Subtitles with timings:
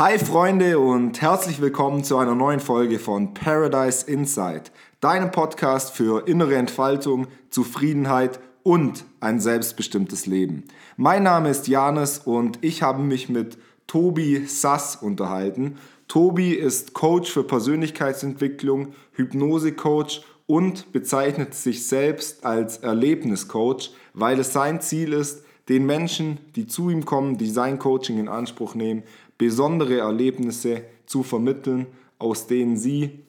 [0.00, 6.26] Hi Freunde und herzlich willkommen zu einer neuen Folge von Paradise Insight, deinem Podcast für
[6.26, 10.64] innere Entfaltung, Zufriedenheit und ein selbstbestimmtes Leben.
[10.96, 15.76] Mein Name ist Janis und ich habe mich mit Tobi Sass unterhalten.
[16.08, 24.80] Tobi ist Coach für Persönlichkeitsentwicklung, Hypnose-Coach und bezeichnet sich selbst als Erlebniscoach, weil es sein
[24.80, 29.02] Ziel ist, den Menschen, die zu ihm kommen, die sein Coaching in Anspruch nehmen,
[29.40, 31.86] besondere Erlebnisse zu vermitteln,
[32.18, 33.20] aus denen Sie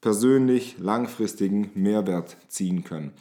[0.00, 3.12] persönlich langfristigen Mehrwert ziehen können.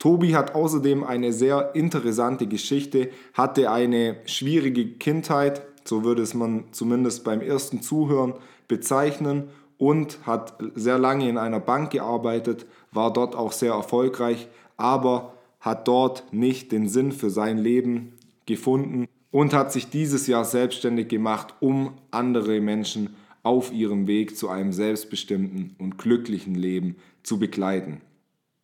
[0.00, 6.64] Tobi hat außerdem eine sehr interessante Geschichte, hatte eine schwierige Kindheit, so würde es man
[6.72, 8.34] zumindest beim ersten Zuhören
[8.66, 15.34] bezeichnen, und hat sehr lange in einer Bank gearbeitet, war dort auch sehr erfolgreich, aber
[15.60, 21.08] hat dort nicht den Sinn für sein Leben gefunden und hat sich dieses Jahr selbstständig
[21.08, 28.00] gemacht, um andere Menschen auf ihrem Weg zu einem selbstbestimmten und glücklichen Leben zu begleiten.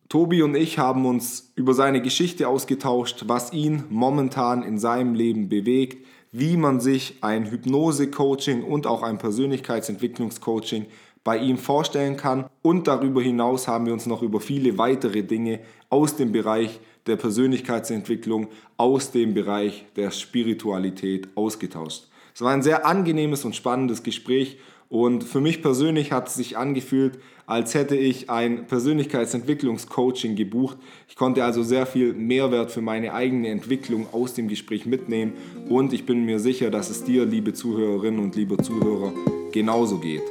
[0.07, 5.49] Tobi und ich haben uns über seine Geschichte ausgetauscht, was ihn momentan in seinem Leben
[5.49, 10.85] bewegt, wie man sich ein Hypnose-Coaching und auch ein Persönlichkeitsentwicklungscoaching
[11.23, 12.45] bei ihm vorstellen kann.
[12.61, 17.17] Und darüber hinaus haben wir uns noch über viele weitere Dinge aus dem Bereich der
[17.17, 22.07] Persönlichkeitsentwicklung, aus dem Bereich der Spiritualität ausgetauscht.
[22.33, 24.57] Es war ein sehr angenehmes und spannendes Gespräch
[24.87, 30.77] und für mich persönlich hat es sich angefühlt, als hätte ich ein Persönlichkeitsentwicklungscoaching gebucht.
[31.07, 35.33] Ich konnte also sehr viel Mehrwert für meine eigene Entwicklung aus dem Gespräch mitnehmen
[35.67, 39.13] und ich bin mir sicher, dass es dir, liebe Zuhörerinnen und liebe Zuhörer,
[39.51, 40.23] genauso geht.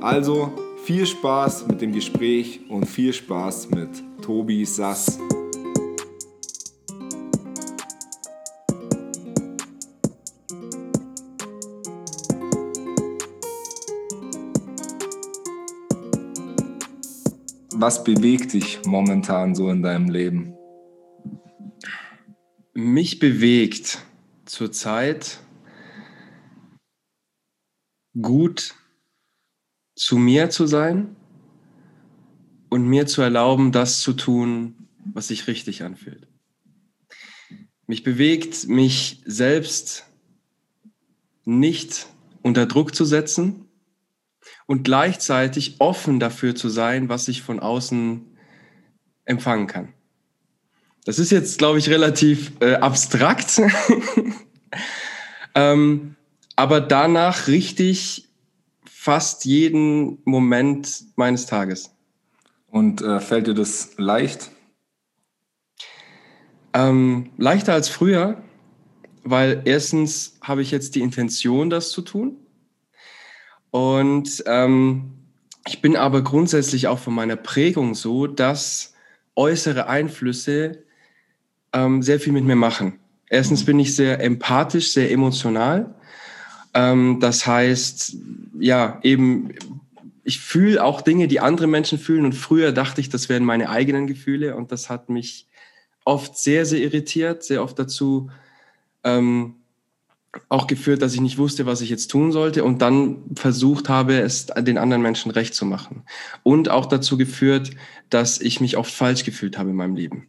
[0.00, 0.52] Also
[0.84, 3.88] viel Spaß mit dem Gespräch und viel Spaß mit
[4.22, 5.18] Tobi Sass.
[17.78, 20.54] Was bewegt dich momentan so in deinem Leben?
[22.72, 23.98] Mich bewegt
[24.46, 25.40] zurzeit
[28.18, 28.74] gut
[29.94, 31.16] zu mir zu sein
[32.70, 36.26] und mir zu erlauben, das zu tun, was sich richtig anfühlt.
[37.86, 40.06] Mich bewegt, mich selbst
[41.44, 42.06] nicht
[42.40, 43.65] unter Druck zu setzen,
[44.66, 48.24] und gleichzeitig offen dafür zu sein, was ich von außen
[49.24, 49.92] empfangen kann.
[51.04, 53.62] Das ist jetzt, glaube ich, relativ äh, abstrakt,
[55.54, 56.16] ähm,
[56.56, 58.28] aber danach richtig
[58.84, 61.94] fast jeden Moment meines Tages.
[62.66, 64.50] Und äh, fällt dir das leicht?
[66.74, 68.42] Ähm, leichter als früher,
[69.22, 72.36] weil erstens habe ich jetzt die Intention, das zu tun.
[73.76, 75.12] Und ähm,
[75.66, 78.94] ich bin aber grundsätzlich auch von meiner Prägung so, dass
[79.34, 80.82] äußere Einflüsse
[81.74, 82.98] ähm, sehr viel mit mir machen.
[83.28, 85.94] Erstens bin ich sehr empathisch, sehr emotional.
[86.72, 88.16] Ähm, das heißt,
[88.58, 89.50] ja, eben,
[90.24, 92.24] ich fühle auch Dinge, die andere Menschen fühlen.
[92.24, 94.56] Und früher dachte ich, das wären meine eigenen Gefühle.
[94.56, 95.48] Und das hat mich
[96.06, 98.30] oft sehr, sehr irritiert, sehr oft dazu
[99.04, 99.55] ähm,
[100.48, 104.20] auch geführt, dass ich nicht wusste, was ich jetzt tun sollte und dann versucht habe,
[104.20, 106.02] es den anderen Menschen recht zu machen.
[106.42, 107.70] Und auch dazu geführt,
[108.10, 110.28] dass ich mich oft falsch gefühlt habe in meinem Leben.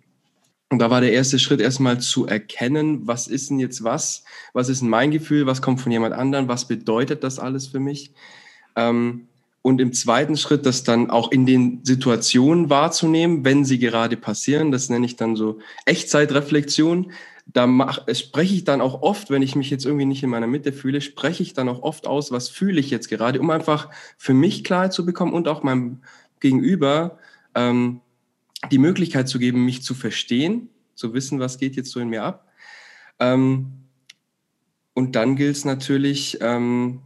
[0.69, 4.23] Und da war der erste Schritt erstmal zu erkennen, was ist denn jetzt was?
[4.53, 5.45] Was ist denn mein Gefühl?
[5.45, 6.49] Was kommt von jemand anderem?
[6.49, 8.11] Was bedeutet das alles für mich?
[8.75, 9.27] Ähm,
[9.61, 14.71] und im zweiten Schritt, das dann auch in den Situationen wahrzunehmen, wenn sie gerade passieren.
[14.71, 17.11] Das nenne ich dann so Echtzeitreflexion
[17.53, 20.47] da mach, spreche ich dann auch oft, wenn ich mich jetzt irgendwie nicht in meiner
[20.47, 23.89] Mitte fühle, spreche ich dann auch oft aus, was fühle ich jetzt gerade, um einfach
[24.17, 26.01] für mich Klarheit zu bekommen und auch meinem
[26.39, 27.17] Gegenüber
[27.55, 28.01] ähm,
[28.71, 32.23] die Möglichkeit zu geben, mich zu verstehen, zu wissen, was geht jetzt so in mir
[32.23, 32.51] ab.
[33.19, 33.71] Ähm,
[34.93, 37.01] und dann gilt es natürlich, ähm,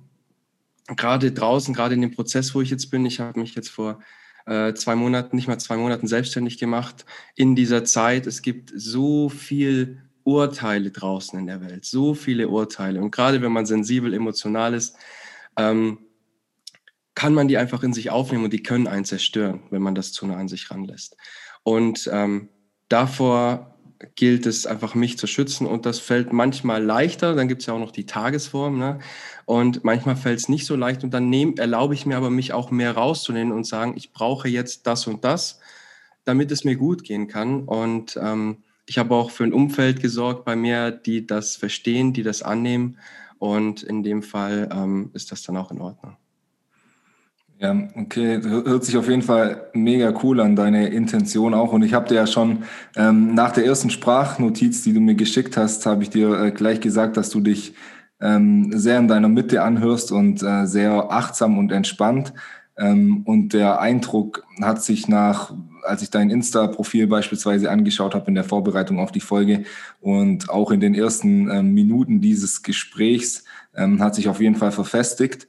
[0.88, 4.00] gerade draußen, gerade in dem Prozess, wo ich jetzt bin, ich habe mich jetzt vor
[4.46, 7.06] äh, zwei Monaten, nicht mal zwei Monaten selbstständig gemacht.
[7.36, 13.02] In dieser Zeit, es gibt so viel Urteile draußen in der Welt, so viele Urteile.
[13.02, 14.96] Und gerade wenn man sensibel, emotional ist,
[15.58, 16.00] ähm,
[17.16, 20.14] kann man die einfach in sich aufnehmen und die können einen zerstören, wenn man das
[20.14, 21.18] zu nah an sich ranlässt.
[21.64, 22.50] Und ähm,
[22.90, 23.72] davor
[24.16, 25.68] gilt es einfach, mich zu schützen.
[25.68, 27.36] Und das fällt manchmal leichter.
[27.36, 28.78] Dann gibt es ja auch noch die Tagesform.
[28.78, 29.00] Ne?
[29.46, 31.04] Und manchmal fällt es nicht so leicht.
[31.04, 34.48] Und dann nehm, erlaube ich mir aber, mich auch mehr rauszunehmen und sagen, ich brauche
[34.48, 35.60] jetzt das und das,
[36.24, 37.64] damit es mir gut gehen kann.
[37.64, 42.24] Und ähm, ich habe auch für ein Umfeld gesorgt bei mir, die das verstehen, die
[42.24, 42.98] das annehmen
[43.38, 46.18] Und in dem Fall ähm, ist das dann auch in Ordnung.
[47.62, 51.74] Ja, okay, hört sich auf jeden Fall mega cool an, deine Intention auch.
[51.74, 52.64] Und ich habe dir ja schon
[52.96, 56.82] ähm, nach der ersten Sprachnotiz, die du mir geschickt hast, habe ich dir äh, gleich
[56.82, 57.76] gesagt, dass du dich
[58.20, 62.34] ähm, sehr in deiner Mitte anhörst und äh, sehr achtsam und entspannt.
[62.78, 68.36] Ähm, und der Eindruck hat sich nach, als ich dein Insta-Profil beispielsweise angeschaut habe in
[68.36, 69.64] der Vorbereitung auf die Folge
[70.00, 73.46] und auch in den ersten ähm, Minuten dieses Gesprächs,
[73.76, 75.48] ähm, hat sich auf jeden Fall verfestigt.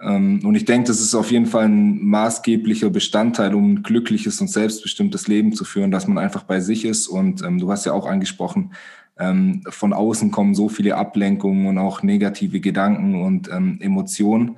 [0.00, 4.40] Ähm, und ich denke, das ist auf jeden Fall ein maßgeblicher Bestandteil, um ein glückliches
[4.40, 7.08] und selbstbestimmtes Leben zu führen, dass man einfach bei sich ist.
[7.08, 8.72] Und ähm, du hast ja auch angesprochen,
[9.18, 14.56] ähm, von außen kommen so viele Ablenkungen und auch negative Gedanken und ähm, Emotionen.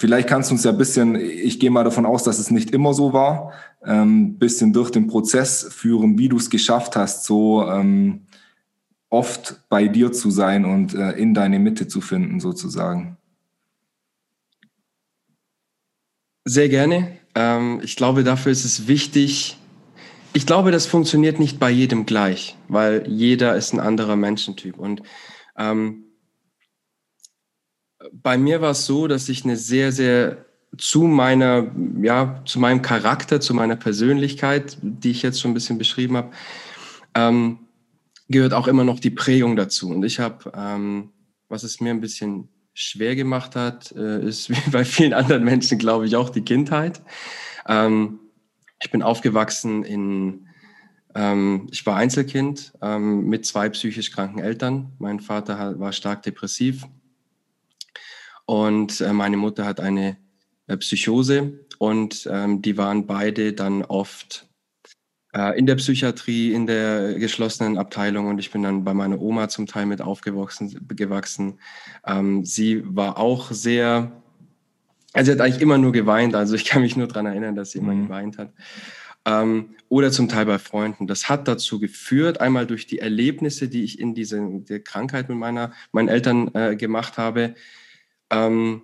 [0.00, 2.70] Vielleicht kannst du uns ja ein bisschen, ich gehe mal davon aus, dass es nicht
[2.70, 7.24] immer so war, ein ähm, bisschen durch den Prozess führen, wie du es geschafft hast,
[7.24, 8.26] so ähm,
[9.10, 13.16] oft bei dir zu sein und äh, in deine Mitte zu finden, sozusagen.
[16.44, 17.18] Sehr gerne.
[17.34, 19.56] Ähm, ich glaube, dafür ist es wichtig.
[20.32, 24.78] Ich glaube, das funktioniert nicht bei jedem gleich, weil jeder ist ein anderer Menschentyp.
[24.78, 25.02] Und
[25.56, 26.04] ähm,
[28.12, 30.44] bei mir war es so, dass ich eine sehr, sehr
[30.76, 35.78] zu meiner, ja, zu meinem Charakter, zu meiner Persönlichkeit, die ich jetzt schon ein bisschen
[35.78, 36.30] beschrieben habe,
[37.14, 37.58] ähm,
[38.28, 39.90] gehört auch immer noch die Prägung dazu.
[39.90, 41.10] Und ich habe, ähm,
[41.48, 45.78] was es mir ein bisschen schwer gemacht hat, äh, ist wie bei vielen anderen Menschen,
[45.78, 47.00] glaube ich, auch die Kindheit.
[47.66, 48.20] Ähm,
[48.80, 50.46] ich bin aufgewachsen in,
[51.14, 54.92] ähm, ich war Einzelkind ähm, mit zwei psychisch kranken Eltern.
[54.98, 56.86] Mein Vater war stark depressiv
[58.48, 60.16] und äh, meine Mutter hat eine
[60.66, 64.48] äh, Psychose und die waren beide dann oft
[65.34, 69.48] äh, in der Psychiatrie, in der geschlossenen Abteilung und ich bin dann bei meiner Oma
[69.48, 70.86] zum Teil mit aufgewachsen.
[70.88, 71.60] Gewachsen.
[72.06, 74.10] Ähm, sie war auch sehr,
[75.12, 77.72] also sie hat eigentlich immer nur geweint, also ich kann mich nur daran erinnern, dass
[77.72, 78.04] sie immer mhm.
[78.04, 78.52] geweint hat.
[79.26, 81.06] Ähm, oder zum Teil bei Freunden.
[81.06, 84.40] Das hat dazu geführt, einmal durch die Erlebnisse, die ich in dieser
[84.80, 87.54] Krankheit mit meiner, meinen Eltern äh, gemacht habe.
[88.30, 88.82] Ähm,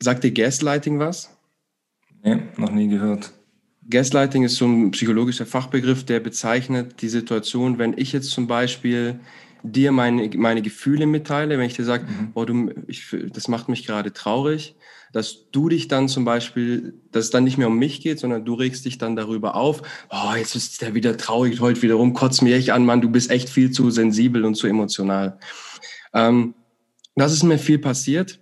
[0.00, 1.36] sagt dir Gaslighting was?
[2.22, 3.32] Nee, noch nie gehört.
[3.88, 9.20] Gaslighting ist so ein psychologischer Fachbegriff, der bezeichnet die Situation, wenn ich jetzt zum Beispiel
[9.62, 12.30] dir meine, meine Gefühle mitteile, wenn ich dir sage, mhm.
[12.34, 14.76] oh, du, ich, das macht mich gerade traurig,
[15.12, 18.44] dass du dich dann zum Beispiel, dass es dann nicht mehr um mich geht, sondern
[18.44, 22.12] du regst dich dann darüber auf, oh, jetzt ist der wieder traurig, heute wieder rum,
[22.12, 25.38] kotzt mir echt an, Mann, du bist echt viel zu sensibel und zu emotional.
[26.12, 26.54] Ähm,
[27.16, 28.40] das ist mir viel passiert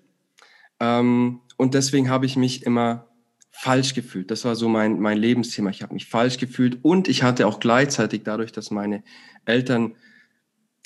[0.80, 3.08] ähm, und deswegen habe ich mich immer
[3.56, 4.30] falsch gefühlt.
[4.32, 5.70] Das war so mein, mein Lebensthema.
[5.70, 9.04] Ich habe mich falsch gefühlt und ich hatte auch gleichzeitig dadurch, dass meine
[9.44, 9.94] Eltern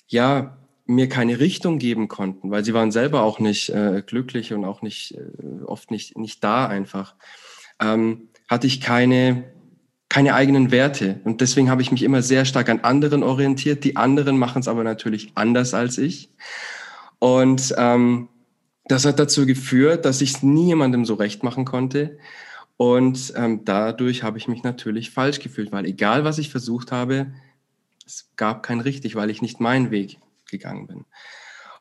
[0.07, 4.65] ja mir keine Richtung geben konnten, weil sie waren selber auch nicht äh, glücklich und
[4.65, 7.15] auch nicht äh, oft nicht nicht da einfach,
[7.81, 9.45] ähm, hatte ich keine
[10.09, 13.85] keine eigenen Werte und deswegen habe ich mich immer sehr stark an anderen orientiert.
[13.85, 16.31] Die anderen machen es aber natürlich anders als ich
[17.19, 18.29] und ähm,
[18.87, 22.19] das hat dazu geführt, dass ich es nie jemandem so recht machen konnte
[22.79, 27.33] und ähm, dadurch habe ich mich natürlich falsch gefühlt, weil egal was ich versucht habe,
[28.07, 30.19] es gab kein richtig, weil ich nicht meinen Weg
[30.49, 31.05] gegangen bin.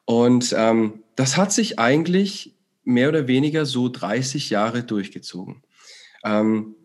[0.06, 5.62] Und ähm, das hat sich eigentlich mehr oder weniger so 30 Jahre durchgezogen.
[6.26, 6.76] Ähm,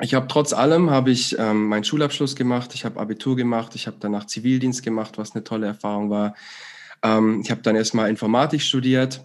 [0.00, 3.88] ich habe trotz allem habe ich ähm, meinen Schulabschluss gemacht, ich habe Abitur gemacht, ich
[3.88, 6.36] habe danach Zivildienst gemacht, was eine tolle Erfahrung war.
[7.02, 9.22] Ähm, ich habe dann erstmal Informatik studiert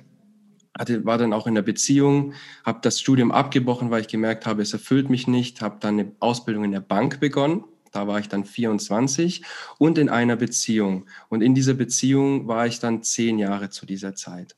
[0.78, 2.34] hatte, war dann auch in der Beziehung,
[2.66, 6.12] habe das Studium abgebrochen, weil ich gemerkt habe, es erfüllt mich nicht, habe dann eine
[6.20, 7.64] Ausbildung in der Bank begonnen.
[7.92, 9.44] Da war ich dann 24
[9.78, 11.06] und in einer Beziehung.
[11.30, 14.56] Und in dieser Beziehung war ich dann zehn Jahre zu dieser Zeit.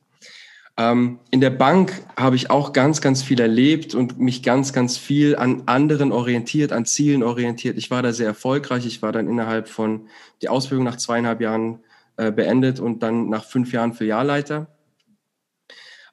[0.78, 4.96] Ähm, in der Bank habe ich auch ganz, ganz viel erlebt und mich ganz, ganz
[4.96, 7.76] viel an anderen orientiert, an Zielen orientiert.
[7.76, 8.86] Ich war da sehr erfolgreich.
[8.86, 10.08] Ich war dann innerhalb von
[10.40, 11.80] die Ausbildung nach zweieinhalb Jahren
[12.16, 14.68] äh, beendet und dann nach fünf Jahren Filialleiter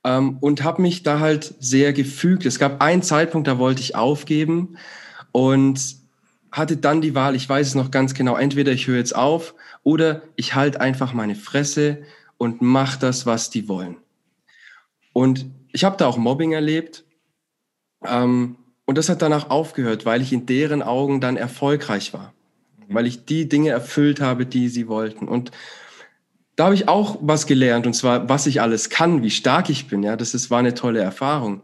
[0.03, 2.45] ähm, und habe mich da halt sehr gefügt.
[2.45, 4.77] Es gab einen Zeitpunkt, da wollte ich aufgeben
[5.31, 5.95] und
[6.51, 9.55] hatte dann die Wahl, ich weiß es noch ganz genau, entweder ich höre jetzt auf
[9.81, 12.03] oder ich halte einfach meine Fresse
[12.37, 13.97] und mache das, was die wollen.
[15.13, 17.05] Und ich habe da auch Mobbing erlebt.
[18.05, 22.33] Ähm, und das hat danach aufgehört, weil ich in deren Augen dann erfolgreich war.
[22.77, 22.93] Mhm.
[22.93, 25.27] Weil ich die Dinge erfüllt habe, die sie wollten.
[25.27, 25.51] Und
[26.55, 29.87] da habe ich auch was gelernt und zwar, was ich alles kann, wie stark ich
[29.87, 30.03] bin.
[30.03, 31.63] Ja, das ist, war eine tolle Erfahrung.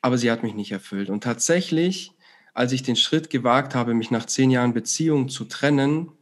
[0.00, 1.10] Aber sie hat mich nicht erfüllt.
[1.10, 2.12] Und tatsächlich,
[2.54, 6.12] als ich den Schritt gewagt habe, mich nach zehn Jahren Beziehung zu trennen,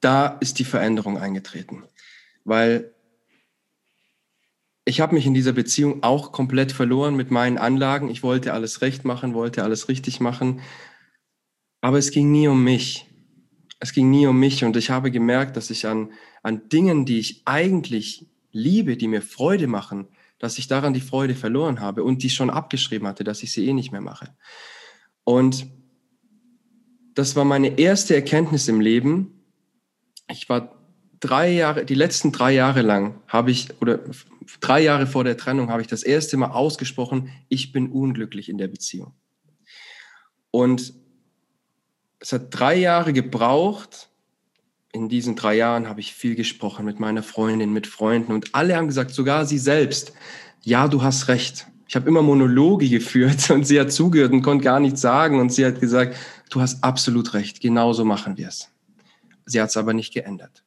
[0.00, 1.84] da ist die Veränderung eingetreten.
[2.44, 2.92] weil
[4.84, 8.10] ich habe mich in dieser Beziehung auch komplett verloren mit meinen Anlagen.
[8.10, 10.60] Ich wollte alles recht machen, wollte alles richtig machen,
[11.80, 13.06] aber es ging nie um mich.
[13.82, 16.12] Es ging nie um mich und ich habe gemerkt, dass ich an,
[16.44, 20.06] an Dingen, die ich eigentlich liebe, die mir Freude machen,
[20.38, 23.66] dass ich daran die Freude verloren habe und die schon abgeschrieben hatte, dass ich sie
[23.66, 24.36] eh nicht mehr mache.
[25.24, 25.66] Und
[27.14, 29.42] das war meine erste Erkenntnis im Leben.
[30.30, 30.78] Ich war
[31.18, 33.98] drei Jahre, die letzten drei Jahre lang habe ich, oder
[34.60, 38.58] drei Jahre vor der Trennung habe ich das erste Mal ausgesprochen, ich bin unglücklich in
[38.58, 39.12] der Beziehung.
[40.52, 41.01] Und
[42.22, 44.08] es hat drei Jahre gebraucht.
[44.92, 48.76] In diesen drei Jahren habe ich viel gesprochen mit meiner Freundin, mit Freunden und alle
[48.76, 50.12] haben gesagt, sogar sie selbst,
[50.62, 51.66] ja, du hast recht.
[51.88, 55.52] Ich habe immer Monologe geführt und sie hat zugehört und konnte gar nichts sagen und
[55.52, 56.16] sie hat gesagt,
[56.50, 58.70] du hast absolut recht, genauso machen wir es.
[59.46, 60.62] Sie hat es aber nicht geändert.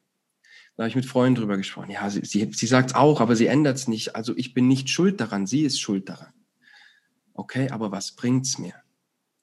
[0.76, 1.90] Da habe ich mit Freunden drüber gesprochen.
[1.90, 4.14] Ja, sie, sie, sie sagt es auch, aber sie ändert es nicht.
[4.14, 6.34] Also ich bin nicht schuld daran, sie ist schuld daran.
[7.32, 8.74] Okay, aber was bringt's mir?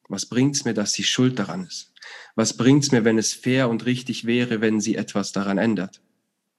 [0.09, 1.92] Was bringt's mir, dass sie schuld daran ist?
[2.35, 6.01] Was bringt's mir, wenn es fair und richtig wäre, wenn sie etwas daran ändert?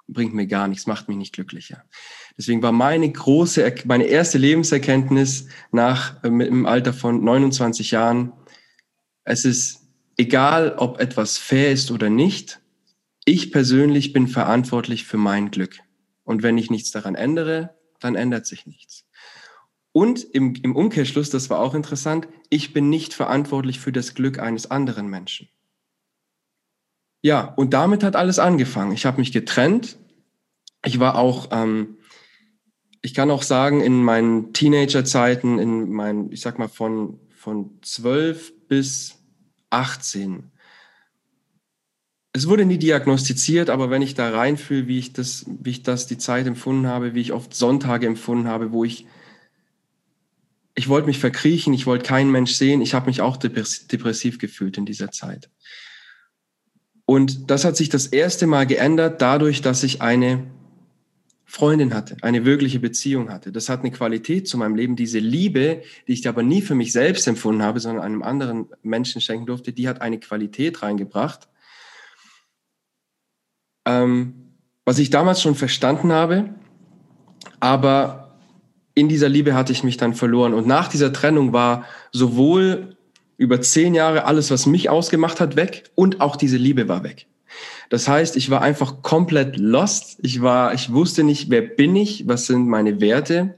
[0.06, 1.84] Bringt mir gar nichts, macht mich nicht glücklicher.
[2.36, 8.32] Deswegen war meine große, meine erste Lebenserkenntnis nach äh, im Alter von 29 Jahren,
[9.24, 9.80] es ist
[10.16, 12.60] egal, ob etwas fair ist oder nicht,
[13.24, 15.80] ich persönlich bin verantwortlich für mein Glück.
[16.24, 19.06] Und wenn ich nichts daran ändere, dann ändert sich nichts.
[19.92, 24.38] Und im, im Umkehrschluss, das war auch interessant, ich bin nicht verantwortlich für das Glück
[24.38, 25.48] eines anderen Menschen.
[27.24, 28.92] Ja, und damit hat alles angefangen.
[28.92, 29.96] Ich habe mich getrennt.
[30.84, 31.96] Ich war auch, ähm,
[33.00, 38.68] ich kann auch sagen, in meinen Teenagerzeiten, in meinen, ich sag mal, von, von 12
[38.68, 39.22] bis
[39.70, 40.50] 18
[42.36, 46.08] es wurde nie diagnostiziert, aber wenn ich da reinfühle, wie ich das, wie ich das
[46.08, 49.06] die Zeit empfunden habe, wie ich oft Sonntage empfunden habe, wo ich,
[50.74, 54.78] ich wollte mich verkriechen, ich wollte keinen Mensch sehen, ich habe mich auch depressiv gefühlt
[54.78, 55.48] in dieser Zeit.
[57.06, 60.44] Und das hat sich das erste Mal geändert dadurch, dass ich eine
[61.44, 63.52] Freundin hatte, eine wirkliche Beziehung hatte.
[63.52, 64.96] Das hat eine Qualität zu meinem Leben.
[64.96, 69.20] Diese Liebe, die ich aber nie für mich selbst empfunden habe, sondern einem anderen Menschen
[69.20, 71.48] schenken durfte, die hat eine Qualität reingebracht
[73.84, 76.50] ähm, was ich damals schon verstanden habe,
[77.60, 78.36] aber
[78.94, 80.54] in dieser Liebe hatte ich mich dann verloren.
[80.54, 82.93] Und nach dieser Trennung war sowohl
[83.36, 87.26] über zehn Jahre alles, was mich ausgemacht hat, weg und auch diese Liebe war weg.
[87.90, 90.18] Das heißt, ich war einfach komplett lost.
[90.22, 93.56] Ich war, ich wusste nicht, wer bin ich, was sind meine Werte.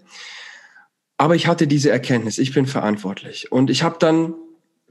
[1.16, 3.50] Aber ich hatte diese Erkenntnis, ich bin verantwortlich.
[3.50, 4.35] Und ich habe dann,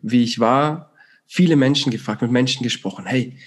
[0.02, 0.92] wie ich war,
[1.28, 3.06] viele Menschen gefragt, mit Menschen gesprochen.
[3.06, 3.38] Hey,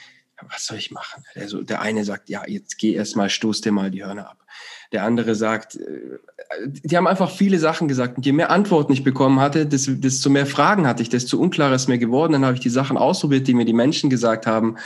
[0.49, 1.25] was soll ich machen?
[1.35, 4.45] Also der eine sagt, ja, jetzt geh erst mal, stoß dir mal die Hörner ab.
[4.93, 6.19] Der andere sagt, äh,
[6.65, 8.17] die haben einfach viele Sachen gesagt.
[8.17, 11.89] Und je mehr Antworten ich bekommen hatte, desto mehr Fragen hatte ich, desto unklarer ist
[11.89, 12.33] mir geworden.
[12.33, 14.77] Dann habe ich die Sachen ausprobiert, die mir die Menschen gesagt haben.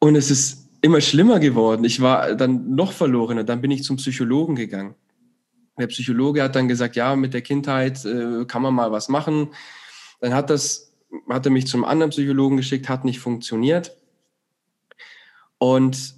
[0.00, 1.84] Und es ist immer schlimmer geworden.
[1.84, 3.44] Ich war dann noch verlorener.
[3.44, 4.94] Dann bin ich zum Psychologen gegangen.
[5.78, 9.48] Der Psychologe hat dann gesagt, ja, mit der Kindheit äh, kann man mal was machen.
[10.20, 10.92] Dann hat das,
[11.28, 13.96] hat er mich zum anderen Psychologen geschickt, hat nicht funktioniert.
[15.58, 16.14] Und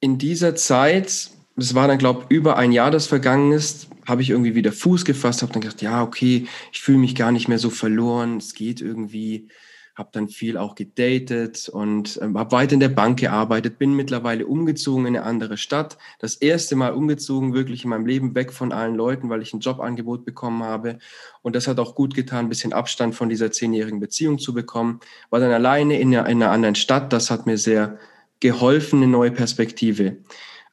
[0.00, 4.22] in dieser Zeit, das war dann, glaube ich, über ein Jahr, das vergangen ist, habe
[4.22, 7.48] ich irgendwie wieder Fuß gefasst, habe dann gedacht, ja, okay, ich fühle mich gar nicht
[7.48, 9.48] mehr so verloren, es geht irgendwie
[9.94, 14.46] habe dann viel auch gedatet und äh, habe weiter in der Bank gearbeitet, bin mittlerweile
[14.46, 15.98] umgezogen in eine andere Stadt.
[16.18, 19.60] Das erste Mal umgezogen wirklich in meinem Leben weg von allen Leuten, weil ich ein
[19.60, 20.98] Jobangebot bekommen habe.
[21.42, 25.00] Und das hat auch gut getan, ein bisschen Abstand von dieser zehnjährigen Beziehung zu bekommen.
[25.28, 27.12] War dann alleine in einer, in einer anderen Stadt.
[27.12, 27.98] Das hat mir sehr
[28.40, 30.16] geholfen, eine neue Perspektive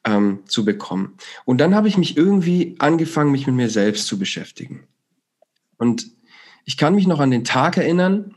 [0.04, 1.16] ähm, zu bekommen.
[1.44, 4.86] Und dann habe ich mich irgendwie angefangen, mich mit mir selbst zu beschäftigen.
[5.76, 6.10] Und
[6.64, 8.34] ich kann mich noch an den Tag erinnern,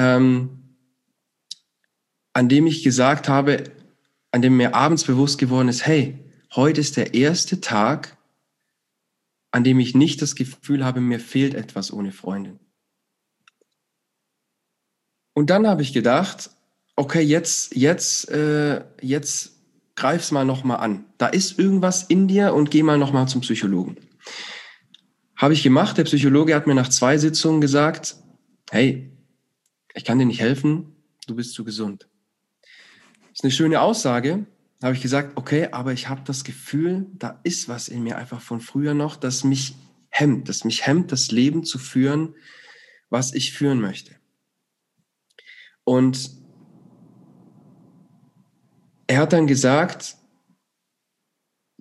[0.00, 0.76] ähm,
[2.32, 3.64] an dem ich gesagt habe,
[4.30, 6.18] an dem mir abends bewusst geworden ist, hey,
[6.54, 8.16] heute ist der erste Tag,
[9.50, 12.58] an dem ich nicht das Gefühl habe, mir fehlt etwas ohne Freundin.
[15.34, 16.50] Und dann habe ich gedacht,
[16.96, 19.52] okay, jetzt, jetzt, äh, jetzt
[19.96, 21.04] greif's mal noch mal an.
[21.18, 23.96] Da ist irgendwas in dir und geh mal noch mal zum Psychologen.
[25.36, 25.98] Habe ich gemacht.
[25.98, 28.16] Der Psychologe hat mir nach zwei Sitzungen gesagt,
[28.70, 29.09] hey,
[29.94, 32.08] ich kann dir nicht helfen, du bist zu gesund.
[33.32, 34.46] Ist eine schöne Aussage.
[34.80, 38.16] Da habe ich gesagt, okay, aber ich habe das Gefühl, da ist was in mir
[38.16, 39.74] einfach von früher noch, das mich
[40.08, 42.34] hemmt, das mich hemmt, das Leben zu führen,
[43.10, 44.16] was ich führen möchte.
[45.84, 46.30] Und
[49.06, 50.16] er hat dann gesagt,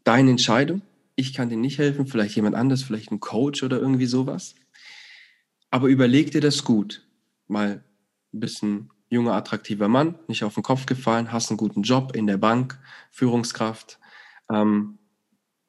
[0.04, 0.82] deine Entscheidung,
[1.16, 4.56] ich kann dir nicht helfen, vielleicht jemand anders, vielleicht ein Coach oder irgendwie sowas.
[5.70, 7.06] Aber überleg dir das gut.
[7.48, 7.84] Mal
[8.34, 12.28] ein bisschen junger, attraktiver Mann, nicht auf den Kopf gefallen, hast einen guten Job in
[12.28, 12.80] der Bank,
[13.12, 14.00] Führungskraft.
[14.52, 15.00] Ähm,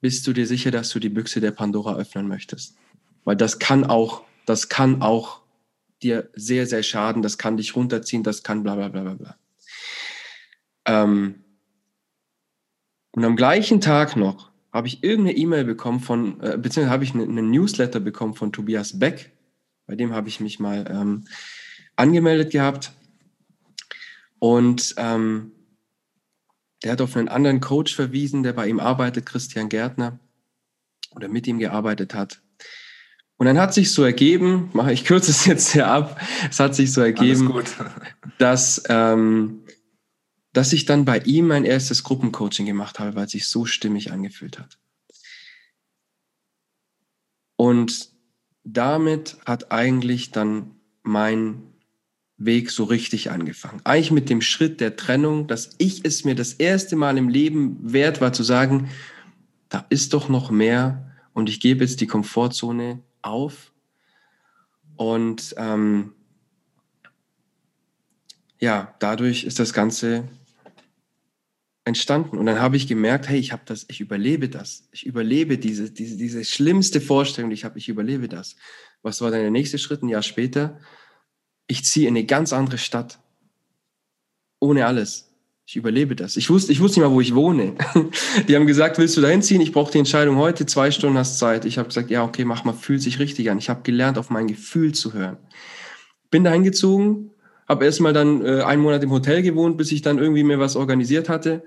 [0.00, 2.76] bist du dir sicher, dass du die Büchse der Pandora öffnen möchtest?
[3.24, 5.40] Weil das kann auch, das kann auch
[6.02, 9.36] dir sehr, sehr schaden, das kann dich runterziehen, das kann bla bla bla bla bla.
[10.86, 11.44] Ähm,
[13.12, 17.14] und am gleichen Tag noch habe ich irgendeine E-Mail bekommen von, äh, beziehungsweise habe ich
[17.14, 19.32] eine, eine, Newsletter bekommen von Tobias Beck.
[19.86, 21.24] Bei dem habe ich mich mal ähm,
[22.00, 22.92] angemeldet gehabt.
[24.38, 25.52] Und ähm,
[26.82, 30.18] der hat auf einen anderen Coach verwiesen, der bei ihm arbeitet, Christian Gärtner,
[31.14, 32.40] oder mit ihm gearbeitet hat.
[33.36, 36.74] Und dann hat sich so ergeben, mache ich kürze es jetzt hier ab, es hat
[36.74, 37.52] sich so ergeben,
[38.38, 39.62] dass, ähm,
[40.52, 44.10] dass ich dann bei ihm mein erstes Gruppencoaching gemacht habe, weil es sich so stimmig
[44.10, 44.78] angefühlt hat.
[47.56, 48.10] Und
[48.64, 51.69] damit hat eigentlich dann mein
[52.40, 53.82] Weg so richtig angefangen.
[53.84, 57.76] Eigentlich mit dem Schritt der Trennung, dass ich es mir das erste Mal im Leben
[57.80, 58.88] wert war zu sagen,
[59.68, 63.72] da ist doch noch mehr und ich gebe jetzt die Komfortzone auf.
[64.96, 66.14] Und ähm,
[68.58, 70.28] ja, dadurch ist das Ganze
[71.84, 72.38] entstanden.
[72.38, 74.88] Und dann habe ich gemerkt, hey, ich habe das, ich überlebe das.
[74.92, 78.56] Ich überlebe diese, diese, diese schlimmste Vorstellung, die ich habe, ich überlebe das.
[79.02, 80.02] Was war dann der nächste Schritt?
[80.02, 80.80] Ein Jahr später
[81.70, 83.20] ich ziehe in eine ganz andere Stadt.
[84.58, 85.28] Ohne alles.
[85.64, 86.36] Ich überlebe das.
[86.36, 87.74] Ich wusste, ich wusste nicht mal, wo ich wohne.
[88.48, 89.60] Die haben gesagt, willst du da hinziehen?
[89.60, 91.64] Ich brauche die Entscheidung heute, zwei Stunden hast Zeit.
[91.64, 93.58] Ich habe gesagt, ja, okay, mach mal, fühlt sich richtig an.
[93.58, 95.36] Ich habe gelernt, auf mein Gefühl zu hören.
[96.28, 97.30] Bin da hingezogen,
[97.68, 100.74] habe erstmal dann äh, einen Monat im Hotel gewohnt, bis ich dann irgendwie mir was
[100.74, 101.62] organisiert hatte.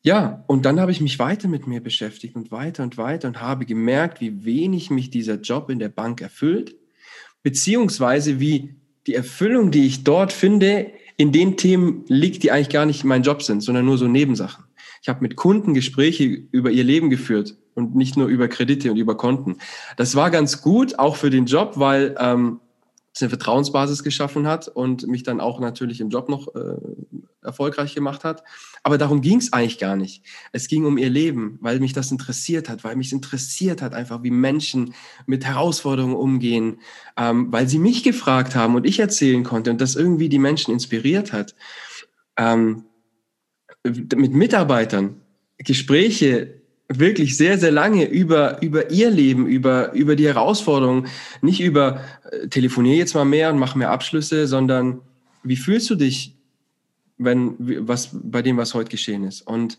[0.00, 3.42] Ja, und dann habe ich mich weiter mit mir beschäftigt und weiter und weiter und
[3.42, 6.74] habe gemerkt, wie wenig mich dieser Job in der Bank erfüllt
[7.46, 8.74] beziehungsweise wie
[9.06, 13.22] die Erfüllung, die ich dort finde, in den Themen liegt, die eigentlich gar nicht mein
[13.22, 14.64] Job sind, sondern nur so Nebensachen.
[15.00, 18.96] Ich habe mit Kunden Gespräche über ihr Leben geführt und nicht nur über Kredite und
[18.96, 19.58] über Konten.
[19.96, 22.58] Das war ganz gut, auch für den Job, weil ähm,
[23.22, 26.76] eine Vertrauensbasis geschaffen hat und mich dann auch natürlich im Job noch äh,
[27.42, 28.42] erfolgreich gemacht hat.
[28.82, 30.24] Aber darum ging es eigentlich gar nicht.
[30.52, 34.22] Es ging um ihr Leben, weil mich das interessiert hat, weil mich interessiert hat, einfach
[34.22, 34.94] wie Menschen
[35.26, 36.80] mit Herausforderungen umgehen,
[37.16, 40.72] ähm, weil sie mich gefragt haben und ich erzählen konnte und das irgendwie die Menschen
[40.72, 41.54] inspiriert hat.
[42.36, 42.84] Ähm,
[43.84, 45.22] mit Mitarbeitern
[45.58, 46.55] Gespräche
[46.88, 51.08] wirklich sehr, sehr lange über, über ihr Leben, über, über die Herausforderungen,
[51.42, 55.00] nicht über äh, telefonier jetzt mal mehr und mach mehr Abschlüsse, sondern
[55.42, 56.36] wie fühlst du dich,
[57.18, 59.42] wenn, was, bei dem, was heute geschehen ist?
[59.42, 59.78] Und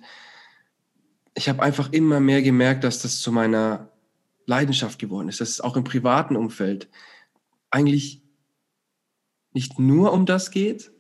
[1.36, 3.90] ich habe einfach immer mehr gemerkt, dass das zu meiner
[4.46, 6.90] Leidenschaft geworden ist, dass es auch im privaten Umfeld
[7.70, 8.22] eigentlich
[9.54, 10.92] nicht nur um das geht,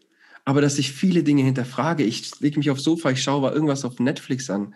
[0.45, 2.03] aber dass ich viele Dinge hinterfrage.
[2.03, 4.73] Ich lege mich aufs Sofa, ich schaue irgendwas auf Netflix an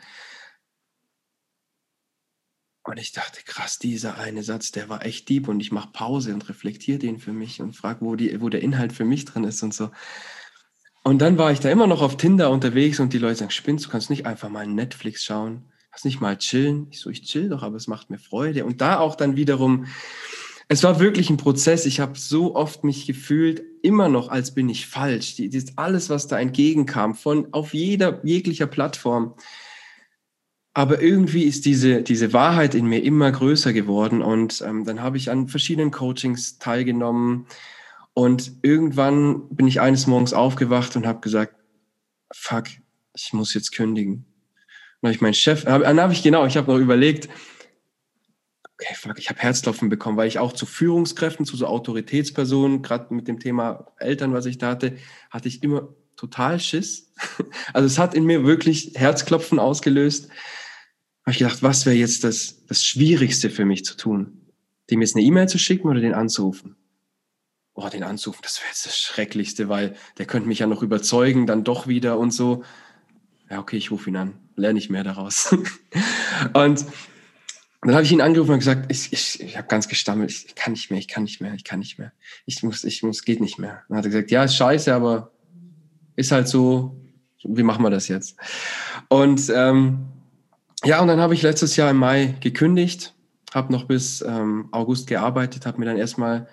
[2.84, 6.34] und ich dachte, krass, dieser eine Satz, der war echt deep und ich mache Pause
[6.34, 9.62] und reflektiere den für mich und frage, wo, wo der Inhalt für mich drin ist
[9.62, 9.92] und so.
[11.04, 13.86] Und dann war ich da immer noch auf Tinder unterwegs und die Leute sagen, spinnst,
[13.86, 16.88] du kannst nicht einfach mal Netflix schauen, kannst nicht mal chillen.
[16.92, 18.66] Ich so, ich chill doch, aber es macht mir Freude.
[18.66, 19.88] Und da auch dann wiederum,
[20.68, 21.86] es war wirklich ein Prozess.
[21.86, 25.36] Ich habe so oft mich gefühlt, immer noch, als bin ich falsch.
[25.36, 29.36] Die, die, alles, was da entgegenkam, von auf jeder, jeglicher Plattform,
[30.74, 35.18] aber irgendwie ist diese, diese Wahrheit in mir immer größer geworden und ähm, dann habe
[35.18, 37.46] ich an verschiedenen Coachings teilgenommen
[38.14, 41.56] und irgendwann bin ich eines Morgens aufgewacht und habe gesagt,
[42.34, 42.66] fuck,
[43.14, 44.26] ich muss jetzt kündigen.
[45.02, 47.28] Dann habe ich meinen Chef, dann habe ich genau, ich habe noch überlegt,
[48.80, 53.14] okay, fuck, ich habe Herzklopfen bekommen, weil ich auch zu Führungskräften, zu so Autoritätspersonen, gerade
[53.14, 54.98] mit dem Thema Eltern, was ich da hatte,
[55.30, 57.12] hatte ich immer total Schiss.
[57.74, 60.30] Also es hat in mir wirklich Herzklopfen ausgelöst
[61.24, 64.42] habe ich gedacht, was wäre jetzt das, das Schwierigste für mich zu tun?
[64.90, 66.76] Dem jetzt eine E-Mail zu schicken oder den anzurufen?
[67.74, 71.48] Oh, den anzurufen, das wäre jetzt das Schrecklichste, weil der könnte mich ja noch überzeugen,
[71.48, 72.64] dann doch wieder und so.
[73.50, 75.52] Ja, okay, ich rufe ihn an, lerne ich mehr daraus.
[76.54, 76.86] und
[77.82, 80.74] dann habe ich ihn angerufen und gesagt, ich, ich, ich habe ganz gestammelt, ich, kann
[80.74, 82.12] nicht mehr, ich kann nicht mehr, ich kann nicht mehr.
[82.46, 83.84] Ich muss, ich muss, geht nicht mehr.
[83.88, 85.32] Dann hat er gesagt, ja, ist scheiße, aber
[86.16, 87.02] ist halt so,
[87.44, 88.36] wie machen wir das jetzt?
[89.08, 90.08] Und ähm,
[90.84, 93.14] ja, und dann habe ich letztes Jahr im Mai gekündigt,
[93.54, 96.48] habe noch bis ähm, August gearbeitet, habe mir dann erstmal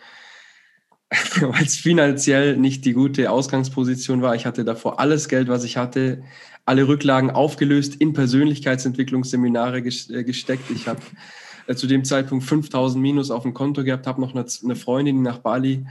[1.40, 4.34] weil es finanziell nicht die gute Ausgangsposition war.
[4.34, 6.22] Ich hatte davor alles Geld, was ich hatte,
[6.66, 10.70] alle Rücklagen aufgelöst, in Persönlichkeitsentwicklungsseminare äh, gesteckt.
[10.70, 11.00] Ich habe
[11.66, 15.16] äh, zu dem Zeitpunkt 5000 Minus auf dem Konto gehabt, habe noch eine, eine, Freundin,
[15.16, 15.86] die nach Bali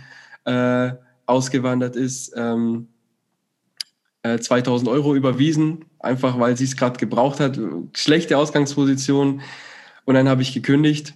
[0.45, 0.91] äh,
[1.25, 2.89] ausgewandert ist, ähm,
[4.35, 7.59] äh, 2000 Euro überwiesen, einfach weil sie es gerade gebraucht hat.
[7.93, 9.41] Schlechte Ausgangsposition.
[10.05, 11.13] Und dann habe ich gekündigt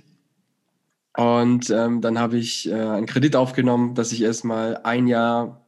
[1.17, 5.65] und ähm, dann habe ich äh, einen Kredit aufgenommen, dass ich erstmal ein Jahr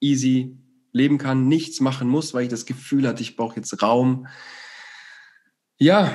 [0.00, 0.56] easy
[0.92, 4.28] leben kann, nichts machen muss, weil ich das Gefühl hatte, ich brauche jetzt Raum.
[5.76, 6.12] Ja,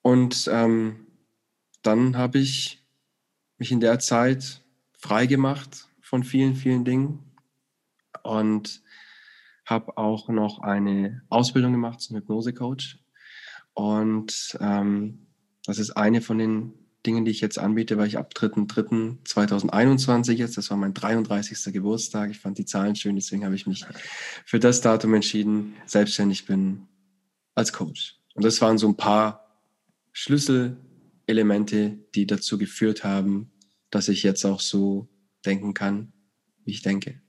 [0.00, 1.06] und ähm,
[1.82, 2.82] dann habe ich
[3.58, 4.62] mich in der Zeit
[4.98, 7.18] frei gemacht von vielen, vielen Dingen
[8.22, 8.82] und
[9.66, 12.98] habe auch noch eine Ausbildung gemacht zum Hypnose-Coach.
[13.74, 15.26] Und ähm,
[15.66, 16.72] das ist eine von den
[17.04, 21.72] Dingen, die ich jetzt anbiete, weil ich ab 3.3.2021 jetzt, das war mein 33.
[21.72, 23.84] Geburtstag, ich fand die Zahlen schön, deswegen habe ich mich
[24.44, 26.86] für das Datum entschieden, selbstständig bin
[27.54, 28.18] als Coach.
[28.34, 29.60] Und das waren so ein paar
[30.12, 33.50] Schlüsselelemente, die dazu geführt haben,
[33.90, 35.08] dass ich jetzt auch so
[35.44, 36.12] denken kann,
[36.64, 37.20] wie ich denke.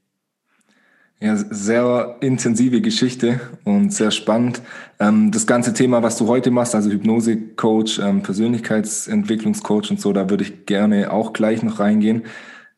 [1.20, 4.62] Ja, sehr intensive Geschichte und sehr spannend.
[5.00, 10.30] Ähm, das ganze Thema, was du heute machst, also Hypnose-Coach, ähm, Persönlichkeitsentwicklungscoach und so, da
[10.30, 12.24] würde ich gerne auch gleich noch reingehen.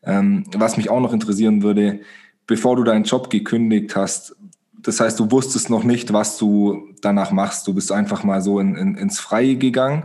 [0.02, 2.00] Ähm, was mich auch noch interessieren würde,
[2.46, 4.34] bevor du deinen Job gekündigt hast,
[4.72, 7.66] das heißt, du wusstest noch nicht, was du danach machst.
[7.66, 10.04] Du bist einfach mal so in, in, ins Freie gegangen,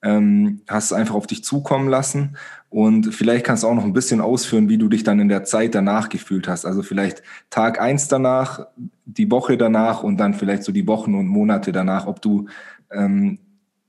[0.00, 2.36] hast es einfach auf dich zukommen lassen
[2.70, 5.44] und vielleicht kannst du auch noch ein bisschen ausführen, wie du dich dann in der
[5.44, 6.66] Zeit danach gefühlt hast.
[6.66, 8.66] Also vielleicht Tag eins danach,
[9.06, 12.46] die Woche danach und dann vielleicht so die Wochen und Monate danach, ob du
[12.92, 13.38] ähm,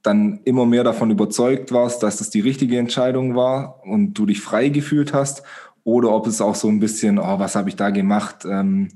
[0.01, 4.41] dann immer mehr davon überzeugt warst, dass das die richtige Entscheidung war und du dich
[4.41, 5.43] frei gefühlt hast
[5.83, 8.45] oder ob es auch so ein bisschen, oh, was habe ich da gemacht?
[8.45, 8.89] Ähm,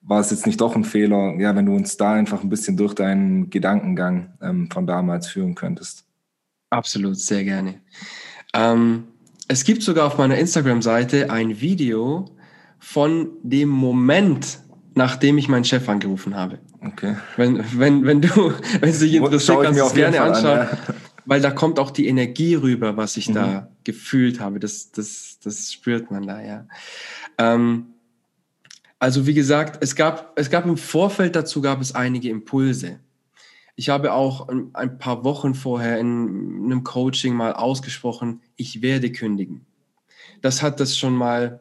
[0.00, 1.34] war es jetzt nicht doch ein Fehler?
[1.38, 5.54] Ja, wenn du uns da einfach ein bisschen durch deinen Gedankengang ähm, von damals führen
[5.54, 6.07] könntest.
[6.70, 7.80] Absolut, sehr gerne.
[8.54, 9.04] Ähm,
[9.48, 12.30] es gibt sogar auf meiner Instagram-Seite ein Video
[12.78, 14.60] von dem Moment,
[14.94, 16.58] nachdem ich meinen Chef angerufen habe.
[16.84, 17.16] Okay.
[17.36, 18.28] Wenn, wenn, wenn du,
[18.80, 20.58] wenn es dich interessiert, kannst du es gerne anschauen.
[20.58, 20.94] An, ja.
[21.24, 23.34] Weil da kommt auch die Energie rüber, was ich mhm.
[23.34, 24.60] da gefühlt habe.
[24.60, 26.66] Das, das, das spürt man da, ja.
[27.38, 27.86] Ähm,
[28.98, 33.00] also wie gesagt, es gab, es gab im Vorfeld dazu gab es einige Impulse.
[33.78, 39.66] Ich habe auch ein paar Wochen vorher in einem Coaching mal ausgesprochen, ich werde kündigen.
[40.42, 41.60] Das hat das schon mal,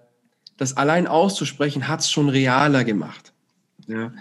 [0.58, 3.34] das allein auszusprechen, hat es schon realer gemacht.
[3.86, 4.14] Ja,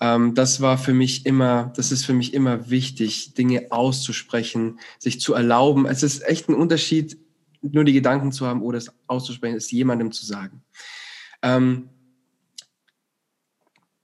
[0.00, 5.20] ähm, das war für mich immer, das ist für mich immer wichtig, Dinge auszusprechen, sich
[5.20, 5.86] zu erlauben.
[5.86, 7.16] Es ist echt ein Unterschied,
[7.62, 10.64] nur die Gedanken zu haben oder es auszusprechen, es jemandem zu sagen.
[11.42, 11.90] Ähm,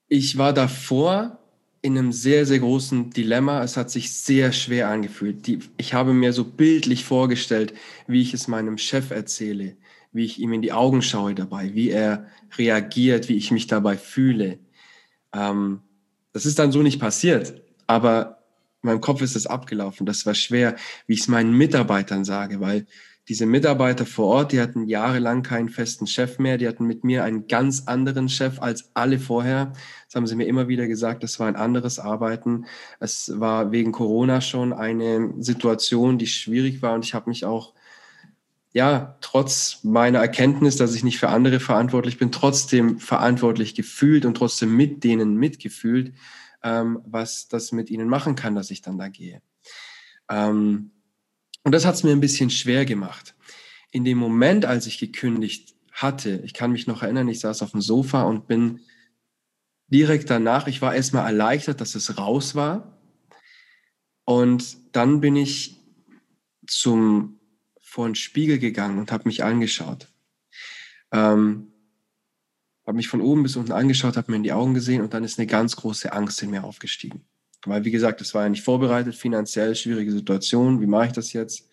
[0.07, 1.42] ich war davor
[1.83, 3.62] in einem sehr, sehr großen Dilemma.
[3.62, 5.47] Es hat sich sehr schwer angefühlt.
[5.47, 7.75] Die, ich habe mir so bildlich vorgestellt,
[8.07, 9.77] wie ich es meinem Chef erzähle,
[10.12, 13.97] wie ich ihm in die Augen schaue dabei, wie er reagiert, wie ich mich dabei
[13.97, 14.61] fühle.
[15.35, 15.81] Ähm,
[16.33, 18.38] das ist dann so nicht passiert, aber
[18.83, 20.07] in meinem Kopf ist es abgelaufen.
[20.07, 22.87] Das war schwer, wie ich es meinen Mitarbeitern sage, weil
[23.29, 27.23] diese Mitarbeiter vor Ort, die hatten jahrelang keinen festen Chef mehr, die hatten mit mir
[27.23, 29.73] einen ganz anderen Chef als alle vorher.
[30.07, 32.67] Das haben sie mir immer wieder gesagt, das war ein anderes Arbeiten.
[32.99, 37.75] Es war wegen Corona schon eine Situation, die schwierig war und ich habe mich auch
[38.75, 44.35] ja, trotz meiner Erkenntnis, dass ich nicht für andere verantwortlich bin, trotzdem verantwortlich gefühlt und
[44.35, 46.15] trotzdem mit denen mitgefühlt,
[46.63, 49.43] ähm, was das mit ihnen machen kann, dass ich dann da gehe.
[50.31, 50.92] Ähm,
[51.64, 53.35] und das hat es mir ein bisschen schwer gemacht.
[53.90, 57.72] In dem Moment, als ich gekündigt hatte, ich kann mich noch erinnern, ich saß auf
[57.72, 58.81] dem Sofa und bin
[59.87, 62.98] direkt danach, ich war erstmal erleichtert, dass es raus war.
[64.25, 65.79] Und dann bin ich
[66.66, 67.38] zum
[67.81, 70.09] vor den Spiegel gegangen und habe mich angeschaut.
[71.12, 71.72] Ähm,
[72.87, 75.25] habe mich von oben bis unten angeschaut, habe mir in die Augen gesehen und dann
[75.25, 77.27] ist eine ganz große Angst in mir aufgestiegen.
[77.64, 80.81] Weil, wie gesagt, das war ja nicht vorbereitet, finanziell schwierige Situation.
[80.81, 81.68] Wie mache ich das jetzt?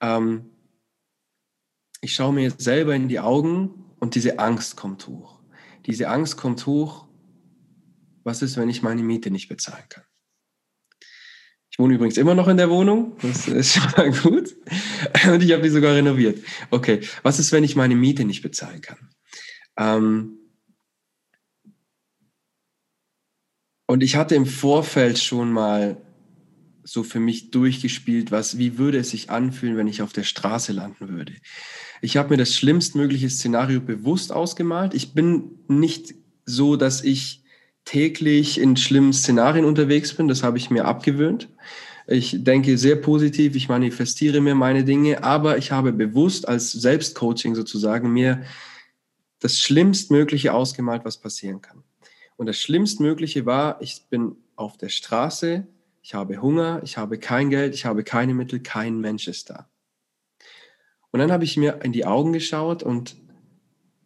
[0.00, 0.50] Ähm,
[2.00, 5.40] ich schaue mir selber in die Augen und diese Angst kommt hoch.
[5.86, 7.06] Diese Angst kommt hoch.
[8.24, 10.04] Was ist, wenn ich meine Miete nicht bezahlen kann?
[11.70, 13.16] Ich wohne übrigens immer noch in der Wohnung.
[13.20, 14.56] Das ist schon mal gut.
[15.30, 16.42] Und ich habe die sogar renoviert.
[16.70, 19.10] Okay, was ist, wenn ich meine Miete nicht bezahlen kann?
[19.78, 20.35] Ähm,
[23.86, 25.96] Und ich hatte im Vorfeld schon mal
[26.82, 30.72] so für mich durchgespielt, was, wie würde es sich anfühlen, wenn ich auf der Straße
[30.72, 31.32] landen würde.
[32.00, 34.94] Ich habe mir das schlimmstmögliche Szenario bewusst ausgemalt.
[34.94, 37.42] Ich bin nicht so, dass ich
[37.84, 40.28] täglich in schlimmen Szenarien unterwegs bin.
[40.28, 41.48] Das habe ich mir abgewöhnt.
[42.08, 47.56] Ich denke sehr positiv, ich manifestiere mir meine Dinge, aber ich habe bewusst als Selbstcoaching
[47.56, 48.44] sozusagen mir
[49.40, 51.82] das Schlimmstmögliche ausgemalt, was passieren kann.
[52.36, 55.66] Und das Schlimmstmögliche war, ich bin auf der Straße,
[56.02, 59.68] ich habe Hunger, ich habe kein Geld, ich habe keine Mittel, kein Mensch ist da.
[61.10, 63.16] Und dann habe ich mir in die Augen geschaut und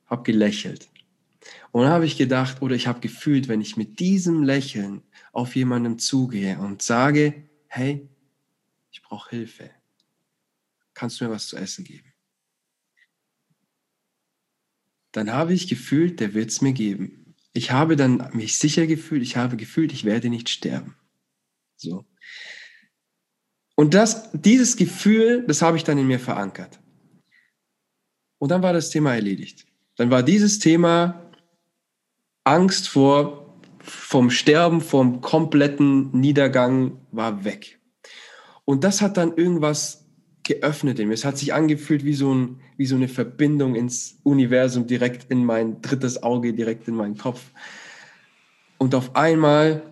[0.07, 0.88] habe gelächelt.
[1.73, 5.57] Und dann habe ich gedacht oder ich habe gefühlt, wenn ich mit diesem Lächeln auf
[5.57, 8.09] jemanden zugehe und sage, hey,
[8.90, 9.71] ich brauche Hilfe,
[10.95, 12.12] kannst du mir was zu essen geben?
[15.12, 17.20] Dann habe ich gefühlt, der wird es mir geben.
[17.53, 20.97] Ich habe dann mich sicher gefühlt, ich habe gefühlt, ich werde nicht sterben.
[21.77, 22.05] So.
[23.75, 26.81] Und das, dieses Gefühl, das habe ich dann in mir verankert.
[28.39, 29.67] Und dann war das Thema erledigt.
[29.97, 31.31] Dann war dieses Thema
[32.45, 37.81] Angst vor, vom Sterben, vom kompletten Niedergang war weg.
[38.65, 40.07] Und das hat dann irgendwas
[40.43, 41.15] geöffnet in mir.
[41.15, 45.45] Es hat sich angefühlt wie so, ein, wie so eine Verbindung ins Universum, direkt in
[45.45, 47.51] mein drittes Auge, direkt in meinen Kopf.
[48.79, 49.83] Und auf einmal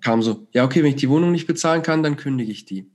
[0.00, 2.90] kam so, ja, okay, wenn ich die Wohnung nicht bezahlen kann, dann kündige ich die.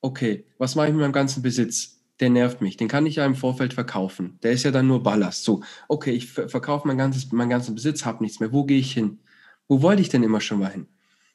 [0.00, 2.02] Okay, was mache ich mit meinem ganzen Besitz?
[2.18, 4.36] Der nervt mich, den kann ich ja im Vorfeld verkaufen.
[4.42, 5.44] Der ist ja dann nur Ballast.
[5.44, 8.52] So, okay, ich verkaufe mein ganzes, meinen ganzen Besitz, habe nichts mehr.
[8.52, 9.20] Wo gehe ich hin?
[9.68, 10.88] Wo wollte ich denn immer schon mal hin?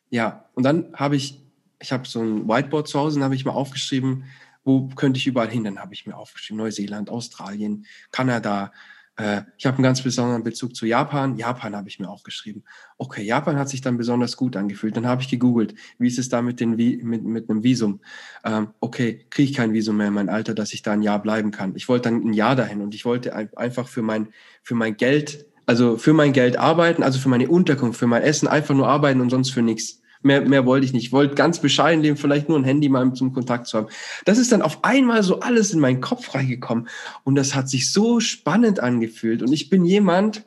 [0.09, 1.41] Ja, und dann habe ich,
[1.79, 4.25] ich habe so ein Whiteboard zu Hause, dann habe ich mal aufgeschrieben,
[4.63, 5.63] wo könnte ich überall hin?
[5.63, 8.71] Dann habe ich mir aufgeschrieben, Neuseeland, Australien, Kanada,
[9.17, 11.37] äh, ich habe einen ganz besonderen Bezug zu Japan.
[11.37, 12.63] Japan habe ich mir aufgeschrieben.
[12.97, 14.95] Okay, Japan hat sich dann besonders gut angefühlt.
[14.97, 18.01] Dann habe ich gegoogelt, wie ist es da mit, den, mit, mit einem Visum?
[18.43, 21.21] Ähm, okay, kriege ich kein Visum mehr in mein Alter, dass ich da ein Jahr
[21.21, 21.75] bleiben kann.
[21.75, 24.29] Ich wollte dann ein Jahr dahin und ich wollte einfach für mein,
[24.63, 28.47] für mein Geld, also für mein Geld arbeiten, also für meine Unterkunft, für mein Essen
[28.47, 30.00] einfach nur arbeiten und sonst für nichts.
[30.23, 31.07] Mehr, mehr wollte ich nicht.
[31.07, 33.87] Ich wollte ganz bescheiden leben, vielleicht nur ein Handy mal zum Kontakt zu haben.
[34.25, 36.87] Das ist dann auf einmal so alles in meinen Kopf reingekommen.
[37.23, 39.41] Und das hat sich so spannend angefühlt.
[39.41, 40.43] Und ich bin jemand,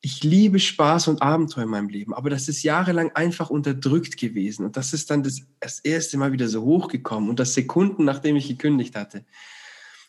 [0.00, 4.64] ich liebe Spaß und Abenteuer in meinem Leben, aber das ist jahrelang einfach unterdrückt gewesen.
[4.64, 8.36] Und das ist dann das, das erste Mal wieder so hochgekommen und das Sekunden, nachdem
[8.36, 9.24] ich gekündigt hatte.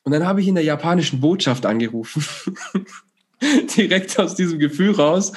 [0.04, 2.24] Und dann habe ich in der japanischen Botschaft angerufen
[3.78, 5.32] direkt aus diesem Gefühl raus,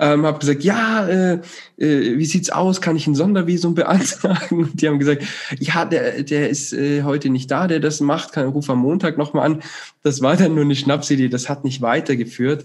[0.00, 1.40] ähm, habe gesagt, ja, äh,
[1.76, 2.80] äh, wie sieht's aus?
[2.80, 4.64] Kann ich ein Sondervisum beantragen?
[4.64, 5.24] Und die haben gesagt,
[5.58, 9.18] ja, der, der ist äh, heute nicht da, der das macht, kann ruf am Montag
[9.18, 9.62] nochmal an.
[10.02, 12.64] Das war dann nur eine Schnapsidee, das hat nicht weitergeführt,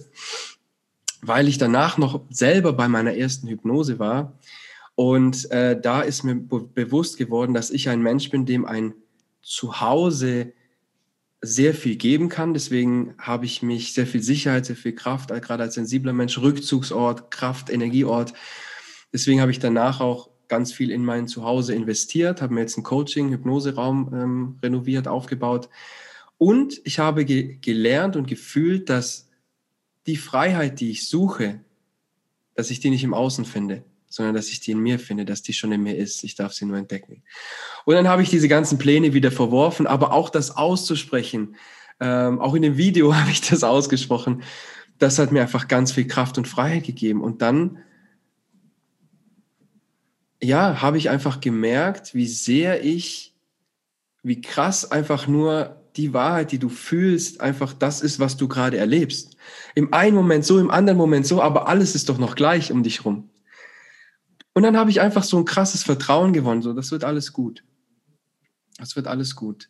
[1.22, 4.34] weil ich danach noch selber bei meiner ersten Hypnose war.
[4.96, 8.94] Und äh, da ist mir bewusst geworden, dass ich ein Mensch bin, dem ein
[9.44, 10.54] Zuhause
[11.42, 12.54] sehr viel geben kann.
[12.54, 17.32] Deswegen habe ich mich sehr viel Sicherheit, sehr viel Kraft, gerade als sensibler Mensch, Rückzugsort,
[17.32, 18.34] Kraft, Energieort.
[19.14, 22.84] Deswegen habe ich danach auch ganz viel in mein Zuhause investiert, habe mir jetzt einen
[22.84, 25.70] Coaching, Hypnoseraum ähm, renoviert, aufgebaut.
[26.38, 29.30] Und ich habe ge gelernt und gefühlt, dass
[30.06, 31.60] die Freiheit, die ich suche,
[32.56, 33.84] dass ich die nicht im Außen finde,
[34.18, 36.24] sondern dass ich die in mir finde, dass die schon in mir ist.
[36.24, 37.24] Ich darf sie nur entdecken.
[37.86, 41.56] Und dann habe ich diese ganzen Pläne wieder verworfen, aber auch das auszusprechen,
[42.00, 44.44] ähm, auch in dem Video habe ich das ausgesprochen,
[44.98, 47.22] das hat mir einfach ganz viel Kraft und Freiheit gegeben.
[47.22, 47.78] Und dann,
[50.42, 53.36] ja, habe ich einfach gemerkt, wie sehr ich,
[54.24, 58.78] wie krass einfach nur die Wahrheit, die du fühlst, einfach das ist, was du gerade
[58.78, 59.38] erlebst.
[59.76, 62.82] Im einen Moment so, im anderen Moment so, aber alles ist doch noch gleich um
[62.82, 63.30] dich rum.
[64.58, 67.64] Und dann habe ich einfach so ein krasses Vertrauen gewonnen, so, das wird alles gut.
[68.80, 69.70] Das wird alles gut.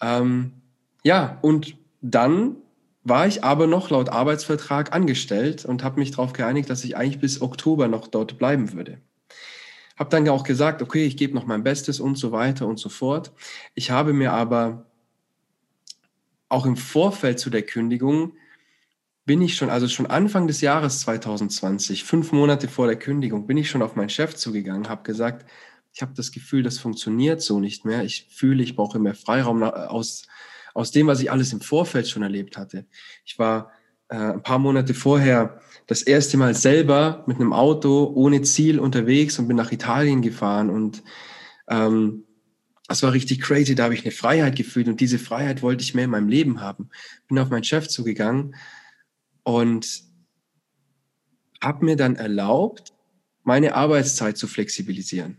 [0.00, 0.62] Ähm,
[1.02, 2.56] ja, und dann
[3.04, 7.20] war ich aber noch laut Arbeitsvertrag angestellt und habe mich darauf geeinigt, dass ich eigentlich
[7.20, 9.02] bis Oktober noch dort bleiben würde.
[9.98, 12.88] Habe dann auch gesagt, okay, ich gebe noch mein Bestes und so weiter und so
[12.88, 13.32] fort.
[13.74, 14.86] Ich habe mir aber
[16.48, 18.32] auch im Vorfeld zu der Kündigung
[19.24, 23.56] bin ich schon, also schon Anfang des Jahres 2020, fünf Monate vor der Kündigung, bin
[23.56, 25.46] ich schon auf meinen Chef zugegangen, habe gesagt,
[25.94, 28.02] ich habe das Gefühl, das funktioniert so nicht mehr.
[28.02, 30.26] Ich fühle, ich brauche mehr Freiraum aus,
[30.74, 32.86] aus dem, was ich alles im Vorfeld schon erlebt hatte.
[33.26, 33.70] Ich war
[34.08, 39.38] äh, ein paar Monate vorher das erste Mal selber mit einem Auto ohne Ziel unterwegs
[39.38, 41.02] und bin nach Italien gefahren und
[41.68, 42.24] ähm,
[42.88, 43.74] das war richtig crazy.
[43.74, 46.60] Da habe ich eine Freiheit gefühlt und diese Freiheit wollte ich mehr in meinem Leben
[46.60, 46.88] haben.
[47.28, 48.54] Bin auf meinen Chef zugegangen
[49.44, 50.02] und
[51.62, 52.92] habe mir dann erlaubt,
[53.44, 55.38] meine Arbeitszeit zu flexibilisieren.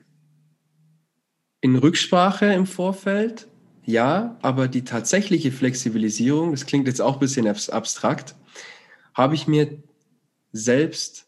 [1.62, 3.48] in Rücksprache im Vorfeld,
[3.86, 8.36] ja, aber die tatsächliche Flexibilisierung, das klingt jetzt auch ein bisschen abstrakt,
[9.14, 9.82] habe ich mir
[10.52, 11.28] selbst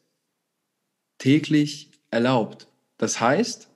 [1.17, 2.67] täglich erlaubt.
[2.97, 3.69] Das heißt,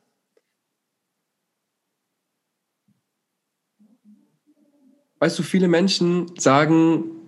[5.20, 7.19] weißt du, viele Menschen sagen,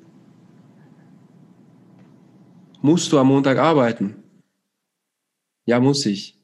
[2.81, 4.23] musst du am Montag arbeiten?
[5.65, 6.37] Ja, muss ich.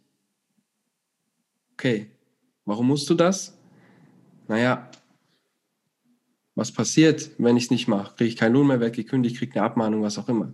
[1.74, 2.10] Okay,
[2.66, 3.58] warum musst du das?
[4.48, 4.90] Naja,
[6.56, 8.16] was passiert, wenn ich es nicht mache?
[8.16, 10.54] Kriege ich keinen Lohn mehr weggekündigt, kriege eine Abmahnung, was auch immer.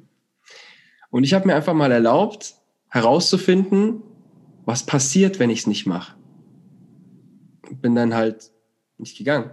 [1.10, 2.56] Und ich habe mir einfach mal erlaubt,
[2.90, 4.02] herauszufinden,
[4.66, 6.18] was passiert, wenn ich es nicht mache.
[7.82, 8.52] Bin dann halt
[8.98, 9.52] nicht gegangen.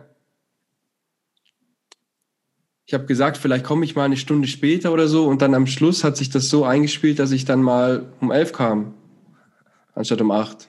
[2.90, 5.68] Ich habe gesagt, vielleicht komme ich mal eine Stunde später oder so und dann am
[5.68, 8.94] Schluss hat sich das so eingespielt, dass ich dann mal um elf kam,
[9.94, 10.68] anstatt um acht.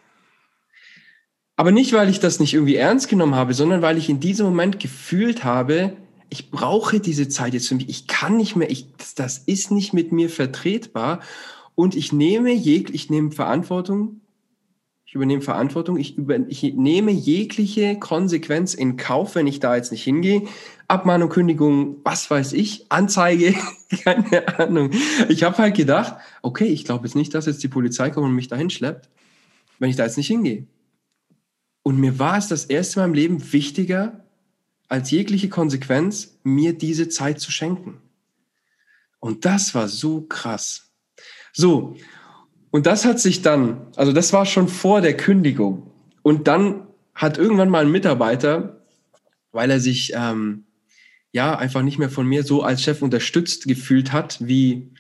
[1.55, 4.45] Aber nicht, weil ich das nicht irgendwie ernst genommen habe, sondern weil ich in diesem
[4.45, 5.97] Moment gefühlt habe,
[6.29, 7.89] ich brauche diese Zeit jetzt für mich.
[7.89, 11.21] Ich kann nicht mehr, ich, das, ist nicht mit mir vertretbar.
[11.73, 14.21] Und ich nehme jeg, ich nehme Verantwortung.
[15.11, 15.97] Ich übernehme Verantwortung.
[15.97, 20.43] Ich, über, ich nehme jegliche Konsequenz in Kauf, wenn ich da jetzt nicht hingehe.
[20.87, 23.53] Abmahnung, Kündigung, was weiß ich, Anzeige,
[24.05, 24.91] keine Ahnung.
[25.27, 28.35] Ich habe halt gedacht, okay, ich glaube jetzt nicht, dass jetzt die Polizei kommt und
[28.35, 29.09] mich dahin schleppt,
[29.79, 30.65] wenn ich da jetzt nicht hingehe.
[31.83, 34.23] Und mir war es das erste Mal im Leben wichtiger,
[34.87, 37.97] als jegliche Konsequenz, mir diese Zeit zu schenken.
[39.19, 40.89] Und das war so krass.
[41.51, 41.97] So,
[42.71, 45.91] und das hat sich dann, also das war schon vor der Kündigung.
[46.23, 48.81] Und dann hat irgendwann mal ein Mitarbeiter,
[49.51, 50.63] weil er sich ähm,
[51.33, 54.93] ja einfach nicht mehr von mir so als Chef unterstützt gefühlt hat, wie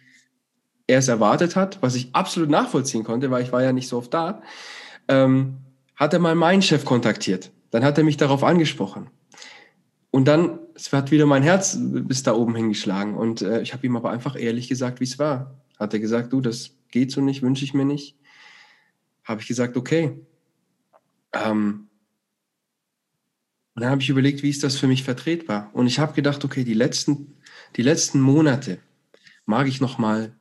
[0.87, 3.97] er es erwartet hat, was ich absolut nachvollziehen konnte, weil ich war ja nicht so
[3.97, 4.41] oft da,
[5.07, 5.57] ähm,
[5.95, 7.51] hat er mal meinen Chef kontaktiert.
[7.69, 9.09] Dann hat er mich darauf angesprochen.
[10.09, 10.59] Und dann,
[10.91, 13.15] hat wieder mein Herz bis da oben hingeschlagen.
[13.15, 15.61] Und äh, ich habe ihm aber einfach ehrlich gesagt, wie es war.
[15.79, 18.17] Hat er gesagt, du, das geht so nicht, wünsche ich mir nicht.
[19.23, 20.19] Habe ich gesagt, okay.
[21.33, 21.87] Ähm,
[23.73, 25.71] und dann habe ich überlegt, wie ist das für mich vertretbar?
[25.73, 27.37] Und ich habe gedacht, okay, die letzten,
[27.77, 28.79] die letzten Monate
[29.45, 30.35] mag ich noch mal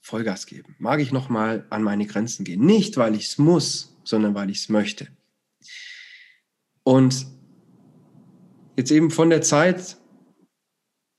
[0.00, 2.64] Vollgas geben, mag ich noch mal an meine Grenzen gehen.
[2.64, 5.08] Nicht, weil ich es muss, sondern weil ich es möchte.
[6.82, 7.26] Und
[8.76, 9.96] jetzt eben von der Zeit,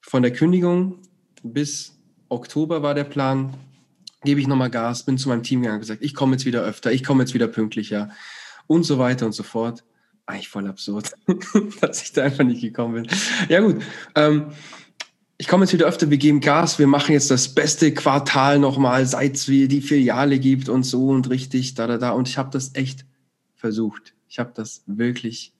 [0.01, 0.99] von der Kündigung
[1.41, 1.97] bis
[2.29, 3.55] Oktober war der Plan,
[4.25, 6.61] gebe ich nochmal Gas, bin zu meinem Team gegangen und gesagt, ich komme jetzt wieder
[6.61, 8.09] öfter, ich komme jetzt wieder pünktlicher
[8.67, 9.83] und so weiter und so fort.
[10.25, 11.11] Eigentlich voll absurd,
[11.81, 13.07] dass ich da einfach nicht gekommen bin.
[13.47, 13.81] Ja gut,
[14.15, 14.47] ähm,
[15.37, 19.05] ich komme jetzt wieder öfter, wir geben Gas, wir machen jetzt das beste Quartal nochmal,
[19.05, 22.11] seit es die Filiale gibt und so und richtig, da, da, da.
[22.11, 23.05] Und ich habe das echt
[23.55, 24.13] versucht.
[24.29, 25.53] Ich habe das wirklich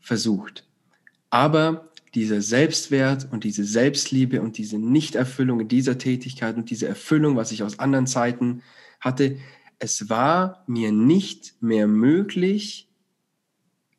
[0.00, 0.64] versucht.
[1.30, 7.36] Aber dieser Selbstwert und diese Selbstliebe und diese Nichterfüllung in dieser Tätigkeit und diese Erfüllung,
[7.36, 8.62] was ich aus anderen Zeiten
[9.00, 9.38] hatte,
[9.78, 12.88] es war mir nicht mehr möglich,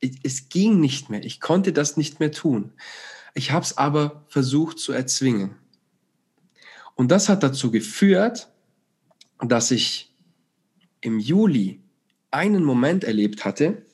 [0.02, 2.74] es ging nicht mehr, ich konnte das nicht mehr tun.
[3.34, 5.56] Ich habe es aber versucht zu erzwingen.
[6.96, 8.50] Und das hat dazu geführt,
[9.40, 10.14] dass ich
[11.02, 11.82] im Juli
[12.32, 13.86] einen Moment erlebt hatte,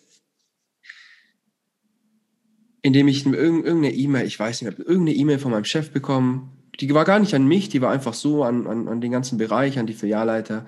[2.86, 6.52] indem ich irgendeine E-Mail, ich weiß nicht, irgendeine E-Mail von meinem Chef bekommen.
[6.80, 9.40] Die war gar nicht an mich, die war einfach so an, an, an den ganzen
[9.40, 10.68] Bereich, an die Filialleiter,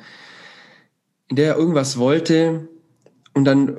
[1.27, 2.69] in der er irgendwas wollte.
[3.36, 3.77] Und dann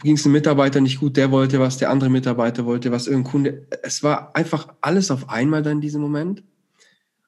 [0.00, 3.32] ging es dem Mitarbeiter nicht gut, der wollte was, der andere Mitarbeiter wollte was, irgendein
[3.32, 3.66] Kunde.
[3.82, 6.44] Es war einfach alles auf einmal dann in diesem Moment.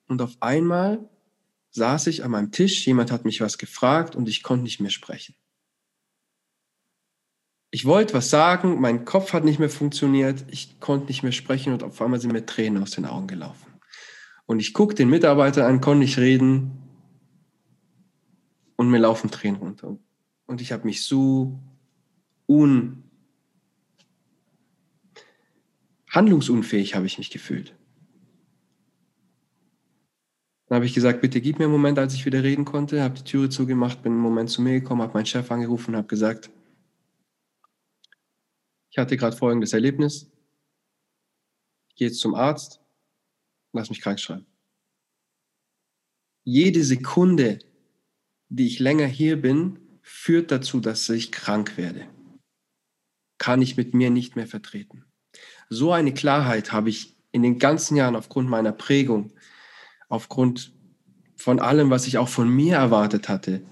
[0.06, 1.00] Und auf einmal
[1.72, 4.90] saß ich an meinem Tisch, jemand hat mich was gefragt und ich konnte nicht mehr
[4.92, 5.34] sprechen
[7.74, 11.72] ich wollte was sagen, mein Kopf hat nicht mehr funktioniert, ich konnte nicht mehr sprechen
[11.72, 13.66] und auf einmal sind mir Tränen aus den Augen gelaufen.
[14.46, 16.70] Und ich gucke den Mitarbeiter an, konnte nicht reden
[18.76, 19.98] und mir laufen Tränen runter.
[20.46, 21.58] Und ich habe mich so
[22.46, 23.02] un
[26.10, 27.74] handlungsunfähig habe ich mich gefühlt.
[30.68, 33.14] Dann habe ich gesagt, bitte gib mir einen Moment, als ich wieder reden konnte, habe
[33.14, 36.06] die Türe zugemacht, bin einen Moment zu mir gekommen, habe meinen Chef angerufen und habe
[36.06, 36.50] gesagt,
[38.94, 40.30] ich hatte gerade folgendes Erlebnis.
[41.88, 42.78] Ich gehe jetzt zum Arzt,
[43.72, 44.46] lass mich krank schreiben.
[46.44, 47.58] Jede Sekunde,
[48.50, 52.06] die ich länger hier bin, führt dazu, dass ich krank werde.
[53.38, 55.04] Kann ich mit mir nicht mehr vertreten.
[55.68, 59.32] So eine Klarheit habe ich in den ganzen Jahren aufgrund meiner Prägung,
[60.08, 60.72] aufgrund
[61.34, 63.66] von allem, was ich auch von mir erwartet hatte,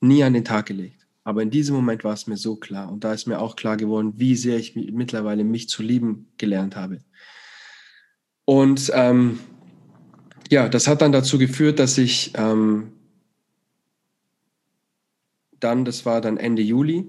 [0.00, 0.97] nie an den Tag gelegt.
[1.28, 2.90] Aber in diesem Moment war es mir so klar.
[2.90, 6.74] Und da ist mir auch klar geworden, wie sehr ich mittlerweile mich zu lieben gelernt
[6.74, 7.00] habe.
[8.46, 9.38] Und ähm,
[10.48, 12.92] ja, das hat dann dazu geführt, dass ich ähm,
[15.60, 17.06] dann, das war dann Ende Juli,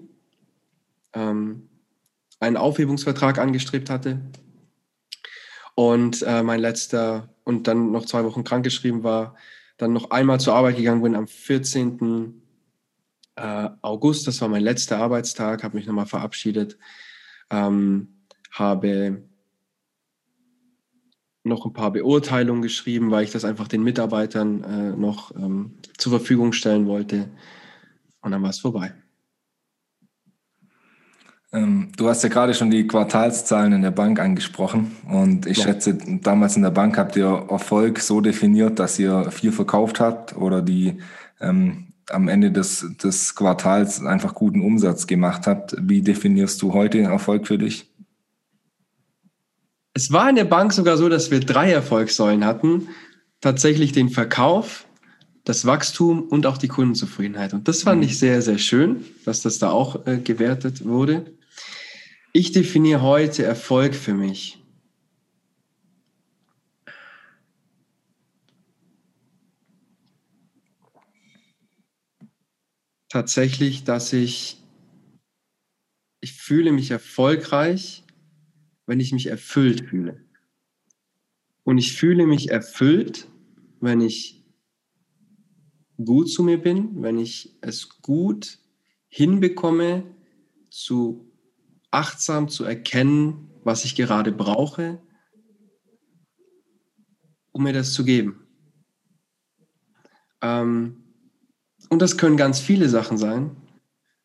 [1.13, 1.69] ähm,
[2.41, 4.19] einen Aufhebungsvertrag angestrebt hatte.
[5.75, 9.37] Und äh, mein letzter und dann noch zwei Wochen krankgeschrieben war,
[9.77, 12.41] dann noch einmal zur Arbeit gegangen bin am 14.
[13.39, 16.77] Äh, August, das war mein letzter Arbeitstag, habe mich nochmal verabschiedet,
[17.49, 19.23] ähm, habe
[21.43, 26.11] noch ein paar Beurteilungen geschrieben, weil ich das einfach den Mitarbeitern äh, noch ähm, zur
[26.11, 27.29] Verfügung stellen wollte.
[28.21, 28.93] Und dann war es vorbei.
[31.53, 35.63] Ähm, du hast ja gerade schon die Quartalszahlen in der Bank angesprochen und ich ja.
[35.63, 40.35] schätze, damals in der Bank habt ihr Erfolg so definiert, dass ihr viel verkauft habt
[40.35, 40.99] oder die
[41.39, 45.75] ähm, am Ende des, des Quartals einfach guten Umsatz gemacht habt.
[45.79, 47.89] Wie definierst du heute Erfolg für dich?
[49.93, 52.87] Es war in der Bank sogar so, dass wir drei Erfolgssäulen hatten.
[53.41, 54.85] Tatsächlich den Verkauf,
[55.45, 57.53] das Wachstum und auch die Kundenzufriedenheit.
[57.53, 58.07] Und das fand mhm.
[58.07, 61.25] ich sehr, sehr schön, dass das da auch äh, gewertet wurde.
[62.33, 64.63] Ich definiere heute Erfolg für mich.
[73.09, 74.63] Tatsächlich, dass ich,
[76.21, 78.03] ich fühle mich erfolgreich,
[78.85, 80.23] wenn ich mich erfüllt fühle.
[81.63, 83.27] Und ich fühle mich erfüllt,
[83.81, 84.43] wenn ich
[86.03, 88.59] gut zu mir bin, wenn ich es gut
[89.07, 90.03] hinbekomme,
[90.69, 91.31] zu
[91.91, 95.01] achtsam zu erkennen, was ich gerade brauche,
[97.51, 98.47] um mir das zu geben.
[100.41, 100.98] Ähm,
[101.89, 103.51] und das können ganz viele Sachen sein.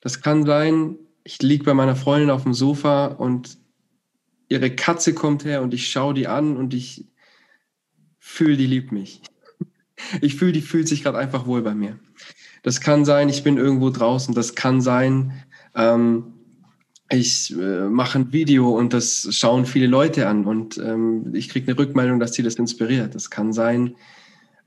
[0.01, 3.59] Das kann sein, ich liege bei meiner Freundin auf dem Sofa und
[4.49, 7.07] ihre Katze kommt her und ich schaue die an und ich
[8.19, 9.23] fühle, die liebt mich.
[10.21, 11.99] Ich fühle, die fühlt sich gerade einfach wohl bei mir.
[12.63, 14.35] Das kann sein, ich bin irgendwo draußen.
[14.35, 15.45] Das kann sein,
[15.75, 16.35] ähm,
[17.11, 21.69] ich äh, mache ein Video und das schauen viele Leute an und ähm, ich kriege
[21.69, 23.15] eine Rückmeldung, dass sie das inspiriert.
[23.15, 23.95] Das kann sein.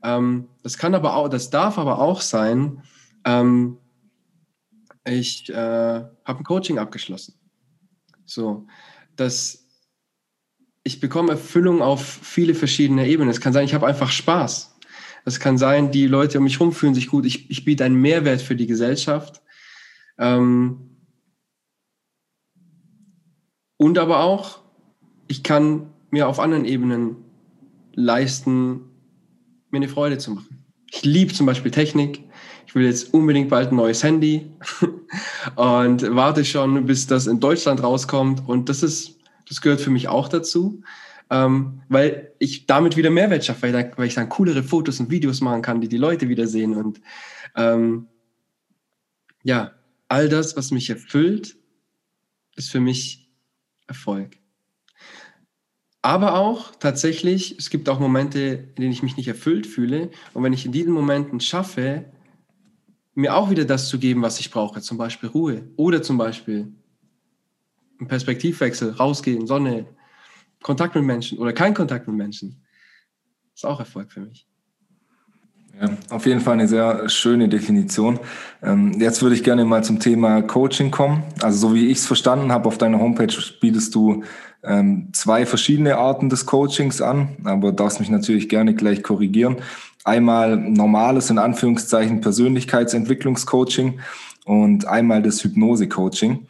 [0.02, 2.82] Ähm, das kann aber auch, das darf aber auch sein.
[3.24, 3.78] Ähm,
[5.04, 7.34] ich äh, habe ein Coaching abgeschlossen.
[8.24, 8.66] So,
[9.16, 9.68] das
[10.88, 13.28] ich bekomme Erfüllung auf viele verschiedene Ebenen.
[13.28, 14.74] Es kann sein, ich habe einfach Spaß.
[15.26, 17.26] Es kann sein, die Leute um mich herum fühlen sich gut.
[17.26, 19.42] Ich, ich biete einen Mehrwert für die Gesellschaft.
[20.16, 20.96] Ähm
[23.76, 24.60] und aber auch,
[25.26, 27.16] ich kann mir auf anderen Ebenen
[27.94, 28.87] leisten,
[29.70, 30.64] mir eine Freude zu machen.
[30.90, 32.24] Ich liebe zum Beispiel Technik.
[32.66, 34.50] Ich will jetzt unbedingt bald ein neues Handy
[35.56, 38.46] und warte schon, bis das in Deutschland rauskommt.
[38.46, 40.82] Und das ist das gehört für mich auch dazu,
[41.30, 45.40] ähm, weil ich damit wieder Mehrwert schaffe, weil, weil, ich dann coolere Fotos und Videos
[45.40, 46.74] machen kann, die die Leute wieder sehen.
[46.74, 47.00] Und
[47.56, 48.08] ähm,
[49.42, 49.72] ja,
[50.08, 51.56] all das, was mich erfüllt,
[52.56, 53.30] ist für mich
[53.86, 54.36] Erfolg.
[56.02, 60.10] Aber auch tatsächlich, es gibt auch Momente, in denen ich mich nicht erfüllt fühle.
[60.32, 62.04] Und wenn ich in diesen Momenten schaffe,
[63.14, 66.72] mir auch wieder das zu geben, was ich brauche, zum Beispiel Ruhe oder zum Beispiel
[68.00, 69.86] ein Perspektivwechsel, rausgehen, Sonne,
[70.62, 72.64] Kontakt mit Menschen oder kein Kontakt mit Menschen.
[73.54, 74.46] Ist auch Erfolg für mich.
[75.80, 78.18] Ja, auf jeden Fall eine sehr schöne Definition.
[78.62, 81.22] Ähm, jetzt würde ich gerne mal zum Thema Coaching kommen.
[81.40, 84.24] Also so wie ich es verstanden habe, auf deiner Homepage bietest du
[84.64, 89.56] ähm, zwei verschiedene Arten des Coachings an, aber darfst mich natürlich gerne gleich korrigieren.
[90.02, 94.00] Einmal normales, in Anführungszeichen, Persönlichkeitsentwicklungscoaching
[94.46, 96.48] und einmal das Hypnose-Coaching.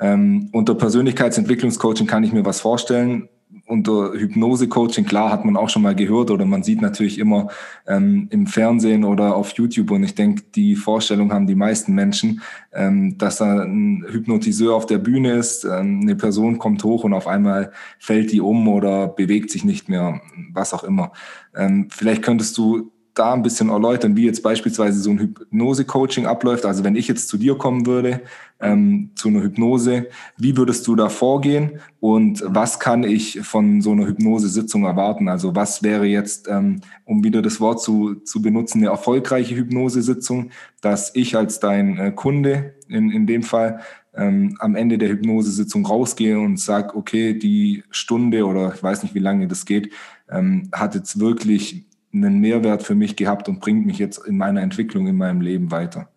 [0.00, 3.28] Ähm, unter Persönlichkeitsentwicklungscoaching kann ich mir was vorstellen.
[3.66, 7.48] Unter Hypnose-Coaching, klar, hat man auch schon mal gehört oder man sieht natürlich immer
[7.86, 12.42] ähm, im Fernsehen oder auf YouTube und ich denke, die Vorstellung haben die meisten Menschen,
[12.72, 17.14] ähm, dass da ein Hypnotiseur auf der Bühne ist, ähm, eine Person kommt hoch und
[17.14, 20.20] auf einmal fällt die um oder bewegt sich nicht mehr,
[20.52, 21.12] was auch immer.
[21.54, 26.64] Ähm, vielleicht könntest du da ein bisschen erläutern, wie jetzt beispielsweise so ein Hypnose-Coaching abläuft.
[26.64, 28.22] Also wenn ich jetzt zu dir kommen würde,
[28.62, 30.08] ähm, zu einer Hypnose,
[30.38, 35.28] wie würdest du da vorgehen und was kann ich von so einer Hypnose-Sitzung erwarten?
[35.28, 40.50] Also was wäre jetzt, ähm, um wieder das Wort zu, zu benutzen, eine erfolgreiche Hypnose-Sitzung,
[40.80, 43.80] dass ich als dein äh, Kunde in, in dem Fall
[44.14, 49.14] ähm, am Ende der Hypnosesitzung rausgehe und sage, okay, die Stunde oder ich weiß nicht,
[49.14, 49.92] wie lange das geht,
[50.30, 54.60] ähm, hat jetzt wirklich einen Mehrwert für mich gehabt und bringt mich jetzt in meiner
[54.60, 56.11] Entwicklung in meinem Leben weiter.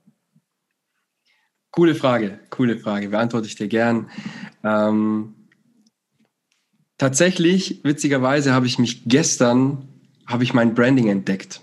[1.76, 4.10] Coole Frage, coole Frage, beantworte ich dir gern.
[4.64, 5.34] Ähm,
[6.98, 9.90] tatsächlich, witzigerweise, habe ich mich gestern,
[10.26, 11.60] habe ich mein Branding entdeckt.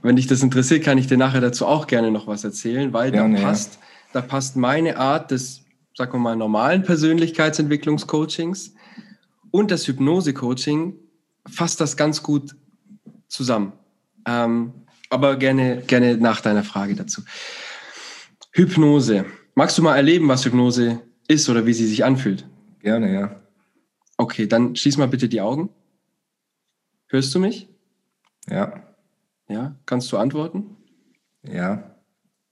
[0.00, 3.10] Wenn dich das interessiert, kann ich dir nachher dazu auch gerne noch was erzählen, weil
[3.10, 3.80] gerne, da passt, ja.
[4.14, 5.64] da passt meine Art des,
[5.94, 8.72] sagen wir mal, normalen Persönlichkeitsentwicklungscoachings
[9.50, 10.94] und das Hypnose-Coaching
[11.46, 12.56] fasst das ganz gut
[13.28, 13.74] zusammen.
[14.26, 14.72] Ähm,
[15.10, 17.20] aber gerne, gerne nach deiner Frage dazu.
[18.56, 19.26] Hypnose.
[19.54, 22.48] Magst du mal erleben, was Hypnose ist oder wie sie sich anfühlt?
[22.80, 23.42] Gerne, ja.
[24.16, 25.68] Okay, dann schließ mal bitte die Augen.
[27.08, 27.68] Hörst du mich?
[28.48, 28.82] Ja.
[29.48, 30.74] Ja, kannst du antworten?
[31.42, 31.96] Ja.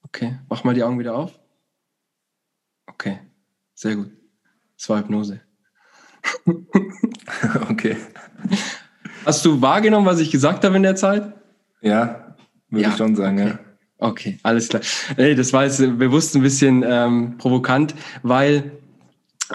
[0.02, 1.40] Okay, mach mal die Augen wieder auf.
[2.86, 3.20] Okay,
[3.72, 4.10] sehr gut.
[4.76, 5.40] Das war Hypnose.
[7.70, 7.96] okay.
[9.24, 11.32] Hast du wahrgenommen, was ich gesagt habe in der Zeit?
[11.80, 12.36] Ja,
[12.68, 13.48] würde ja, ich schon sagen, okay.
[13.48, 13.58] ja.
[13.98, 14.82] Okay, alles klar.
[15.16, 18.72] Hey, das war jetzt bewusst ein bisschen ähm, provokant, weil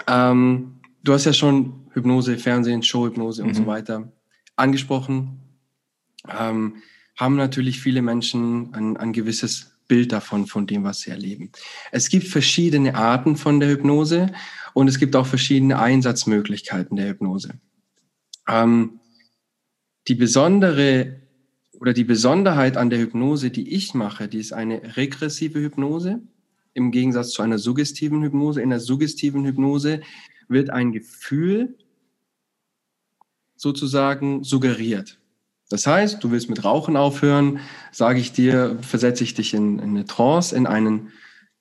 [0.06, 3.48] ähm, du hast ja schon Hypnose, Fernsehen, Showhypnose mhm.
[3.48, 3.66] und so mhm.
[3.66, 4.12] weiter
[4.56, 5.40] angesprochen.
[6.28, 6.76] Ähm,
[7.16, 11.50] haben natürlich viele Menschen ein, ein gewisses Bild davon, von dem, was sie erleben.
[11.90, 14.32] Es gibt verschiedene Arten von der Hypnose
[14.72, 17.54] und es gibt auch verschiedene Einsatzmöglichkeiten der Hypnose.
[18.48, 19.00] Ähm,
[20.08, 21.20] die besondere
[21.80, 26.20] oder die Besonderheit an der Hypnose, die ich mache, die ist eine regressive Hypnose
[26.74, 28.60] im Gegensatz zu einer suggestiven Hypnose.
[28.60, 30.02] In der suggestiven Hypnose
[30.48, 31.78] wird ein Gefühl
[33.56, 35.18] sozusagen suggeriert.
[35.70, 37.60] Das heißt, du willst mit Rauchen aufhören,
[37.92, 41.12] sage ich dir, versetze ich dich in, in eine Trance, in einen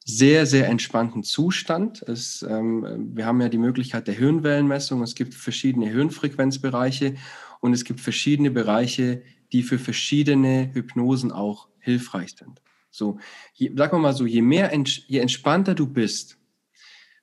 [0.04, 2.02] sehr, sehr entspannten Zustand.
[2.08, 5.02] Es, ähm, wir haben ja die Möglichkeit der Hirnwellenmessung.
[5.04, 7.16] Es gibt verschiedene Hirnfrequenzbereiche
[7.60, 12.62] und es gibt verschiedene Bereiche, die für verschiedene Hypnosen auch hilfreich sind.
[12.92, 13.20] So,
[13.54, 14.72] je, sagen wir mal so, je mehr,
[15.08, 16.38] je entspannter du bist,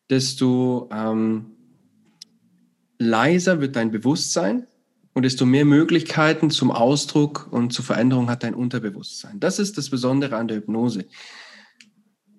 [0.09, 1.57] desto ähm,
[2.99, 4.67] leiser wird dein Bewusstsein
[5.13, 9.41] und desto mehr Möglichkeiten zum Ausdruck und zur Veränderung hat dein Unterbewusstsein.
[9.41, 11.07] Das ist das Besondere an der Hypnose.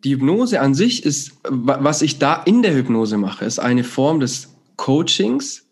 [0.03, 4.19] Die Hypnose an sich ist, was ich da in der Hypnose mache, ist eine Form
[4.19, 5.66] des Coachings,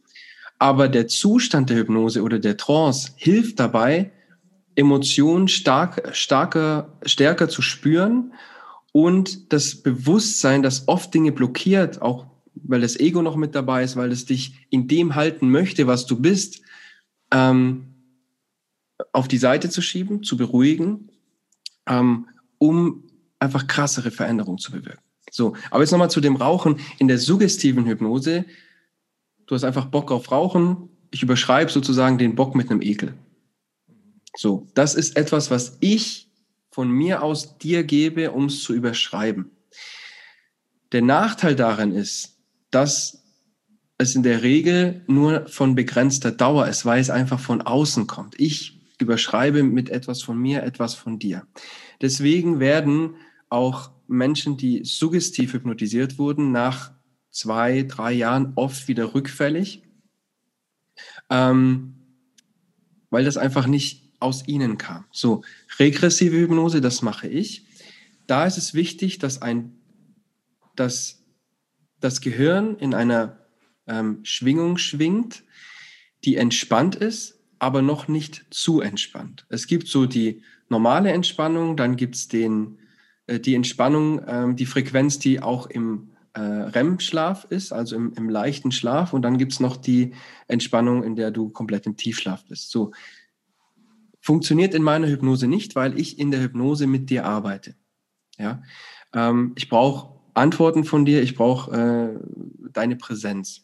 [0.59, 4.11] aber der Zustand der Hypnose oder der Trance hilft dabei,
[4.75, 8.33] Emotionen stark, starker, stärker zu spüren
[8.91, 12.25] und das Bewusstsein, das oft Dinge blockiert, auch
[12.55, 16.05] weil das Ego noch mit dabei ist, weil es dich in dem halten möchte, was
[16.05, 16.61] du bist,
[17.31, 17.95] ähm,
[19.11, 21.09] auf die Seite zu schieben, zu beruhigen,
[21.87, 22.27] ähm,
[22.57, 23.03] um
[23.39, 25.03] einfach krassere Veränderungen zu bewirken.
[25.31, 26.79] So, aber jetzt nochmal zu dem Rauchen.
[26.97, 28.45] In der suggestiven Hypnose
[29.47, 30.89] du hast einfach Bock auf Rauchen.
[31.11, 33.13] Ich überschreibe sozusagen den Bock mit einem Ekel.
[34.35, 36.29] So, das ist etwas, was ich
[36.71, 39.51] von mir aus dir gebe, um es zu überschreiben.
[40.91, 42.37] Der Nachteil daran ist,
[42.69, 43.23] dass
[43.97, 48.39] es in der Regel nur von begrenzter Dauer ist, weil es einfach von außen kommt.
[48.39, 51.47] Ich überschreibe mit etwas von mir etwas von dir.
[52.01, 53.15] Deswegen werden
[53.49, 56.91] auch Menschen, die suggestiv hypnotisiert wurden, nach
[57.35, 59.83] zwei, drei Jahren oft wieder rückfällig,
[61.29, 61.95] ähm,
[63.09, 65.03] weil das einfach nicht aus ihnen kam.
[65.11, 65.43] So,
[65.77, 67.65] regressive Hypnose, das mache ich.
[68.25, 69.75] Da ist es wichtig, dass ein,
[70.77, 71.25] dass
[71.99, 73.37] das Gehirn in einer
[73.85, 75.43] ähm, Schwingung schwingt,
[76.23, 79.45] die entspannt ist, aber noch nicht zu entspannt.
[79.49, 85.19] Es gibt so die normale Entspannung, dann gibt es äh, die Entspannung, ähm, die Frequenz,
[85.19, 89.13] die auch im äh, REM-Schlaf ist, also im, im, leichten Schlaf.
[89.13, 90.13] Und dann gibt es noch die
[90.47, 92.69] Entspannung, in der du komplett im Tiefschlaf bist.
[92.71, 92.91] So
[94.19, 97.75] funktioniert in meiner Hypnose nicht, weil ich in der Hypnose mit dir arbeite.
[98.37, 98.61] Ja,
[99.13, 103.61] ähm, ich brauche Antworten von dir, ich brauche äh, deine Präsenz.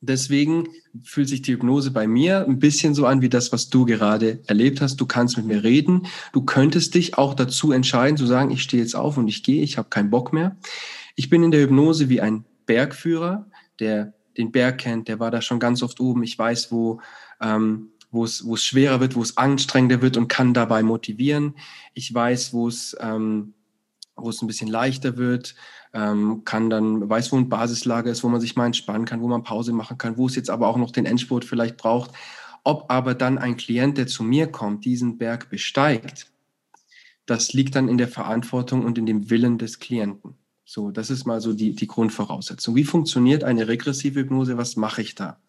[0.00, 0.68] Deswegen
[1.02, 4.40] fühlt sich die Hypnose bei mir ein bisschen so an wie das, was du gerade
[4.46, 5.00] erlebt hast.
[5.00, 6.06] Du kannst mit mir reden.
[6.32, 9.62] Du könntest dich auch dazu entscheiden, zu sagen, ich stehe jetzt auf und ich gehe,
[9.62, 10.56] ich habe keinen Bock mehr.
[11.18, 13.50] Ich bin in der Hypnose wie ein Bergführer,
[13.80, 16.22] der den Berg kennt, der war da schon ganz oft oben.
[16.22, 17.00] Ich weiß, wo,
[17.40, 21.56] ähm, wo, es, wo es schwerer wird, wo es anstrengender wird und kann dabei motivieren.
[21.92, 23.54] Ich weiß, wo es, ähm,
[24.14, 25.56] wo es ein bisschen leichter wird,
[25.92, 29.26] ähm, kann dann, weiß, wo ein Basislager ist, wo man sich mal entspannen kann, wo
[29.26, 32.12] man Pause machen kann, wo es jetzt aber auch noch den Endspurt vielleicht braucht.
[32.62, 36.30] Ob aber dann ein Klient, der zu mir kommt, diesen Berg besteigt,
[37.26, 40.38] das liegt dann in der Verantwortung und in dem Willen des Klienten.
[40.70, 42.76] So, das ist mal so die, die Grundvoraussetzung.
[42.76, 44.58] Wie funktioniert eine regressive Hypnose?
[44.58, 45.40] Was mache ich da?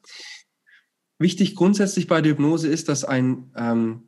[1.17, 4.03] Wichtig grundsätzlich bei der Hypnose ist, dass ein, ähm,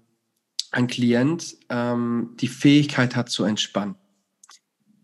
[0.72, 3.96] ein Klient ähm, die Fähigkeit hat zu entspannen.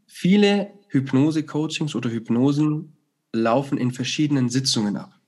[0.05, 2.95] Viele Hypnose-Coachings oder Hypnosen
[3.33, 5.19] laufen in verschiedenen Sitzungen ab.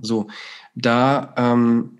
[0.00, 0.28] So,
[0.76, 1.98] da ähm,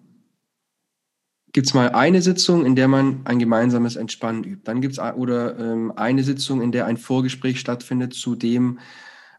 [1.55, 4.63] gibt es mal eine Sitzung, in der man ein gemeinsames Entspannen übt.
[4.65, 8.81] Dann gibt es oder ähm, eine Sitzung, in der ein Vorgespräch stattfindet zu dem,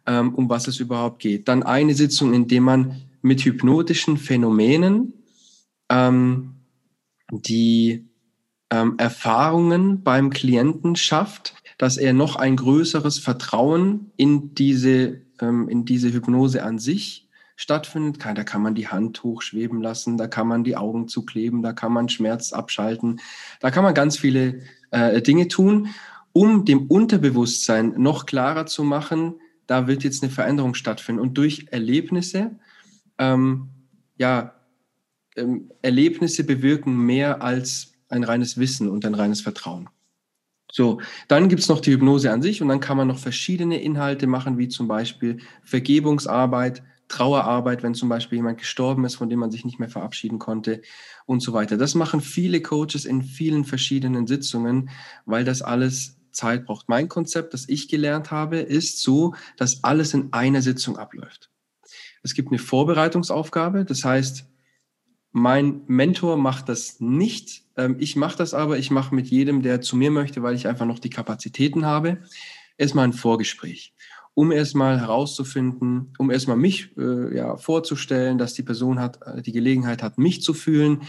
[0.08, 1.50] ähm, um was es überhaupt geht.
[1.50, 5.14] Dann eine Sitzung, in der man mit hypnotischen Phänomenen
[5.90, 6.56] ähm,
[7.32, 8.08] die
[8.72, 15.84] ähm, Erfahrungen beim Klienten schafft, dass er noch ein größeres Vertrauen in diese, ähm, in
[15.84, 17.25] diese Hypnose an sich
[17.56, 18.24] stattfindet.
[18.24, 21.94] Da kann man die Hand hochschweben lassen, da kann man die Augen zukleben, da kann
[21.94, 23.20] man Schmerz abschalten,
[23.60, 25.90] da kann man ganz viele äh, Dinge tun,
[26.34, 29.36] um dem Unterbewusstsein noch klarer zu machen,
[29.68, 31.22] da wird jetzt eine Veränderung stattfinden.
[31.22, 32.60] Und durch Erlebnisse,
[33.18, 33.70] ähm,
[34.18, 34.54] ja,
[35.36, 39.90] ähm, Erlebnisse bewirken mehr als ein reines Wissen und ein reines Vertrauen.
[40.72, 43.82] So, dann gibt es noch die Hypnose an sich und dann kann man noch verschiedene
[43.82, 49.40] Inhalte machen, wie zum Beispiel Vergebungsarbeit, Trauerarbeit, wenn zum Beispiel jemand gestorben ist, von dem
[49.40, 50.82] man sich nicht mehr verabschieden konnte
[51.26, 51.78] und so weiter.
[51.78, 54.90] Das machen viele Coaches in vielen verschiedenen Sitzungen,
[55.26, 56.90] weil das alles Zeit braucht.
[56.90, 61.50] Mein Konzept, das ich gelernt habe, ist so, dass alles in einer Sitzung abläuft.
[62.24, 64.46] Es gibt eine Vorbereitungsaufgabe, das heißt,
[65.32, 67.64] mein Mentor macht das nicht.
[67.76, 68.78] Ähm, ich mache das aber.
[68.78, 72.20] Ich mache mit jedem, der zu mir möchte, weil ich einfach noch die Kapazitäten habe,
[72.78, 73.94] erstmal ein Vorgespräch,
[74.36, 79.54] um erstmal herauszufinden, um erstmal mich äh, ja, vorzustellen, dass die Person hat, äh, die
[79.54, 81.02] Gelegenheit hat, mich zu fühlen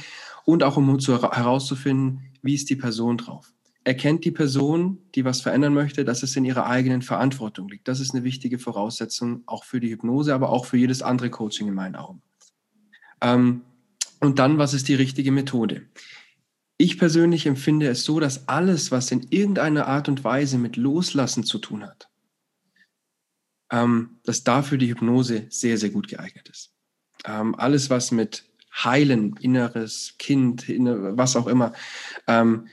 [0.45, 3.53] und auch um zu, herauszufinden, wie ist die Person drauf.
[3.83, 7.89] Erkennt die Person, die was verändern möchte, dass es in ihrer eigenen Verantwortung liegt.
[7.89, 11.68] Das ist eine wichtige Voraussetzung auch für die Hypnose, aber auch für jedes andere Coaching
[11.68, 12.22] in meinen Augen.
[13.20, 13.62] Ähm,
[14.20, 15.83] und dann, was ist die richtige Methode?
[16.79, 21.43] Ich persönlich empfinde es so, dass alles, was in irgendeiner Art und Weise mit Loslassen
[21.43, 22.09] zu tun hat,
[23.71, 26.73] ähm, dass dafür die Hypnose sehr, sehr gut geeignet ist.
[27.25, 28.45] Ähm, alles, was mit
[28.85, 31.73] Heilen, inneres Kind, inner, was auch immer,
[32.27, 32.67] ähm,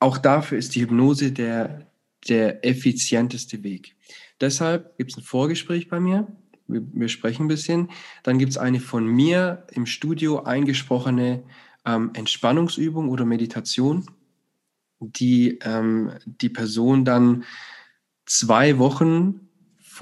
[0.00, 1.86] auch dafür ist die Hypnose der,
[2.28, 3.94] der effizienteste Weg.
[4.40, 6.26] Deshalb gibt es ein Vorgespräch bei mir,
[6.66, 7.90] wir, wir sprechen ein bisschen.
[8.22, 11.42] Dann gibt es eine von mir im Studio eingesprochene
[11.84, 14.06] ähm, Entspannungsübung oder Meditation,
[15.00, 17.44] die ähm, die Person dann
[18.26, 19.41] zwei Wochen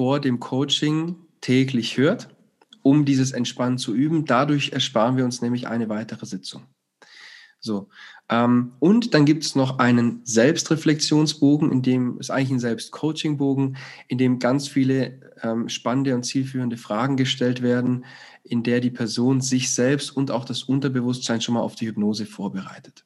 [0.00, 2.34] vor dem Coaching täglich hört,
[2.80, 4.24] um dieses Entspannen zu üben.
[4.24, 6.62] Dadurch ersparen wir uns nämlich eine weitere Sitzung.
[7.58, 7.90] So.
[8.30, 13.76] Ähm, und dann gibt es noch einen Selbstreflexionsbogen, in dem ist eigentlich ein Selbstcoachingbogen,
[14.08, 18.06] in dem ganz viele ähm, spannende und zielführende Fragen gestellt werden,
[18.42, 22.24] in der die Person sich selbst und auch das Unterbewusstsein schon mal auf die Hypnose
[22.24, 23.04] vorbereitet.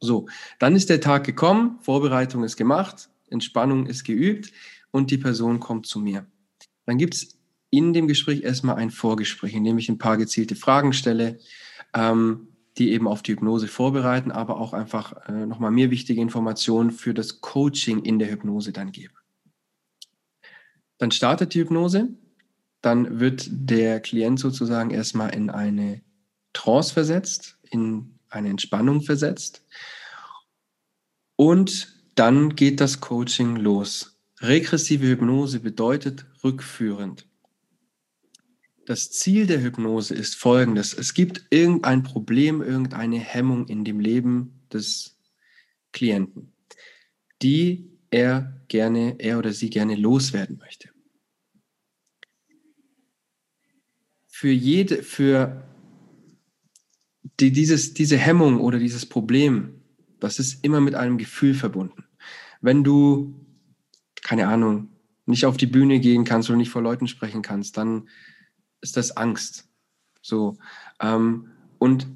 [0.00, 0.26] So,
[0.58, 4.50] dann ist der Tag gekommen, Vorbereitung ist gemacht, Entspannung ist geübt
[4.94, 6.26] und die Person kommt zu mir.
[6.86, 7.38] Dann gibt es
[7.70, 11.38] in dem Gespräch erstmal ein Vorgespräch, in dem ich ein paar gezielte Fragen stelle.
[11.94, 16.90] Ähm, die eben auf die Hypnose vorbereiten, aber auch einfach äh, nochmal mehr wichtige Informationen
[16.90, 19.14] für das Coaching in der Hypnose dann geben.
[20.98, 22.08] Dann startet die Hypnose,
[22.80, 26.02] dann wird der Klient sozusagen erstmal in eine
[26.52, 29.64] Trance versetzt, in eine Entspannung versetzt
[31.36, 34.13] und dann geht das Coaching los.
[34.46, 37.28] Regressive Hypnose bedeutet rückführend.
[38.86, 40.92] Das Ziel der Hypnose ist folgendes.
[40.92, 45.18] Es gibt irgendein Problem, irgendeine Hemmung in dem Leben des
[45.92, 46.52] Klienten,
[47.40, 50.90] die er gerne, er oder sie gerne loswerden möchte.
[54.26, 55.66] Für jede, für
[57.40, 59.80] die, dieses, diese Hemmung oder dieses Problem,
[60.20, 62.04] das ist immer mit einem Gefühl verbunden.
[62.60, 63.43] Wenn du,
[64.24, 64.88] keine Ahnung,
[65.26, 68.08] nicht auf die Bühne gehen kannst oder nicht vor Leuten sprechen kannst, dann
[68.80, 69.68] ist das Angst.
[70.20, 70.56] So.
[71.00, 72.08] Ähm, und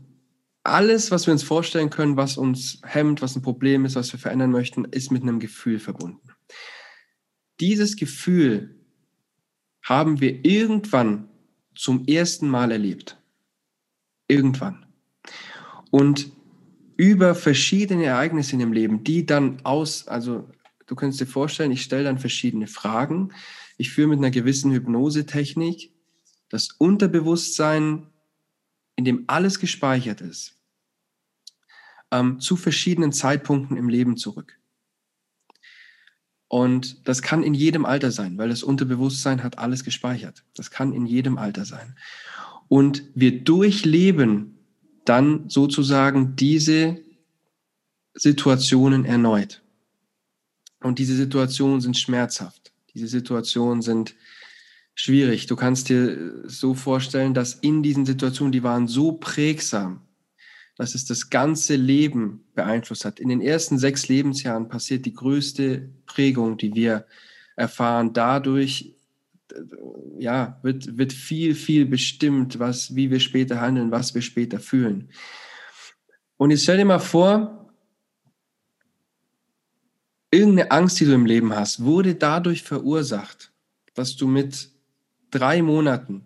[0.64, 4.18] alles, was wir uns vorstellen können, was uns hemmt, was ein Problem ist, was wir
[4.18, 6.28] verändern möchten, ist mit einem Gefühl verbunden.
[7.61, 8.74] Dieses Gefühl
[9.82, 11.28] haben wir irgendwann
[11.74, 13.18] zum ersten Mal erlebt.
[14.26, 14.84] Irgendwann.
[15.90, 16.30] Und
[16.96, 20.48] über verschiedene Ereignisse in dem Leben, die dann aus, also
[20.89, 23.32] du kannst dir vorstellen, ich stelle dann verschiedene Fragen.
[23.76, 25.93] Ich führe mit einer gewissen Hypnosetechnik
[26.49, 28.09] das Unterbewusstsein,
[28.97, 30.57] in dem alles gespeichert ist,
[32.11, 34.59] ähm, zu verschiedenen Zeitpunkten im Leben zurück.
[36.49, 40.45] Und das kann in jedem Alter sein, weil das Unterbewusstsein hat alles gespeichert.
[40.55, 41.97] Das kann in jedem Alter sein.
[42.68, 44.59] Und wir durchleben
[45.05, 46.99] dann sozusagen diese
[48.14, 49.62] Situationen erneut.
[50.81, 52.72] Und diese Situationen sind schmerzhaft.
[52.95, 54.14] Diese Situationen sind
[54.95, 55.47] schwierig.
[55.47, 60.03] Du kannst dir so vorstellen, dass in diesen Situationen, die waren so prägsam,
[60.76, 63.18] dass es das ganze Leben beeinflusst hat.
[63.20, 67.07] In den ersten sechs Lebensjahren passiert die größte Prägung, die wir
[67.57, 68.12] erfahren.
[68.12, 68.95] Dadurch
[70.18, 75.11] ja, wird, wird viel, viel bestimmt, was, wie wir später handeln, was wir später fühlen.
[76.37, 77.57] Und jetzt stell dir mal vor,
[80.31, 83.53] irgendeine Angst, die du im Leben hast, wurde dadurch verursacht,
[83.95, 84.70] dass du mit
[85.31, 86.24] drei Monaten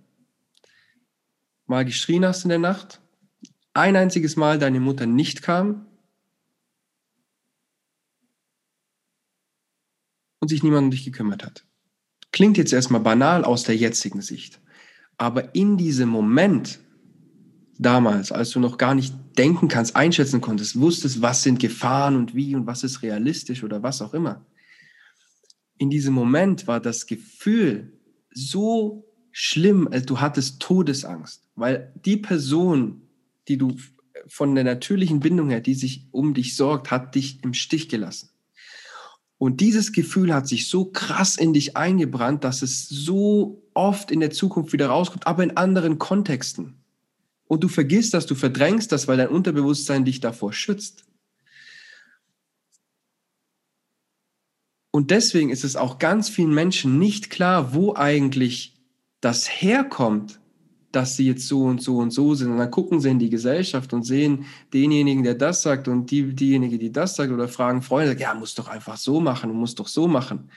[1.66, 3.00] mal geschrien hast in der Nacht,
[3.74, 5.86] ein einziges Mal deine Mutter nicht kam
[10.40, 11.64] und sich niemand um dich gekümmert hat.
[12.32, 14.60] Klingt jetzt erstmal banal aus der jetzigen Sicht,
[15.16, 16.80] aber in diesem Moment
[17.78, 22.34] damals, als du noch gar nicht denken kannst, einschätzen konntest, wusstest, was sind Gefahren und
[22.34, 24.44] wie und was ist realistisch oder was auch immer.
[25.78, 27.92] In diesem Moment war das Gefühl
[28.32, 33.02] so schlimm, als du hattest Todesangst, weil die Person,
[33.48, 33.76] die du
[34.28, 38.28] von der natürlichen Bindung her, die sich um dich sorgt, hat dich im Stich gelassen.
[39.38, 44.20] Und dieses Gefühl hat sich so krass in dich eingebrannt, dass es so oft in
[44.20, 46.81] der Zukunft wieder rauskommt, aber in anderen Kontexten.
[47.52, 51.04] Und du vergisst das, du verdrängst das, weil dein Unterbewusstsein dich davor schützt.
[54.90, 58.80] Und deswegen ist es auch ganz vielen Menschen nicht klar, wo eigentlich
[59.20, 60.40] das herkommt,
[60.92, 62.50] dass sie jetzt so und so und so sind.
[62.50, 66.34] Und dann gucken sie in die Gesellschaft und sehen denjenigen, der das sagt und die,
[66.34, 69.88] diejenige, die das sagt oder fragen Freunde, ja, muss doch einfach so machen muss doch
[69.88, 70.50] so machen.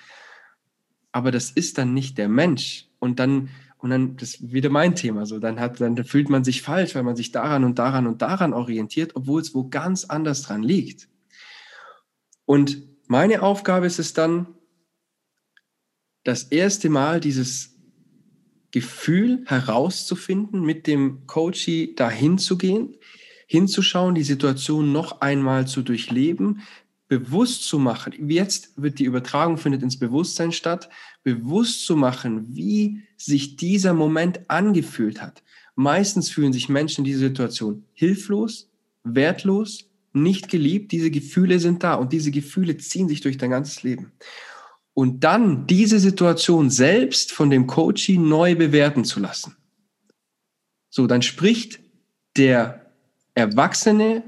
[1.12, 2.88] Aber das ist dann nicht der Mensch.
[3.00, 3.50] Und dann,
[3.86, 6.96] und dann, das ist wieder mein Thema, so, dann hat, dann fühlt man sich falsch,
[6.96, 10.64] weil man sich daran und daran und daran orientiert, obwohl es wo ganz anders dran
[10.64, 11.08] liegt.
[12.46, 14.48] Und meine Aufgabe ist es dann,
[16.24, 17.76] das erste Mal dieses
[18.72, 22.96] Gefühl herauszufinden, mit dem Coachie dahin zu gehen,
[23.46, 26.64] hinzuschauen, die Situation noch einmal zu durchleben,
[27.08, 28.32] bewusst zu machen.
[28.32, 30.90] Jetzt wird die Übertragung findet ins Bewusstsein statt,
[31.26, 35.44] bewusst zu machen, wie sich dieser Moment angefühlt hat.
[35.76, 38.70] Meistens fühlen sich Menschen in dieser Situation hilflos,
[39.04, 40.94] wertlos, nicht geliebt.
[40.94, 44.14] Diese Gefühle sind da und diese Gefühle ziehen sich durch dein ganzes Leben
[44.96, 49.56] und dann diese Situation selbst von dem Coachie neu bewerten zu lassen.
[50.90, 51.82] So, dann spricht
[52.38, 52.94] der
[53.34, 54.24] Erwachsene,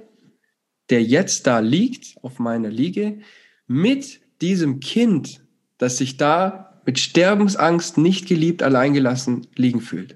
[0.89, 3.21] der jetzt da liegt, auf meiner Liege,
[3.65, 5.41] mit diesem Kind,
[5.77, 10.15] das sich da mit Sterbensangst nicht geliebt, alleingelassen liegen fühlt.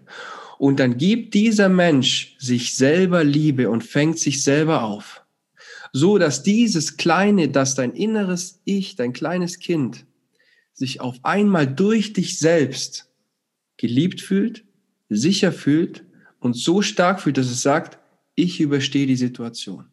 [0.57, 5.21] Und dann gibt dieser Mensch sich selber Liebe und fängt sich selber auf.
[5.91, 10.05] So dass dieses kleine, dass dein inneres Ich, dein kleines Kind,
[10.71, 13.09] sich auf einmal durch dich selbst
[13.75, 14.63] geliebt fühlt,
[15.09, 16.05] sicher fühlt
[16.39, 17.99] und so stark fühlt, dass es sagt,
[18.35, 19.87] ich überstehe die Situation.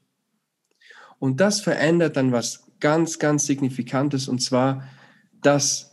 [1.19, 4.89] Und das verändert dann was ganz, ganz Signifikantes und zwar,
[5.43, 5.88] dass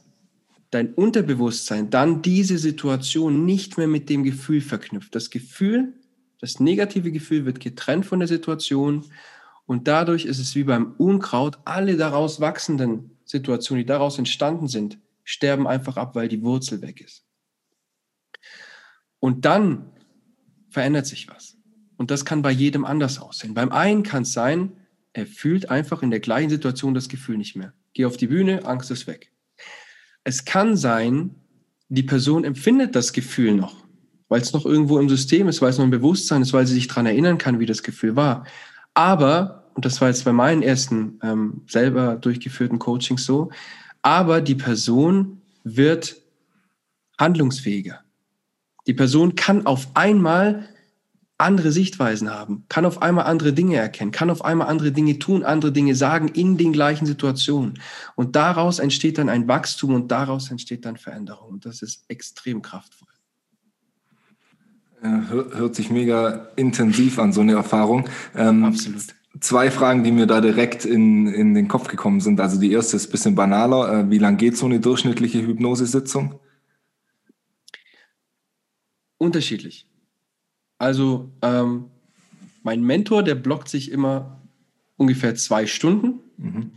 [0.75, 5.15] dein Unterbewusstsein dann diese Situation nicht mehr mit dem Gefühl verknüpft.
[5.15, 5.93] Das Gefühl,
[6.39, 9.05] das negative Gefühl wird getrennt von der Situation
[9.65, 14.99] und dadurch ist es wie beim Unkraut, alle daraus wachsenden Situationen, die daraus entstanden sind,
[15.23, 17.25] sterben einfach ab, weil die Wurzel weg ist.
[19.19, 19.91] Und dann
[20.69, 21.57] verändert sich was.
[21.95, 23.53] Und das kann bei jedem anders aussehen.
[23.53, 24.73] Beim einen kann es sein,
[25.13, 27.73] er fühlt einfach in der gleichen Situation das Gefühl nicht mehr.
[27.93, 29.31] Geh auf die Bühne, Angst ist weg.
[30.25, 31.33] Es kann sein,
[31.87, 33.85] die Person empfindet das Gefühl noch,
[34.27, 36.73] weil es noch irgendwo im System ist, weil es noch im Bewusstsein ist, weil sie
[36.73, 38.45] sich daran erinnern kann, wie das Gefühl war.
[38.93, 43.51] Aber und das war jetzt bei meinen ersten ähm, selber durchgeführten Coachings so,
[44.01, 46.15] aber die Person wird
[47.19, 47.99] handlungsfähiger.
[48.87, 50.69] Die Person kann auf einmal
[51.37, 55.43] andere Sichtweisen haben, kann auf einmal andere Dinge erkennen, kann auf einmal andere Dinge tun,
[55.43, 57.79] andere Dinge sagen in den gleichen Situationen.
[58.15, 61.49] Und daraus entsteht dann ein Wachstum und daraus entsteht dann Veränderung.
[61.49, 63.09] Und das ist extrem kraftvoll.
[65.01, 68.09] Hört sich mega intensiv an, so eine Erfahrung.
[68.33, 69.03] Ähm, Absolut
[69.39, 72.39] zwei Fragen, die mir da direkt in, in den Kopf gekommen sind.
[72.39, 73.99] Also die erste ist ein bisschen banaler.
[73.99, 76.39] Äh, wie lang geht so eine durchschnittliche Hypnosesitzung?
[79.17, 79.87] Unterschiedlich.
[80.85, 81.85] Also ähm,
[82.61, 84.39] mein Mentor, der blockt sich immer
[84.97, 86.73] ungefähr zwei Stunden, mhm.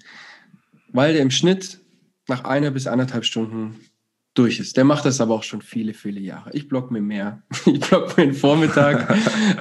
[0.90, 1.80] weil der im Schnitt
[2.26, 3.76] nach einer bis anderthalb Stunden
[4.32, 4.78] durch ist.
[4.78, 6.54] Der macht das aber auch schon viele, viele Jahre.
[6.54, 7.42] Ich block mir mehr.
[7.66, 9.14] Ich block mir den Vormittag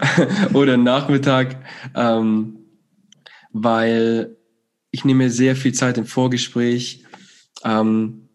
[0.53, 1.57] oder Nachmittag.
[1.93, 2.59] Ähm,
[3.51, 4.37] weil
[4.91, 7.03] ich nehme mir sehr viel Zeit im Vorgespräch,
[7.65, 8.29] Ähm,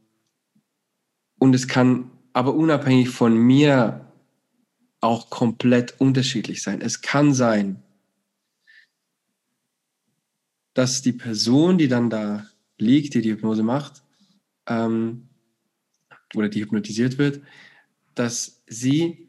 [1.39, 4.02] und es kann aber unabhängig von mir
[5.03, 6.81] auch komplett unterschiedlich sein.
[6.81, 7.83] Es kann sein,
[10.75, 12.47] dass die Person, die dann da
[12.79, 14.03] liegt, die die Hypnose macht,
[14.67, 15.29] ähm,
[16.35, 17.43] oder die hypnotisiert wird,
[18.15, 19.29] dass sie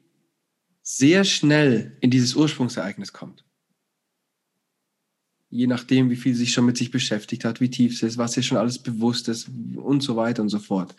[0.82, 3.44] sehr schnell in dieses Ursprungsereignis kommt.
[5.50, 8.18] Je nachdem, wie viel sie sich schon mit sich beschäftigt hat, wie tief sie ist,
[8.18, 10.96] was ihr schon alles bewusst ist und so weiter und so fort.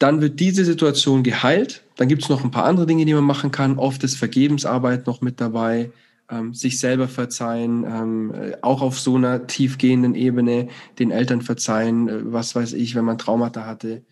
[0.00, 1.84] Dann wird diese Situation geheilt.
[1.96, 3.78] Dann gibt es noch ein paar andere Dinge, die man machen kann.
[3.78, 5.92] Oft ist Vergebensarbeit noch mit dabei
[6.30, 12.08] ähm, sich selber verzeihen, ähm, äh, auch auf so einer tiefgehenden Ebene den Eltern verzeihen,
[12.08, 14.04] äh, was weiß ich, wenn man Traumata hatte,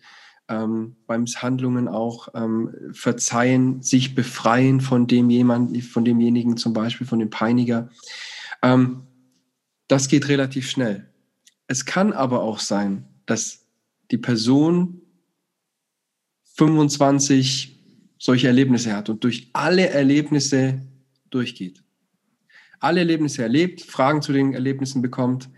[0.47, 7.07] ähm, beim Misshandlungen auch ähm, verzeihen, sich befreien von dem jemand, von demjenigen zum Beispiel,
[7.07, 7.89] von dem Peiniger.
[8.61, 9.07] Ähm,
[9.87, 11.09] das geht relativ schnell.
[11.65, 13.65] Es kann aber auch sein, dass
[14.11, 15.01] die Person
[16.59, 17.75] 25
[18.17, 20.81] solche Erlebnisse hat und durch alle Erlebnisse
[21.29, 21.81] durchgeht
[22.79, 25.49] alle Erlebnisse erlebt, Fragen zu den Erlebnissen bekommt,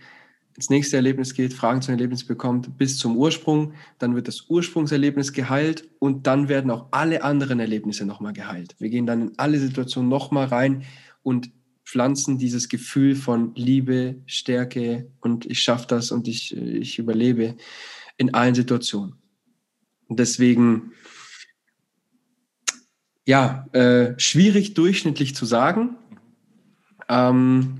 [0.56, 3.74] ins nächste Erlebnis geht, Fragen zu den Erlebnissen bekommt, bis zum Ursprung.
[4.00, 8.76] Dann wird das Ursprungserlebnis geheilt und dann werden auch alle anderen Erlebnisse nochmal geheilt.
[8.80, 10.84] Wir gehen dann in alle Situationen nochmal rein
[11.24, 11.52] und
[11.86, 17.56] pflanzen dieses Gefühl von Liebe, Stärke und ich schaffe das und ich, ich überlebe
[18.18, 19.21] in allen Situationen.
[20.12, 20.92] Und deswegen,
[23.26, 25.96] ja, äh, schwierig durchschnittlich zu sagen,
[27.08, 27.78] ähm,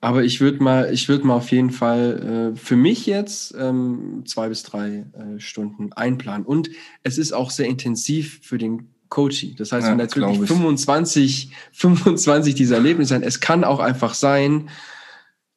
[0.00, 4.22] aber ich würde mal, ich würde mal auf jeden Fall äh, für mich jetzt ähm,
[4.26, 6.46] zwei bis drei äh, Stunden einplanen.
[6.46, 6.70] Und
[7.02, 9.56] es ist auch sehr intensiv für den Coaching.
[9.56, 14.14] Das heißt, ja, wenn jetzt wirklich 25, 25 dieser Erlebnisse sein, es kann auch einfach
[14.14, 14.70] sein,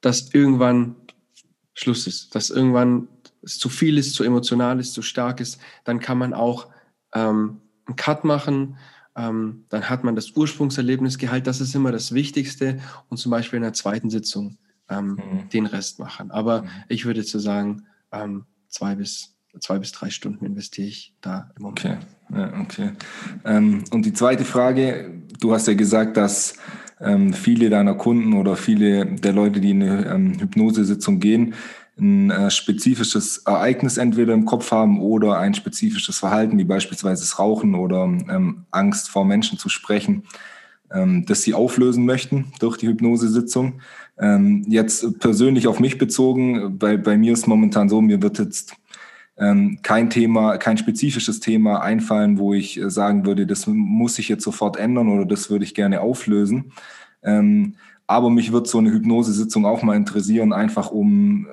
[0.02, 0.96] dass irgendwann
[1.76, 3.10] Schluss ist, dass irgendwann
[3.44, 6.68] es zu viel ist, zu emotional ist, zu stark ist, dann kann man auch
[7.14, 8.78] ähm, einen Cut machen,
[9.16, 11.48] ähm, dann hat man das Ursprungserlebnis geheilt.
[11.48, 12.80] Das ist immer das Wichtigste.
[13.10, 14.58] Und zum Beispiel in der zweiten Sitzung
[14.90, 15.50] ähm, mhm.
[15.50, 16.32] den Rest machen.
[16.32, 16.68] Aber mhm.
[16.88, 21.64] ich würde zu sagen, ähm, zwei bis zwei bis drei Stunden investiere ich da im
[21.64, 21.80] Moment.
[21.80, 21.98] Okay,
[22.34, 22.92] ja, okay.
[23.46, 26.56] Ähm, und die zweite Frage, du hast ja gesagt, dass
[27.00, 31.54] ähm, viele deiner Kunden oder viele der Leute, die in eine Hypnosesitzung gehen,
[31.98, 37.38] ein äh, spezifisches Ereignis entweder im Kopf haben oder ein spezifisches Verhalten, wie beispielsweise das
[37.38, 40.24] Rauchen oder ähm, Angst vor Menschen zu sprechen,
[40.92, 43.82] ähm, das sie auflösen möchten durch die Hypnosesitzung.
[44.18, 48.76] Ähm, jetzt persönlich auf mich bezogen, bei, bei mir ist momentan so, mir wird jetzt
[49.38, 54.30] ähm, kein Thema, kein spezifisches Thema einfallen, wo ich äh, sagen würde, das muss ich
[54.30, 56.72] jetzt sofort ändern oder das würde ich gerne auflösen.
[57.24, 57.76] Ähm,
[58.06, 61.48] aber mich wird so eine Hypnosesitzung auch mal interessieren, einfach um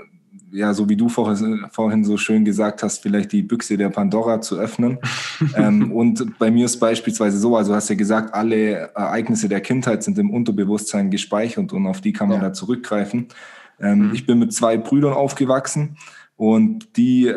[0.53, 4.41] ja, so wie du vorhin, vorhin so schön gesagt hast, vielleicht die Büchse der Pandora
[4.41, 4.99] zu öffnen.
[5.57, 10.03] ähm, und bei mir ist beispielsweise so, also hast ja gesagt, alle Ereignisse der Kindheit
[10.03, 12.49] sind im Unterbewusstsein gespeichert und auf die kann man ja.
[12.49, 13.29] da zurückgreifen.
[13.81, 14.15] Ähm, mhm.
[14.15, 15.97] Ich bin mit zwei Brüdern aufgewachsen
[16.37, 17.33] und die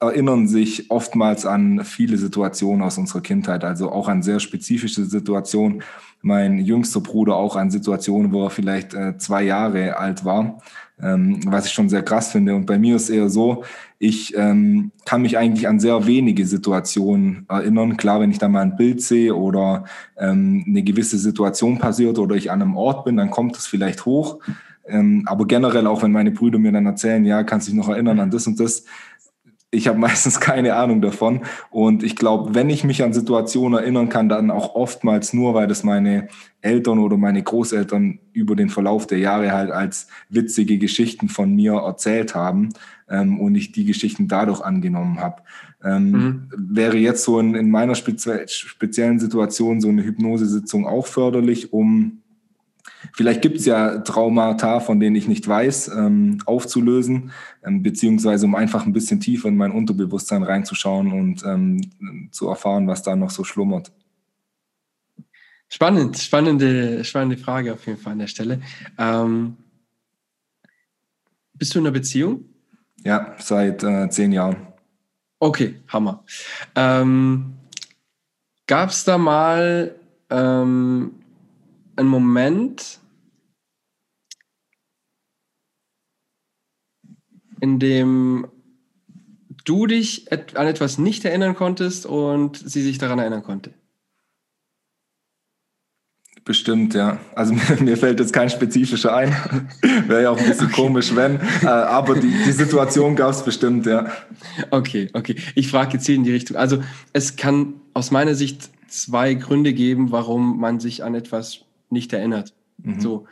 [0.00, 5.82] erinnern sich oftmals an viele Situationen aus unserer Kindheit, also auch an sehr spezifische Situationen.
[6.22, 10.60] Mein jüngster Bruder auch an Situationen, wo er vielleicht äh, zwei Jahre alt war
[11.02, 12.54] ähm, was ich schon sehr krass finde.
[12.54, 13.64] Und bei mir ist eher so,
[13.98, 17.96] ich ähm, kann mich eigentlich an sehr wenige Situationen erinnern.
[17.96, 19.84] Klar, wenn ich da mal ein Bild sehe oder
[20.16, 24.06] ähm, eine gewisse Situation passiert oder ich an einem Ort bin, dann kommt es vielleicht
[24.06, 24.38] hoch.
[24.86, 28.20] Ähm, aber generell auch, wenn meine Brüder mir dann erzählen, ja, kannst dich noch erinnern
[28.20, 28.84] an das und das,
[29.70, 31.42] ich habe meistens keine Ahnung davon.
[31.70, 35.66] Und ich glaube, wenn ich mich an Situationen erinnern kann, dann auch oftmals nur, weil
[35.66, 36.28] das meine
[36.60, 41.74] Eltern oder meine Großeltern über den Verlauf der Jahre halt als witzige Geschichten von mir
[41.74, 42.70] erzählt haben
[43.08, 45.42] ähm, und ich die Geschichten dadurch angenommen habe.
[45.84, 46.48] Ähm, mhm.
[46.56, 52.22] Wäre jetzt so in, in meiner spezie speziellen Situation so eine Hypnosesitzung auch förderlich, um
[53.18, 57.32] Vielleicht gibt es ja Traumata, von denen ich nicht weiß, ähm, aufzulösen,
[57.64, 62.86] ähm, beziehungsweise um einfach ein bisschen tiefer in mein Unterbewusstsein reinzuschauen und ähm, zu erfahren,
[62.86, 63.90] was da noch so schlummert.
[65.68, 68.60] Spannend, spannende, spannende Frage auf jeden Fall an der Stelle.
[68.96, 69.56] Ähm,
[71.54, 72.44] bist du in einer Beziehung?
[73.02, 74.58] Ja, seit äh, zehn Jahren.
[75.40, 76.22] Okay, Hammer.
[76.76, 77.54] Ähm,
[78.68, 79.96] Gab es da mal
[80.30, 81.16] ähm,
[81.96, 83.00] ein Moment,
[87.60, 88.46] in dem
[89.64, 93.72] du dich an etwas nicht erinnern konntest und sie sich daran erinnern konnte?
[96.48, 97.18] Bestimmt, ja.
[97.34, 99.36] Also mir, mir, fällt jetzt kein spezifischer ein.
[100.06, 100.80] Wäre ja auch ein bisschen okay.
[100.80, 101.38] komisch, wenn.
[101.62, 104.10] Äh, aber die, die Situation gab es bestimmt, ja.
[104.70, 105.36] Okay, okay.
[105.54, 106.56] Ich frage jetzt hier in die Richtung.
[106.56, 106.82] Also
[107.12, 112.54] es kann aus meiner Sicht zwei Gründe geben, warum man sich an etwas nicht erinnert.
[112.78, 113.00] Mhm.
[113.00, 113.26] So,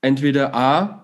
[0.00, 1.03] entweder A,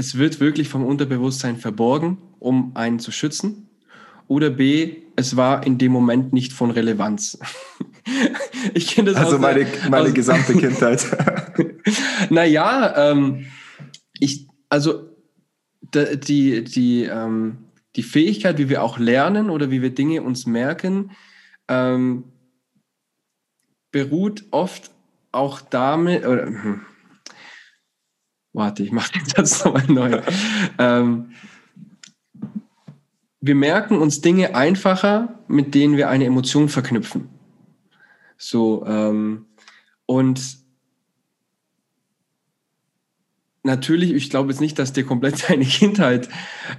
[0.00, 3.68] es wird wirklich vom Unterbewusstsein verborgen, um einen zu schützen.
[4.28, 7.38] Oder B, es war in dem Moment nicht von Relevanz.
[8.74, 11.06] ich kenne das Also aus, meine, meine aus, gesamte Kindheit.
[12.30, 13.44] naja, ähm,
[14.18, 15.10] ich, also
[15.82, 17.58] die, die, ähm,
[17.96, 21.10] die Fähigkeit, wie wir auch lernen oder wie wir Dinge uns merken,
[21.68, 22.24] ähm,
[23.92, 24.90] beruht oft
[25.30, 26.86] auch damit, oder, hm,
[28.52, 30.20] warte, ich mache den Satz nochmal neu.
[30.78, 31.32] ähm,
[33.40, 37.28] wir merken uns Dinge einfacher, mit denen wir eine Emotion verknüpfen.
[38.36, 39.46] So, ähm,
[40.06, 40.58] und
[43.62, 46.28] natürlich, ich glaube jetzt nicht, dass dir komplett deine Kindheit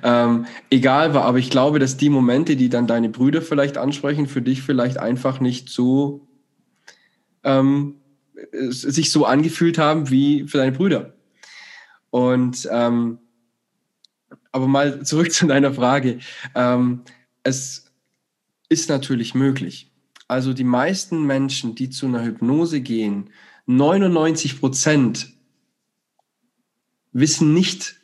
[0.03, 4.27] ähm, egal war, aber ich glaube, dass die Momente, die dann deine Brüder vielleicht ansprechen,
[4.27, 6.27] für dich vielleicht einfach nicht so
[7.43, 7.95] ähm,
[8.51, 11.13] sich so angefühlt haben wie für deine Brüder.
[12.11, 13.17] Und ähm,
[14.51, 16.19] aber mal zurück zu deiner Frage.
[16.55, 17.01] Ähm,
[17.43, 17.91] es
[18.69, 19.91] ist natürlich möglich.
[20.27, 23.31] Also die meisten Menschen, die zu einer Hypnose gehen,
[23.65, 25.33] 99 Prozent
[27.11, 27.95] wissen nicht,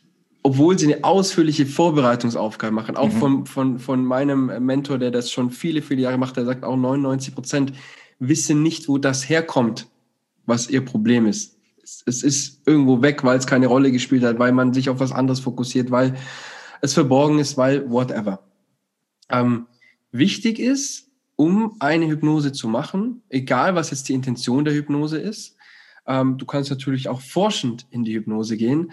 [0.43, 3.19] obwohl sie eine ausführliche Vorbereitungsaufgabe machen, auch mhm.
[3.19, 6.75] von, von, von meinem Mentor, der das schon viele, viele Jahre macht, der sagt auch
[6.75, 7.73] 99 Prozent
[8.19, 9.87] wissen nicht, wo das herkommt,
[10.45, 11.56] was ihr Problem ist.
[12.05, 15.13] Es, ist irgendwo weg, weil es keine Rolle gespielt hat, weil man sich auf was
[15.13, 16.17] anderes fokussiert, weil
[16.81, 18.43] es verborgen ist, weil whatever.
[19.29, 19.67] Ähm,
[20.11, 25.55] wichtig ist, um eine Hypnose zu machen, egal was jetzt die Intention der Hypnose ist.
[26.05, 28.91] Ähm, du kannst natürlich auch forschend in die Hypnose gehen.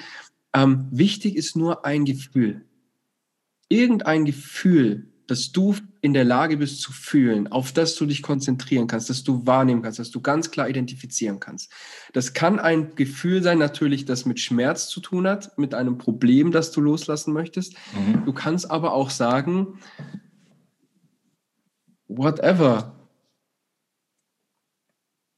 [0.53, 2.65] Ähm, wichtig ist nur ein Gefühl.
[3.69, 8.87] Irgendein Gefühl, das du in der Lage bist zu fühlen, auf das du dich konzentrieren
[8.87, 11.73] kannst, das du wahrnehmen kannst, das du ganz klar identifizieren kannst.
[12.13, 16.53] Das kann ein Gefühl sein, natürlich, das mit Schmerz zu tun hat, mit einem Problem,
[16.53, 17.75] das du loslassen möchtest.
[17.95, 18.25] Mhm.
[18.25, 19.79] Du kannst aber auch sagen,
[22.07, 22.93] whatever.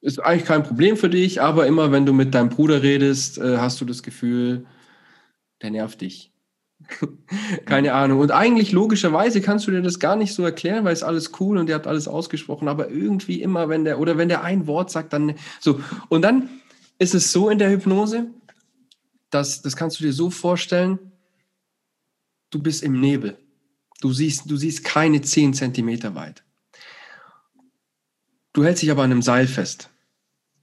[0.01, 3.59] Ist eigentlich kein Problem für dich, aber immer wenn du mit deinem Bruder redest, äh,
[3.59, 4.67] hast du das Gefühl,
[5.63, 6.33] der nervt dich.
[7.65, 8.21] Keine Ahnung.
[8.21, 11.59] Und eigentlich logischerweise kannst du dir das gar nicht so erklären, weil es alles cool
[11.59, 14.91] und ihr habt alles ausgesprochen, aber irgendwie immer, wenn der, oder wenn der ein Wort
[14.91, 15.81] sagt, dann so.
[16.09, 16.49] Und dann
[16.99, 18.29] ist es so in der Hypnose,
[19.31, 20.99] dass, das kannst du dir so vorstellen,
[22.51, 23.37] du bist im Nebel.
[24.01, 26.45] Du siehst, du siehst keine zehn Zentimeter weit.
[28.53, 29.91] Du hältst dich aber an einem Seil fest.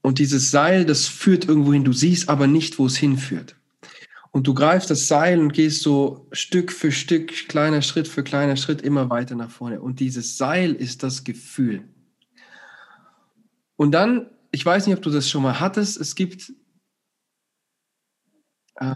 [0.02, 1.84] Und dieses Seil, das führt irgendwo hin.
[1.84, 3.56] Du siehst aber nicht, wo es hinführt.
[4.34, 8.56] Und du greifst das Seil und gehst so Stück für Stück, kleiner Schritt für kleiner
[8.56, 9.80] Schritt immer weiter nach vorne.
[9.80, 11.88] Und dieses Seil ist das Gefühl.
[13.76, 16.52] Und dann, ich weiß nicht, ob du das schon mal hattest, es gibt
[18.78, 18.96] äh,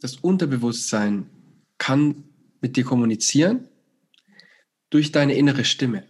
[0.00, 1.28] das Unterbewusstsein
[1.78, 2.22] kann
[2.60, 3.66] mit dir kommunizieren
[4.88, 6.06] durch deine innere Stimme.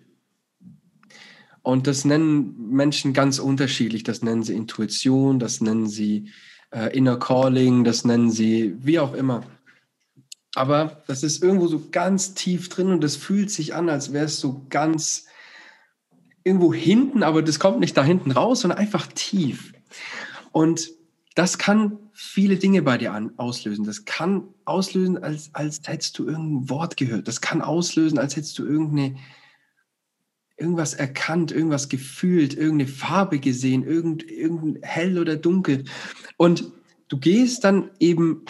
[1.63, 4.03] Und das nennen Menschen ganz unterschiedlich.
[4.03, 6.31] Das nennen sie Intuition, das nennen sie
[6.71, 9.45] äh, Inner Calling, das nennen sie wie auch immer.
[10.55, 14.25] Aber das ist irgendwo so ganz tief drin und das fühlt sich an, als wäre
[14.25, 15.27] es so ganz
[16.45, 19.73] irgendwo hinten, aber das kommt nicht da hinten raus, sondern einfach tief.
[20.51, 20.91] Und
[21.35, 23.85] das kann viele Dinge bei dir an, auslösen.
[23.85, 27.29] Das kann auslösen, als, als hättest du irgendein Wort gehört.
[27.29, 29.17] Das kann auslösen, als hättest du irgendeine
[30.59, 35.85] irgendwas erkannt, irgendwas gefühlt, irgendeine Farbe gesehen, irgend, irgendein hell oder dunkel.
[36.37, 36.73] Und
[37.09, 38.43] du gehst dann eben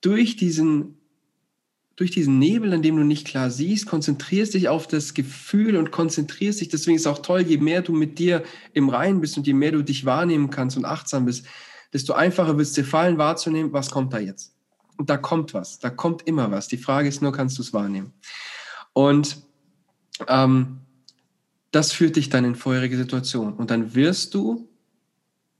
[0.00, 0.96] durch diesen,
[1.94, 5.90] durch diesen Nebel, an dem du nicht klar siehst, konzentrierst dich auf das Gefühl und
[5.90, 6.68] konzentrierst dich.
[6.68, 9.54] Deswegen ist es auch toll, je mehr du mit dir im Reinen bist und je
[9.54, 11.46] mehr du dich wahrnehmen kannst und achtsam bist,
[11.92, 14.54] desto einfacher wird es dir fallen, wahrzunehmen, was kommt da jetzt.
[14.96, 16.68] Und da kommt was, da kommt immer was.
[16.68, 18.12] Die Frage ist nur, kannst du es wahrnehmen?
[18.94, 19.42] Und
[20.28, 20.80] ähm,
[21.76, 23.52] das führt dich dann in feurige Situationen.
[23.52, 24.66] Und dann wirst du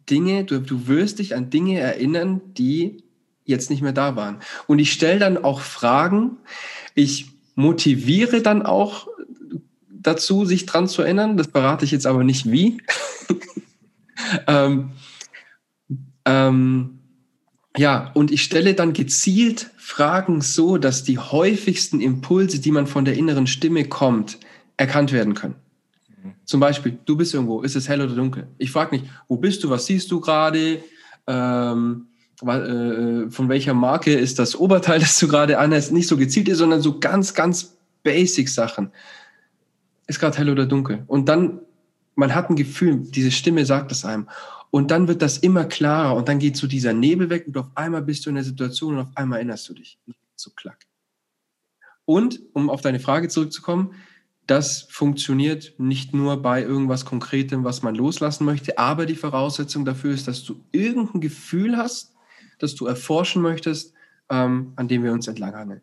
[0.09, 3.05] Dinge, du, du wirst dich an Dinge erinnern, die
[3.45, 4.39] jetzt nicht mehr da waren.
[4.67, 6.39] Und ich stelle dann auch Fragen.
[6.95, 9.09] Ich motiviere dann auch
[9.91, 11.37] dazu, sich dran zu erinnern.
[11.37, 12.79] Das berate ich jetzt aber nicht wie.
[14.47, 14.93] ähm,
[16.25, 16.99] ähm,
[17.77, 23.05] ja, und ich stelle dann gezielt Fragen so, dass die häufigsten Impulse, die man von
[23.05, 24.39] der inneren Stimme kommt,
[24.79, 25.57] erkannt werden können.
[26.45, 28.49] Zum Beispiel, du bist irgendwo, ist es hell oder dunkel?
[28.59, 30.83] Ich frage nicht, wo bist du, was siehst du gerade?
[31.27, 32.07] Ähm,
[32.43, 35.93] äh, von welcher Marke ist das Oberteil, das du gerade anhast?
[35.93, 38.93] Nicht so gezielt ist, sondern so ganz, ganz basic Sachen.
[40.07, 41.05] Ist gerade hell oder dunkel?
[41.07, 41.61] Und dann,
[42.15, 44.29] man hat ein Gefühl, diese Stimme sagt es einem.
[44.71, 47.69] Und dann wird das immer klarer und dann geht so dieser Nebel weg und auf
[47.75, 49.99] einmal bist du in der Situation und auf einmal erinnerst du dich.
[50.35, 50.87] So klack.
[52.05, 53.95] Und, um auf deine Frage zurückzukommen,
[54.47, 60.13] das funktioniert nicht nur bei irgendwas Konkretem, was man loslassen möchte, aber die Voraussetzung dafür
[60.13, 62.15] ist, dass du irgendein Gefühl hast,
[62.59, 63.93] das du erforschen möchtest,
[64.31, 65.83] ähm, an dem wir uns entlanghangeln.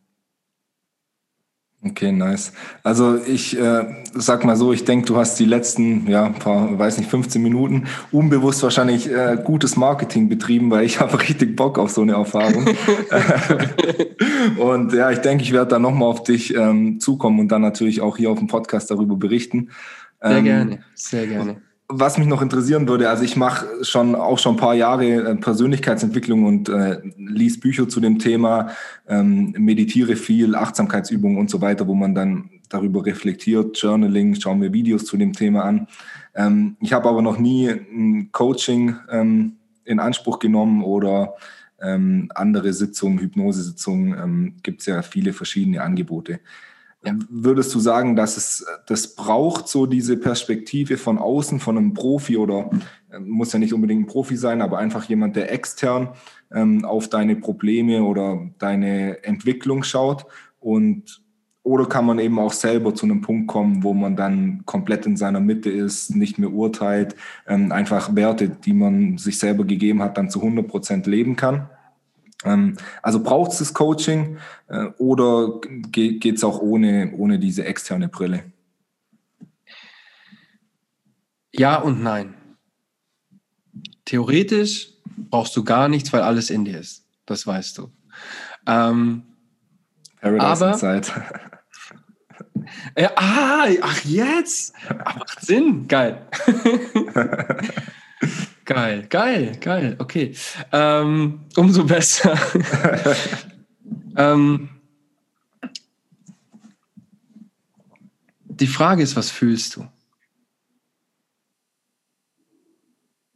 [1.85, 2.53] Okay, nice.
[2.81, 6.97] Also ich äh, sag mal so, ich denke, du hast die letzten, ja, paar, weiß
[6.97, 11.91] nicht, 15 Minuten unbewusst wahrscheinlich äh, gutes Marketing betrieben, weil ich habe richtig Bock auf
[11.91, 12.65] so eine Erfahrung.
[14.57, 17.99] und ja, ich denke, ich werde da nochmal auf dich ähm, zukommen und dann natürlich
[17.99, 19.69] auch hier auf dem Podcast darüber berichten.
[20.21, 21.57] Sehr ähm, gerne, sehr gerne
[21.89, 25.35] was mich noch interessieren würde, also ich mache schon auch schon ein paar Jahre äh,
[25.35, 28.69] Persönlichkeitsentwicklung und äh, lies Bücher zu dem Thema,
[29.07, 34.73] ähm, meditiere viel, Achtsamkeitsübungen und so weiter, wo man dann darüber reflektiert, Journaling, schauen wir
[34.73, 35.87] Videos zu dem Thema an.
[36.33, 41.35] Ähm, ich habe aber noch nie ein Coaching ähm, in Anspruch genommen oder
[41.81, 46.39] ähm, andere Sitzungen, Hypnosesitzungen, ähm, gibt es ja viele verschiedene Angebote.
[47.05, 47.15] Ja.
[47.29, 52.37] Würdest du sagen, dass es das braucht, so diese Perspektive von außen, von einem Profi
[52.37, 52.69] oder
[53.11, 56.09] äh, muss ja nicht unbedingt ein Profi sein, aber einfach jemand, der extern
[56.51, 60.25] ähm, auf deine Probleme oder deine Entwicklung schaut
[60.59, 61.23] und
[61.65, 65.15] oder kann man eben auch selber zu einem Punkt kommen, wo man dann komplett in
[65.15, 67.15] seiner Mitte ist, nicht mehr urteilt,
[67.47, 71.69] ähm, einfach Werte, die man sich selber gegeben hat, dann zu 100 Prozent leben kann?
[72.43, 74.37] Ähm, also braucht es das Coaching
[74.67, 75.59] äh, oder
[75.91, 78.43] geht es auch ohne, ohne diese externe Brille?
[81.51, 82.33] Ja und nein.
[84.05, 84.89] Theoretisch
[85.29, 87.05] brauchst du gar nichts, weil alles in dir ist.
[87.25, 87.91] Das weißt du.
[88.67, 89.23] Ähm,
[90.19, 91.07] Paradise aber, Inside.
[92.97, 94.73] ja, ah, ach jetzt?
[94.89, 95.87] Macht Sinn.
[95.87, 96.25] Geil.
[98.65, 99.95] Geil, geil, geil.
[99.99, 100.35] Okay.
[100.71, 102.37] Ähm, umso besser.
[104.17, 104.69] ähm,
[108.45, 109.87] die Frage ist, was fühlst du?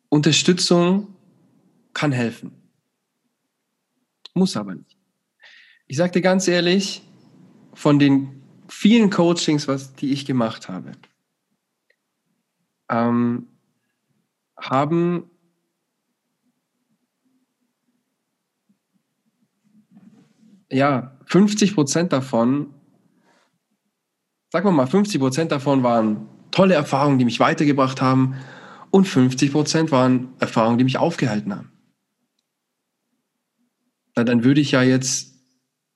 [0.09, 1.13] Unterstützung
[1.93, 2.51] kann helfen.
[4.33, 4.97] Muss aber nicht.
[5.87, 7.01] Ich sage dir ganz ehrlich,
[7.73, 10.93] von den vielen Coachings, was, die ich gemacht habe,
[12.89, 13.47] ähm,
[14.59, 15.29] haben
[20.71, 22.73] ja 50 Prozent davon,
[24.51, 28.35] sagen wir mal, 50 Prozent davon waren tolle Erfahrungen, die mich weitergebracht haben
[28.89, 31.71] und 50 Prozent waren Erfahrungen, die mich aufgehalten haben.
[34.15, 35.35] Na, dann würde ich ja jetzt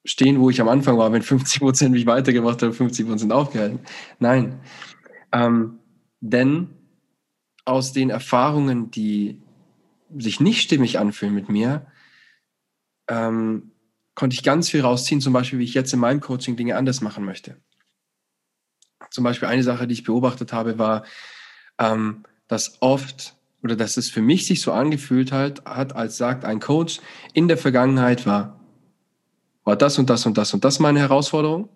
[0.05, 3.79] stehen, wo ich am Anfang war, wenn 50 Prozent mich weitergebracht haben, 50 Prozent aufgehalten.
[4.19, 4.59] Nein.
[5.31, 5.79] Ähm,
[6.19, 6.80] denn
[7.65, 9.41] aus den Erfahrungen, die
[10.17, 11.87] sich nicht stimmig anfühlen mit mir,
[13.07, 13.71] ähm,
[14.15, 17.01] konnte ich ganz viel rausziehen, zum Beispiel, wie ich jetzt in meinem Coaching Dinge anders
[17.01, 17.57] machen möchte.
[19.09, 21.05] Zum Beispiel eine Sache, die ich beobachtet habe, war,
[21.77, 26.45] ähm, dass oft oder dass es für mich sich so angefühlt hat, hat, als sagt
[26.45, 26.99] ein Coach,
[27.33, 28.59] in der Vergangenheit war,
[29.63, 31.69] war das und das und das und das meine Herausforderung.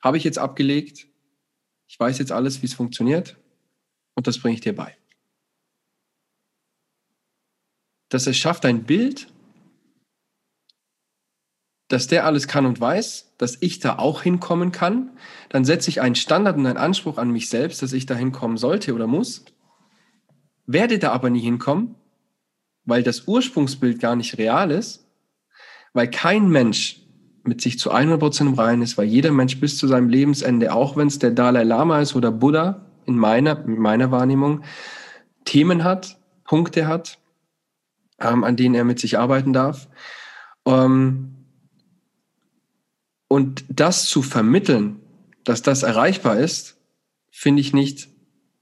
[0.00, 1.08] Habe ich jetzt abgelegt.
[1.88, 3.36] Ich weiß jetzt alles, wie es funktioniert
[4.18, 4.96] und das bringe ich dir bei.
[8.10, 9.28] Das erschafft ein Bild,
[11.86, 15.16] dass der alles kann und weiß, dass ich da auch hinkommen kann.
[15.50, 18.56] Dann setze ich einen Standard und einen Anspruch an mich selbst, dass ich da hinkommen
[18.56, 19.44] sollte oder muss.
[20.66, 21.94] Werde da aber nie hinkommen,
[22.84, 25.06] weil das Ursprungsbild gar nicht real ist,
[25.92, 27.02] weil kein Mensch
[27.44, 30.96] mit sich zu 100% im Reinen ist, weil jeder Mensch bis zu seinem Lebensende, auch
[30.96, 34.62] wenn es der Dalai Lama ist oder Buddha, in meiner, in meiner Wahrnehmung
[35.44, 37.18] Themen hat, Punkte hat,
[38.20, 39.88] ähm, an denen er mit sich arbeiten darf.
[40.66, 41.34] Ähm,
[43.28, 45.00] und das zu vermitteln,
[45.44, 46.78] dass das erreichbar ist,
[47.30, 48.08] finde ich nicht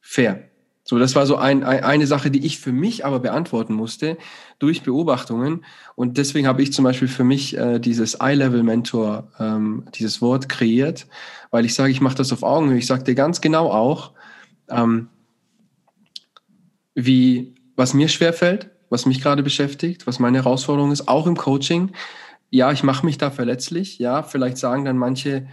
[0.01, 0.49] fair.
[0.89, 4.17] So, das war so ein, ein, eine Sache, die ich für mich aber beantworten musste
[4.61, 5.65] durch Beobachtungen.
[5.97, 11.09] Und deswegen habe ich zum Beispiel für mich äh, dieses Eye-Level-Mentor, ähm, dieses Wort kreiert,
[11.51, 12.79] weil ich sage, ich mache das auf Augenhöhe.
[12.79, 14.13] Ich sage dir ganz genau auch,
[14.69, 15.09] ähm,
[16.95, 21.93] wie, was mir schwerfällt, was mich gerade beschäftigt, was meine Herausforderung ist, auch im Coaching.
[22.51, 23.99] Ja, ich mache mich da verletzlich.
[23.99, 25.47] Ja, vielleicht sagen dann manche,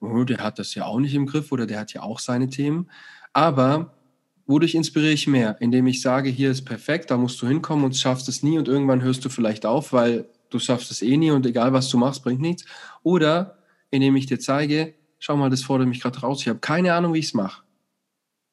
[0.00, 2.48] oh, der hat das ja auch nicht im Griff oder der hat ja auch seine
[2.48, 2.90] Themen.
[3.32, 3.94] Aber
[4.46, 5.56] wodurch inspiriere ich mehr?
[5.60, 8.68] Indem ich sage, hier ist perfekt, da musst du hinkommen und schaffst es nie und
[8.68, 11.98] irgendwann hörst du vielleicht auf, weil du schaffst es eh nie und egal was du
[11.98, 12.64] machst, bringt nichts.
[13.02, 13.58] Oder
[13.90, 17.14] indem ich dir zeige, schau mal, das fordert mich gerade raus, ich habe keine Ahnung,
[17.14, 17.62] wie ich es mache.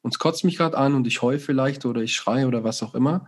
[0.02, 2.84] Und es kotzt mich gerade an und ich heule vielleicht oder ich schreie oder was
[2.84, 3.28] auch immer.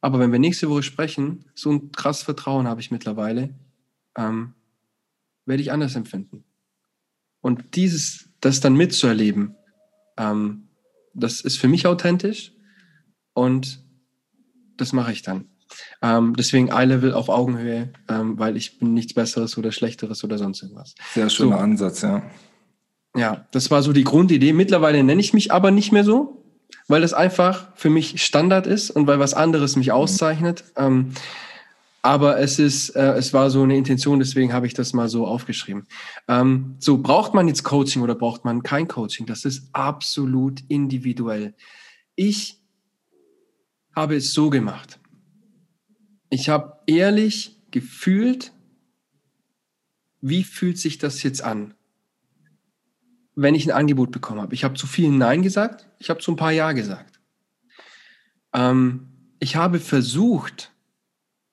[0.00, 3.54] Aber wenn wir nächste Woche sprechen, so ein krasses Vertrauen habe ich mittlerweile,
[4.16, 4.54] ähm,
[5.46, 6.44] werde ich anders empfinden.
[7.40, 9.56] Und dieses, das dann mitzuerleben,
[10.16, 10.68] ähm,
[11.14, 12.52] das ist für mich authentisch
[13.32, 13.82] und
[14.76, 15.46] das mache ich dann.
[16.02, 20.62] Ähm, deswegen Eye-Level auf Augenhöhe, ähm, weil ich bin nichts Besseres oder Schlechteres oder sonst
[20.62, 20.94] irgendwas.
[21.14, 21.62] Sehr schöner so.
[21.62, 22.22] Ansatz, ja.
[23.16, 24.52] Ja, das war so die Grundidee.
[24.52, 26.44] Mittlerweile nenne ich mich aber nicht mehr so,
[26.88, 30.64] weil das einfach für mich Standard ist und weil was anderes mich auszeichnet.
[30.76, 31.12] Ähm,
[32.02, 35.26] aber es ist, äh, es war so eine Intention, deswegen habe ich das mal so
[35.26, 35.86] aufgeschrieben.
[36.28, 39.26] Ähm, so, braucht man jetzt Coaching oder braucht man kein Coaching?
[39.26, 41.54] Das ist absolut individuell.
[42.14, 42.58] Ich
[43.94, 44.98] habe es so gemacht.
[46.30, 48.52] Ich habe ehrlich gefühlt,
[50.22, 51.74] wie fühlt sich das jetzt an,
[53.42, 54.54] wenn ich ein Angebot bekommen habe.
[54.54, 57.20] Ich habe zu vielen Nein gesagt, ich habe zu ein paar Ja gesagt.
[58.52, 59.08] Ähm,
[59.38, 60.72] ich habe versucht,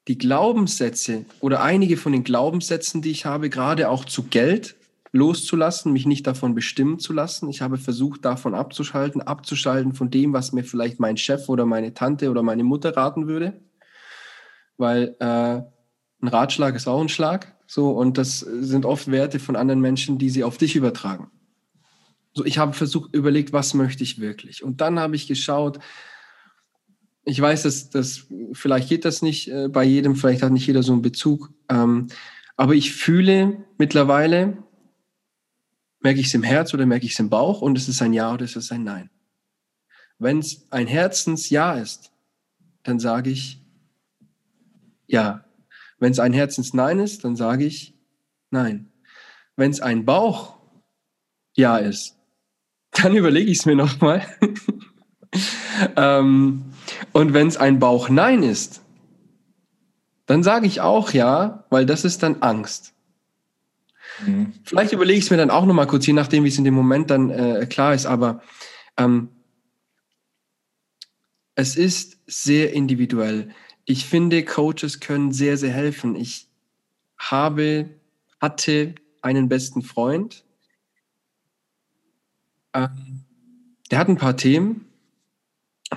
[0.09, 4.75] die Glaubenssätze oder einige von den Glaubenssätzen, die ich habe, gerade auch zu Geld
[5.13, 7.47] loszulassen, mich nicht davon bestimmen zu lassen.
[7.49, 11.93] Ich habe versucht, davon abzuschalten, abzuschalten von dem, was mir vielleicht mein Chef oder meine
[11.93, 13.61] Tante oder meine Mutter raten würde.
[14.75, 15.61] Weil äh,
[16.21, 17.55] ein Ratschlag ist auch ein Schlag.
[17.65, 21.31] So, und das sind oft Werte von anderen Menschen, die sie auf dich übertragen.
[22.37, 24.63] So, ich habe versucht, überlegt, was möchte ich wirklich?
[24.63, 25.79] Und dann habe ich geschaut,
[27.23, 30.83] ich weiß, dass, dass vielleicht geht das nicht äh, bei jedem, vielleicht hat nicht jeder
[30.83, 31.51] so einen Bezug.
[31.67, 32.09] Ähm,
[32.55, 34.63] aber ich fühle mittlerweile,
[35.99, 38.13] merke ich es im Herz oder merke ich es im Bauch und es ist ein
[38.13, 39.09] Ja oder es ist ein Nein.
[40.19, 42.11] Wenn es ein Herzens-Ja ist,
[42.83, 43.65] dann sage ich
[45.07, 45.43] Ja.
[45.97, 47.95] Wenn es ein Herzens-Nein ist, dann sage ich
[48.51, 48.91] Nein.
[49.55, 52.16] Wenn es ein Bauch-Ja ist,
[53.01, 54.25] dann überlege ich es mir nochmal.
[55.95, 56.65] ähm,
[57.11, 58.81] und wenn es ein Bauch-Nein ist,
[60.25, 62.93] dann sage ich auch ja, weil das ist dann Angst.
[64.25, 64.53] Mhm.
[64.63, 66.73] Vielleicht überlege ich es mir dann auch nochmal kurz, je nachdem, wie es in dem
[66.73, 68.41] Moment dann äh, klar ist, aber
[68.97, 69.29] ähm,
[71.55, 73.49] es ist sehr individuell.
[73.85, 76.15] Ich finde, Coaches können sehr, sehr helfen.
[76.15, 76.49] Ich
[77.17, 77.89] habe,
[78.39, 80.43] hatte einen besten Freund.
[82.77, 83.25] Ähm,
[83.91, 84.87] der hat ein paar Themen,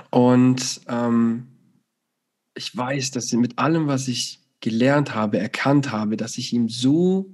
[0.09, 1.47] und ähm,
[2.55, 7.33] ich weiß, dass mit allem, was ich gelernt habe, erkannt habe, dass ich ihm so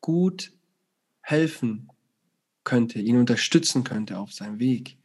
[0.00, 0.52] gut
[1.20, 1.88] helfen
[2.64, 4.98] könnte, ihn unterstützen könnte auf seinem Weg.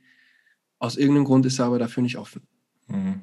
[0.80, 2.42] Aus irgendeinem Grund ist er aber dafür nicht offen.
[2.88, 3.22] Mhm.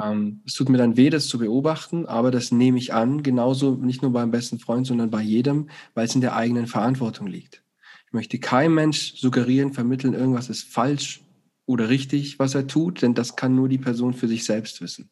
[0.00, 3.76] Ähm, es tut mir dann weh, das zu beobachten, aber das nehme ich an, genauso
[3.76, 7.62] nicht nur beim besten Freund, sondern bei jedem, weil es in der eigenen Verantwortung liegt.
[8.08, 11.20] Ich möchte keinem Mensch suggerieren, vermitteln, irgendwas ist falsch
[11.66, 15.10] oder richtig, was er tut, denn das kann nur die Person für sich selbst wissen.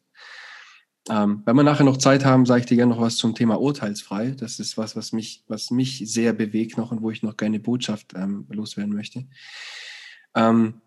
[1.07, 3.61] Ähm, wenn wir nachher noch Zeit haben, sage ich dir gerne noch was zum Thema
[3.61, 4.31] urteilsfrei.
[4.31, 7.59] Das ist was, was mich, was mich sehr bewegt noch und wo ich noch keine
[7.59, 9.27] Botschaft ähm, loswerden möchte.
[10.35, 10.81] Ähm,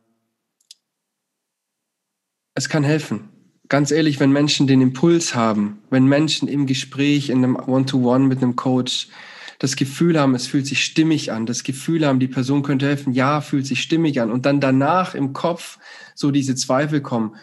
[2.54, 3.28] es kann helfen.
[3.68, 8.28] Ganz ehrlich, wenn Menschen den Impuls haben, wenn Menschen im Gespräch, in einem One-to-One -One
[8.28, 9.06] mit einem Coach
[9.60, 13.12] das Gefühl haben, es fühlt sich stimmig an, das Gefühl haben, die Person könnte helfen,
[13.12, 15.78] ja, fühlt sich stimmig an und dann danach im Kopf
[16.14, 17.36] so diese Zweifel kommen.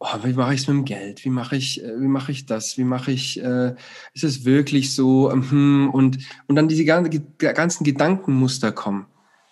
[0.00, 1.24] Oh, wie mache ich es mit dem Geld?
[1.24, 2.76] Wie mache ich, äh, wie mache ich das?
[2.76, 3.76] Wie mache ich, äh,
[4.14, 5.30] ist es wirklich so?
[5.30, 6.18] Hm, und,
[6.48, 9.06] und dann diese ganzen Gedankenmuster kommen.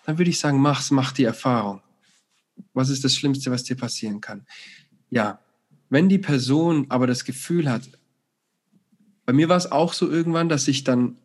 [0.05, 1.81] Dann würde ich sagen, mach's, mach die Erfahrung.
[2.73, 4.45] Was ist das Schlimmste, was dir passieren kann?
[5.09, 5.39] Ja,
[5.89, 7.83] wenn die Person aber das Gefühl hat,
[9.25, 11.17] bei mir war es auch so irgendwann, dass ich dann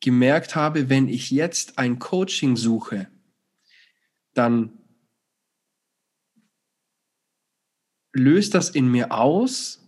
[0.00, 3.08] gemerkt habe, wenn ich jetzt ein Coaching suche,
[4.34, 4.78] dann
[8.12, 9.86] löst das in mir aus,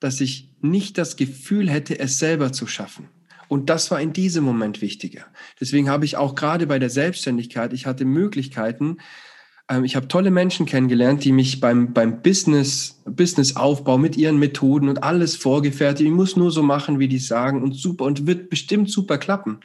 [0.00, 3.08] dass ich nicht das Gefühl hätte, es selber zu schaffen.
[3.48, 5.26] Und das war in diesem Moment wichtiger.
[5.60, 8.96] Deswegen habe ich auch gerade bei der Selbstständigkeit, ich hatte Möglichkeiten,
[9.68, 14.88] ähm, ich habe tolle Menschen kennengelernt, die mich beim, beim Business, Businessaufbau mit ihren Methoden
[14.88, 18.50] und alles vorgefertigt, ich muss nur so machen, wie die sagen und super und wird
[18.50, 19.60] bestimmt super klappen.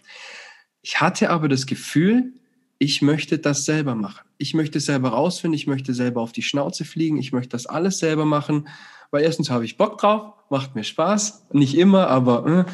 [0.81, 2.33] Ich hatte aber das Gefühl,
[2.79, 4.25] ich möchte das selber machen.
[4.37, 7.99] Ich möchte selber rausfinden, ich möchte selber auf die Schnauze fliegen, ich möchte das alles
[7.99, 8.67] selber machen,
[9.09, 12.67] weil erstens habe ich Bock drauf, macht mir Spaß, nicht immer, aber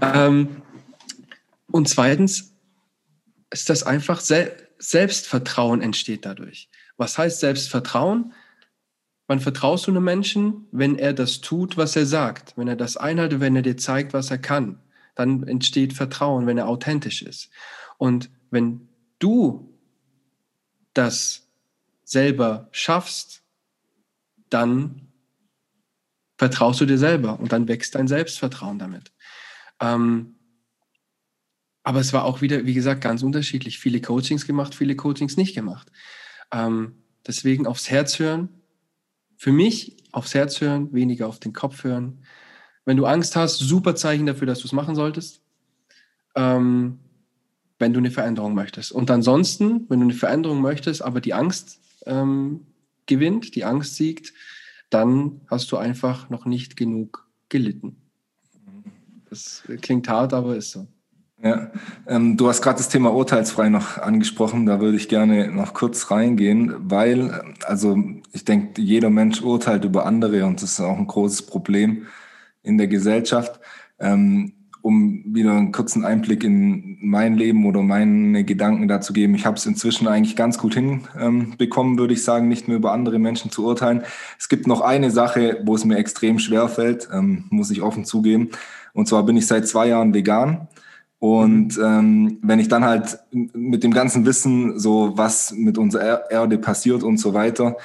[0.00, 0.48] äh, ähm,
[1.70, 2.54] und zweitens
[3.50, 4.20] ist das einfach,
[4.78, 6.68] Selbstvertrauen entsteht dadurch.
[6.96, 8.32] Was heißt Selbstvertrauen?
[9.26, 12.96] Man vertraust du einem Menschen, wenn er das tut, was er sagt, wenn er das
[12.96, 14.80] einhaltet, wenn er dir zeigt, was er kann.
[15.14, 17.50] Dann entsteht Vertrauen, wenn er authentisch ist.
[17.98, 18.88] Und wenn
[19.18, 19.78] du
[20.94, 21.48] das
[22.04, 23.42] selber schaffst,
[24.48, 25.12] dann
[26.38, 29.12] vertraust du dir selber und dann wächst dein Selbstvertrauen damit.
[29.80, 30.37] Ähm,
[31.88, 33.78] aber es war auch wieder, wie gesagt, ganz unterschiedlich.
[33.78, 35.90] Viele Coachings gemacht, viele Coachings nicht gemacht.
[36.52, 36.96] Ähm,
[37.26, 38.50] deswegen aufs Herz hören.
[39.38, 42.18] Für mich aufs Herz hören, weniger auf den Kopf hören.
[42.84, 45.40] Wenn du Angst hast, super Zeichen dafür, dass du es machen solltest.
[46.34, 46.98] Ähm,
[47.78, 48.92] wenn du eine Veränderung möchtest.
[48.92, 52.66] Und ansonsten, wenn du eine Veränderung möchtest, aber die Angst ähm,
[53.06, 54.34] gewinnt, die Angst siegt,
[54.90, 57.96] dann hast du einfach noch nicht genug gelitten.
[59.30, 60.86] Das klingt hart, aber ist so.
[61.40, 61.70] Ja,
[62.08, 64.66] ähm, du hast gerade das Thema urteilsfrei noch angesprochen.
[64.66, 67.96] Da würde ich gerne noch kurz reingehen, weil, also
[68.32, 72.06] ich denke, jeder Mensch urteilt über andere und das ist auch ein großes Problem
[72.64, 73.60] in der Gesellschaft.
[74.00, 79.34] Ähm, um wieder einen kurzen Einblick in mein Leben oder meine Gedanken dazu geben.
[79.34, 82.92] Ich habe es inzwischen eigentlich ganz gut hinbekommen, ähm, würde ich sagen, nicht mehr über
[82.92, 84.02] andere Menschen zu urteilen.
[84.38, 88.04] Es gibt noch eine Sache, wo es mir extrem schwer fällt, ähm, muss ich offen
[88.04, 88.50] zugeben.
[88.92, 90.68] Und zwar bin ich seit zwei Jahren vegan.
[91.20, 96.58] Und ähm, wenn ich dann halt mit dem ganzen Wissen, so was mit unserer Erde
[96.58, 97.76] passiert und so weiter,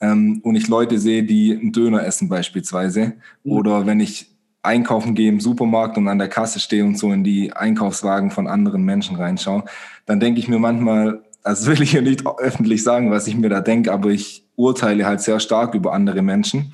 [0.00, 3.52] ähm, und ich Leute sehe, die einen Döner essen beispielsweise, mhm.
[3.52, 7.24] oder wenn ich einkaufen gehe im Supermarkt und an der Kasse stehe und so in
[7.24, 9.64] die Einkaufswagen von anderen Menschen reinschaue,
[10.06, 13.48] dann denke ich mir manchmal, also will ich ja nicht öffentlich sagen, was ich mir
[13.48, 16.72] da denke, aber ich urteile halt sehr stark über andere Menschen.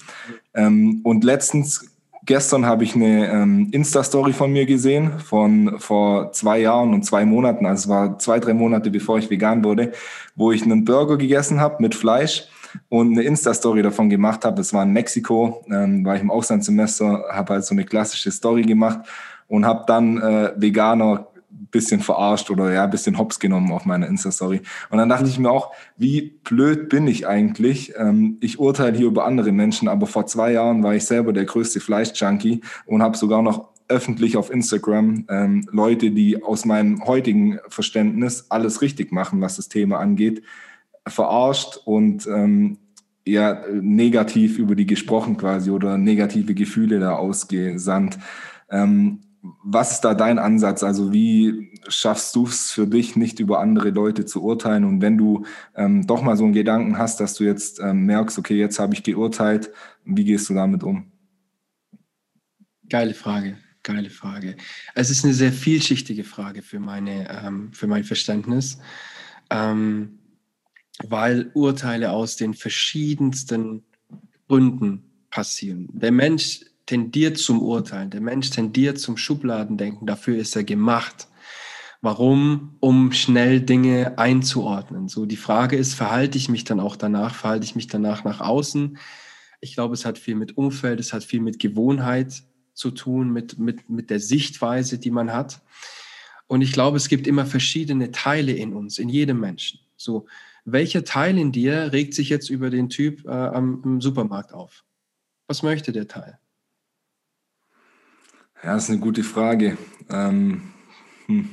[0.55, 1.93] Ähm, und letztens,
[2.26, 7.24] gestern habe ich eine ähm, Insta-Story von mir gesehen, von vor zwei Jahren und zwei
[7.24, 9.92] Monaten, also es war zwei, drei Monate bevor ich vegan wurde,
[10.34, 12.48] wo ich einen Burger gegessen habe mit Fleisch
[12.88, 14.60] und eine Insta-Story davon gemacht habe.
[14.60, 18.62] Es war in Mexiko, ähm, war ich im Auslandssemester, habe halt so eine klassische Story
[18.62, 19.01] gemacht
[19.48, 21.28] und habe dann äh, Veganer
[21.74, 24.62] bisschen verarscht oder ja, bisschen hops genommen auf meiner Insta-Story.
[24.90, 27.92] Und dann dachte ich mir auch, wie blöd bin ich eigentlich?
[27.98, 31.44] Ähm, ich urteile hier über andere Menschen, aber vor zwei Jahren war ich selber der
[31.44, 37.59] größte Fleisch-Junkie und habe sogar noch öffentlich auf Instagram ähm, Leute, die aus meinem heutigen
[37.68, 40.42] Verständnis alles richtig machen, was das Thema angeht,
[41.06, 42.78] verarscht und ähm,
[43.26, 48.18] ja negativ über die gesprochen quasi oder negative Gefühle da ausgesandt.
[48.70, 49.20] Ähm,
[49.62, 50.82] was ist da dein Ansatz?
[50.82, 54.84] Also wie schaffst du es für dich, nicht über andere Leute zu urteilen?
[54.84, 55.44] Und wenn du
[55.74, 58.94] ähm, doch mal so einen Gedanken hast, dass du jetzt ähm, merkst, okay, jetzt habe
[58.94, 59.70] ich geurteilt,
[60.04, 61.12] wie gehst du damit um?
[62.88, 64.56] Geile Frage, geile Frage.
[64.94, 68.78] Es ist eine sehr vielschichtige Frage für, meine, ähm, für mein Verständnis.
[69.50, 70.20] Ähm,
[71.02, 73.82] weil Urteile aus den verschiedensten
[74.48, 75.88] Gründen passieren.
[75.92, 81.28] Der Mensch tendiert zum Urteilen, der Mensch tendiert zum Schubladendenken, dafür ist er gemacht.
[82.02, 82.77] Warum?
[82.81, 85.09] Um schnell Dinge einzuordnen.
[85.09, 88.40] So die Frage ist, verhalte ich mich dann auch danach, verhalte ich mich danach nach
[88.40, 88.98] außen?
[89.61, 92.43] Ich glaube, es hat viel mit Umfeld, es hat viel mit Gewohnheit
[92.74, 95.62] zu tun, mit, mit, mit der Sichtweise, die man hat.
[96.47, 99.81] Und ich glaube, es gibt immer verschiedene Teile in uns, in jedem Menschen.
[99.97, 100.27] So,
[100.66, 104.85] welcher Teil in dir regt sich jetzt über den Typ äh, am, im Supermarkt auf?
[105.47, 106.39] Was möchte der Teil?
[108.65, 109.77] Ja, das ist eine gute Frage.
[110.09, 110.62] Ähm,
[111.27, 111.51] hm.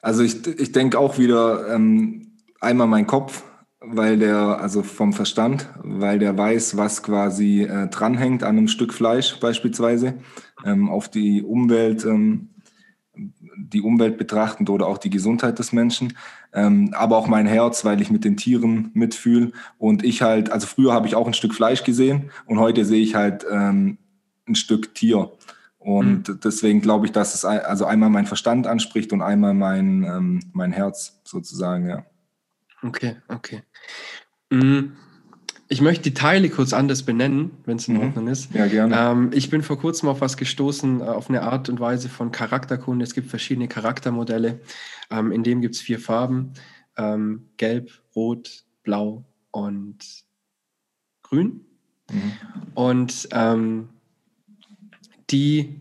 [0.00, 3.42] Also ich, ich denke auch wieder ähm, einmal mein Kopf,
[3.80, 8.94] weil der, also vom Verstand, weil der weiß, was quasi äh, dranhängt an einem Stück
[8.94, 10.14] Fleisch beispielsweise,
[10.64, 12.54] ähm, auf die Umwelt, ähm,
[13.14, 16.14] die Umwelt betrachtend oder auch die Gesundheit des Menschen,
[16.54, 20.66] ähm, aber auch mein Herz, weil ich mit den Tieren mitfühle und ich halt, also
[20.66, 23.98] früher habe ich auch ein Stück Fleisch gesehen und heute sehe ich halt ähm,
[24.46, 25.32] ein Stück Tier.
[25.78, 26.40] Und mhm.
[26.42, 30.72] deswegen glaube ich, dass es also einmal mein Verstand anspricht und einmal mein, ähm, mein
[30.72, 32.06] Herz sozusagen, ja.
[32.82, 33.62] Okay, okay.
[34.50, 34.96] Mhm.
[35.68, 38.02] Ich möchte die Teile kurz anders benennen, wenn es in mhm.
[38.02, 38.54] Ordnung ist.
[38.54, 38.96] Ja, gerne.
[38.96, 42.32] Ähm, ich bin vor kurzem auf was gestoßen, äh, auf eine Art und Weise von
[42.32, 43.02] Charakterkunde.
[43.02, 44.60] Es gibt verschiedene Charaktermodelle.
[45.10, 46.52] Ähm, in dem gibt es vier Farben.
[46.96, 50.24] Ähm, Gelb, Rot, Blau und
[51.22, 51.64] Grün.
[52.10, 52.32] Mhm.
[52.74, 53.88] Und ähm,
[55.34, 55.80] die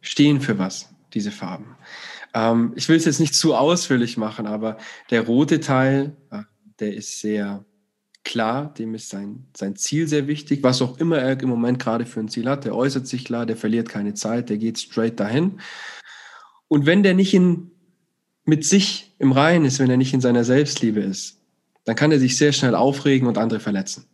[0.00, 1.76] stehen für was, diese Farben.
[2.34, 4.76] Ähm, ich will es jetzt nicht zu ausführlich machen, aber
[5.10, 6.42] der rote Teil, äh,
[6.80, 7.64] der ist sehr
[8.24, 12.06] klar, dem ist sein, sein Ziel sehr wichtig, was auch immer er im Moment gerade
[12.06, 12.64] für ein Ziel hat.
[12.64, 15.60] Der äußert sich klar, der verliert keine Zeit, der geht straight dahin.
[16.66, 17.70] Und wenn der nicht in
[18.44, 21.38] mit sich im Reinen ist, wenn er nicht in seiner Selbstliebe ist,
[21.84, 24.06] dann kann er sich sehr schnell aufregen und andere verletzen.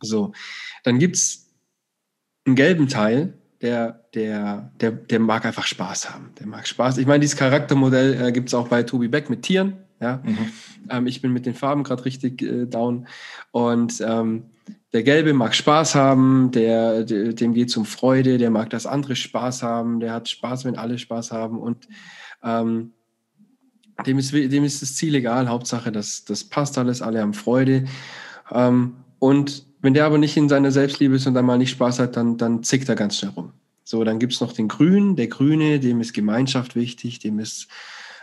[0.00, 0.32] So,
[0.84, 1.47] dann gibt's
[2.48, 6.30] einen gelben Teil, der, der, der, der mag einfach Spaß haben.
[6.38, 6.98] Der mag Spaß.
[6.98, 9.78] Ich meine, dieses Charaktermodell äh, gibt es auch bei Tobi Beck mit Tieren.
[10.00, 10.20] Ja?
[10.24, 10.38] Mhm.
[10.90, 13.06] Ähm, ich bin mit den Farben gerade richtig äh, down.
[13.50, 14.44] Und ähm,
[14.92, 18.86] der Gelbe mag Spaß haben, der, der dem geht es um Freude, der mag, dass
[18.86, 21.58] andere Spaß haben, der hat Spaß, wenn alle Spaß haben.
[21.58, 21.88] Und
[22.42, 22.92] ähm,
[24.06, 25.48] dem, ist, dem ist das Ziel egal.
[25.48, 27.84] Hauptsache, das, das passt alles, alle haben Freude.
[28.50, 31.98] Ähm, und wenn der aber nicht in seiner Selbstliebe ist und dann mal nicht Spaß
[32.00, 33.52] hat, dann, dann zickt er ganz schnell rum.
[33.84, 35.16] So, dann gibt's noch den Grünen.
[35.16, 37.68] Der Grüne, dem ist Gemeinschaft wichtig, dem ist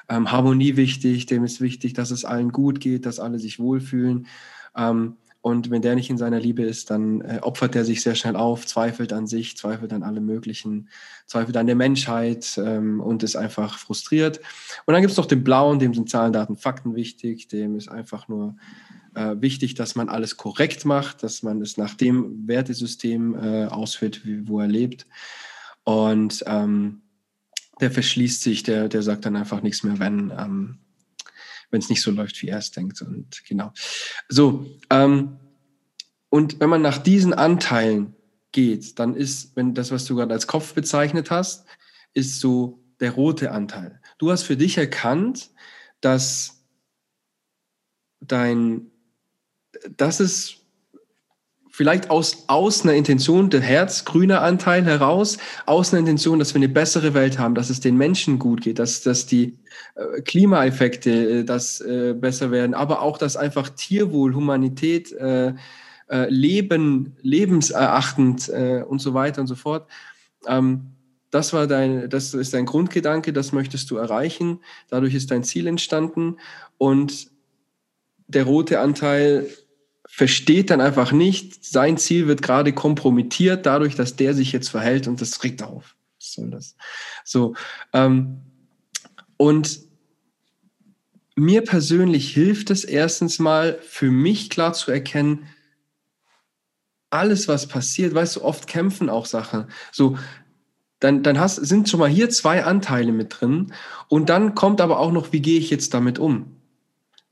[0.10, 4.28] ähm, Harmonie wichtig, dem ist wichtig, dass es allen gut geht, dass alle sich wohlfühlen.
[4.76, 8.16] Ähm, und wenn der nicht in seiner Liebe ist, dann äh, opfert er sich sehr
[8.16, 10.90] schnell auf, zweifelt an sich, zweifelt an alle möglichen,
[11.28, 14.40] zweifelt an der Menschheit ähm, und ist einfach frustriert.
[14.86, 18.28] Und dann gibt's noch den Blauen, dem sind Zahlen, Daten, Fakten wichtig, dem ist einfach
[18.28, 18.56] nur
[19.16, 24.26] äh, wichtig, dass man alles korrekt macht, dass man es nach dem Wertesystem äh, ausführt,
[24.26, 25.06] wie, wo er lebt.
[25.84, 27.02] Und ähm,
[27.80, 30.80] der verschließt sich, der, der sagt dann einfach nichts mehr, wenn ähm,
[31.72, 33.02] es nicht so läuft, wie er es denkt.
[33.02, 33.74] Und genau.
[34.30, 35.38] So, ähm,
[36.30, 38.16] und wenn man nach diesen Anteilen
[38.52, 41.66] geht, dann ist, wenn das, was du gerade als Kopf bezeichnet hast,
[42.14, 44.02] ist so der rote Anteil.
[44.18, 45.52] Du hast für dich erkannt,
[46.00, 46.64] dass
[48.22, 48.92] dein
[49.98, 50.66] das ist
[51.76, 56.70] vielleicht aus, aus einer Intention, der herzgrüne Anteil heraus, aus einer Intention, dass wir eine
[56.70, 59.58] bessere Welt haben, dass es den Menschen gut geht, dass, dass die
[59.96, 65.54] äh, Klimaeffekte äh, das äh, besser werden, aber auch, dass einfach Tierwohl, Humanität, äh,
[66.08, 69.90] äh, Leben, lebenserachtend äh, und so weiter und so fort.
[70.48, 70.92] Ähm,
[71.30, 74.62] das war dein, das ist dein Grundgedanke, das möchtest du erreichen.
[74.88, 76.38] Dadurch ist dein Ziel entstanden
[76.78, 77.28] und
[78.28, 79.50] der rote Anteil
[80.08, 85.08] versteht dann einfach nicht, sein Ziel wird gerade kompromittiert dadurch, dass der sich jetzt verhält
[85.08, 85.96] und das regt auf.
[86.20, 86.76] Was soll das?
[87.24, 87.56] So.
[87.94, 88.42] Ähm,
[89.38, 89.80] und
[91.36, 95.48] mir persönlich hilft es erstens mal für mich klar zu erkennen,
[97.10, 99.68] alles, was passiert, weißt du, oft kämpfen auch Sachen.
[99.92, 100.18] So,
[101.00, 103.74] dann, dann hast, sind schon mal hier zwei Anteile mit drin
[104.08, 106.55] und dann kommt aber auch noch, wie gehe ich jetzt damit um?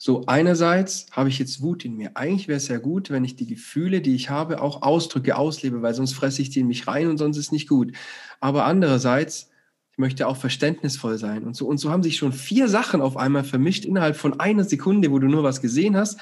[0.06, 2.18] So, einerseits habe ich jetzt Wut in mir.
[2.18, 5.82] Eigentlich wäre es ja gut, wenn ich die Gefühle, die ich habe, auch ausdrücke, auslebe,
[5.82, 7.94] weil sonst fresse ich die in mich rein und sonst ist nicht gut.
[8.42, 9.50] Aber andererseits,
[9.94, 11.68] ich möchte auch verständnisvoll sein und so.
[11.68, 15.20] Und so haben sich schon vier Sachen auf einmal vermischt innerhalb von einer Sekunde, wo
[15.20, 16.20] du nur was gesehen hast.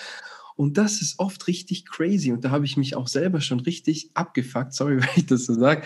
[0.55, 2.31] Und das ist oft richtig crazy.
[2.31, 4.75] Und da habe ich mich auch selber schon richtig abgefuckt.
[4.75, 5.81] Sorry, wenn ich das so sage.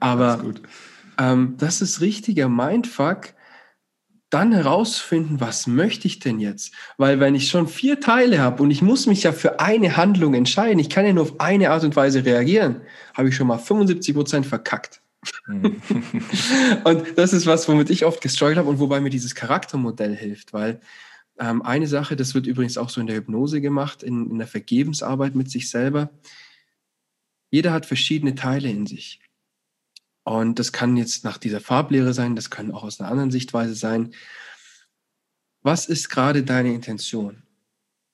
[0.00, 0.44] Aber
[1.16, 3.32] ähm, das ist richtiger Mindfuck
[4.30, 6.74] dann herausfinden, was möchte ich denn jetzt?
[6.96, 10.34] Weil wenn ich schon vier Teile habe und ich muss mich ja für eine Handlung
[10.34, 12.82] entscheiden, ich kann ja nur auf eine Art und Weise reagieren,
[13.14, 15.00] habe ich schon mal 75 Prozent verkackt.
[15.46, 15.80] Mhm.
[16.84, 20.52] und das ist was, womit ich oft gestruggelt habe und wobei mir dieses Charaktermodell hilft,
[20.52, 20.80] weil
[21.38, 24.46] ähm, eine Sache, das wird übrigens auch so in der Hypnose gemacht, in, in der
[24.46, 26.10] Vergebensarbeit mit sich selber.
[27.50, 29.20] Jeder hat verschiedene Teile in sich.
[30.28, 33.74] Und das kann jetzt nach dieser Farblehre sein, das kann auch aus einer anderen Sichtweise
[33.74, 34.12] sein.
[35.62, 37.44] Was ist gerade deine Intention?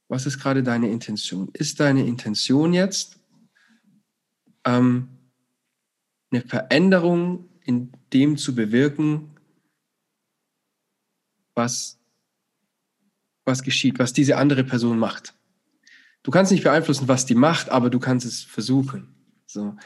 [0.06, 1.50] Was ist gerade deine Intention?
[1.54, 3.18] Ist deine Intention jetzt
[4.64, 5.08] ähm,
[6.30, 9.34] eine Veränderung in dem zu bewirken,
[11.56, 11.98] was,
[13.44, 15.34] was geschieht, was diese andere Person macht?
[16.22, 19.16] Du kannst nicht beeinflussen, was die macht, aber du kannst es versuchen.
[19.46, 19.76] So.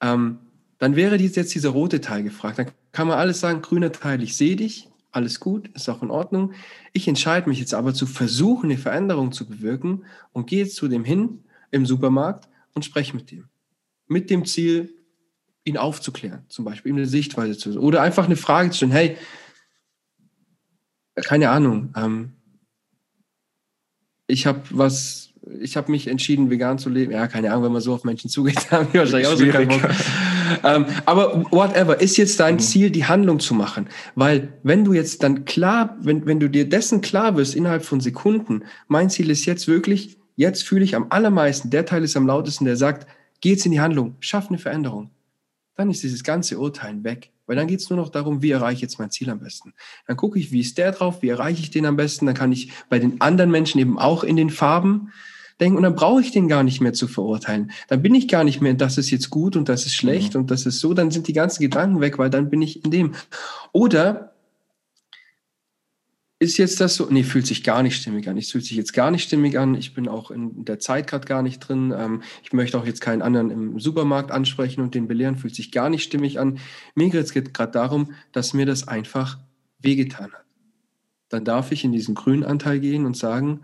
[0.00, 0.43] Ähm,
[0.84, 2.58] dann wäre jetzt dieser rote Teil gefragt.
[2.58, 6.10] Dann kann man alles sagen, grüner Teil, ich sehe dich, alles gut, ist auch in
[6.10, 6.52] Ordnung.
[6.92, 11.02] Ich entscheide mich jetzt aber zu versuchen, eine Veränderung zu bewirken und gehe zu dem
[11.02, 13.48] hin im Supermarkt und spreche mit dem.
[14.08, 14.92] Mit dem Ziel,
[15.64, 19.16] ihn aufzuklären, zum Beispiel, ihm eine Sichtweise zu oder einfach eine Frage zu stellen, hey,
[21.16, 22.34] keine Ahnung, ähm,
[24.26, 27.12] ich habe was ich habe mich entschieden, vegan zu leben.
[27.12, 29.68] Ja, keine Ahnung, wenn man so auf Menschen zugeht, haben die wahrscheinlich auch so keinen
[29.68, 29.90] Bock.
[30.62, 32.60] ähm, aber whatever, ist jetzt dein mhm.
[32.60, 33.88] Ziel, die Handlung zu machen.
[34.14, 38.00] Weil wenn du jetzt dann klar, wenn, wenn du dir dessen klar wirst innerhalb von
[38.00, 42.26] Sekunden, mein Ziel ist jetzt wirklich, jetzt fühle ich am allermeisten, der Teil ist am
[42.26, 43.06] lautesten, der sagt,
[43.40, 45.10] geh jetzt in die Handlung, schaff eine Veränderung.
[45.76, 47.30] Dann ist dieses ganze Urteilen weg.
[47.46, 49.74] Weil dann geht es nur noch darum, wie erreiche ich jetzt mein Ziel am besten.
[50.06, 52.24] Dann gucke ich, wie ist der drauf, wie erreiche ich den am besten.
[52.24, 55.12] Dann kann ich bei den anderen Menschen eben auch in den Farben
[55.60, 57.70] denken und dann brauche ich den gar nicht mehr zu verurteilen.
[57.88, 60.42] Dann bin ich gar nicht mehr, das ist jetzt gut und das ist schlecht mhm.
[60.42, 62.90] und das ist so, dann sind die ganzen Gedanken weg, weil dann bin ich in
[62.90, 63.14] dem.
[63.72, 64.34] Oder
[66.40, 67.06] ist jetzt das so?
[67.08, 68.36] Nee, fühlt sich gar nicht stimmig an.
[68.36, 69.74] Es fühlt sich jetzt gar nicht stimmig an.
[69.74, 71.94] Ich bin auch in der Zeit gerade gar nicht drin.
[71.96, 75.36] Ähm, ich möchte auch jetzt keinen anderen im Supermarkt ansprechen und den belehren.
[75.36, 76.58] Fühlt sich gar nicht stimmig an.
[76.94, 79.38] Mir geht es gerade darum, dass mir das einfach
[79.78, 80.44] wehgetan hat.
[81.28, 83.62] Dann darf ich in diesen grünen Anteil gehen und sagen,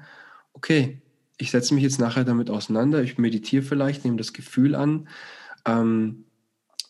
[0.55, 1.03] okay,
[1.41, 3.03] ich setze mich jetzt nachher damit auseinander.
[3.03, 5.09] Ich meditiere vielleicht, nehme das Gefühl an.
[5.67, 6.25] Ähm,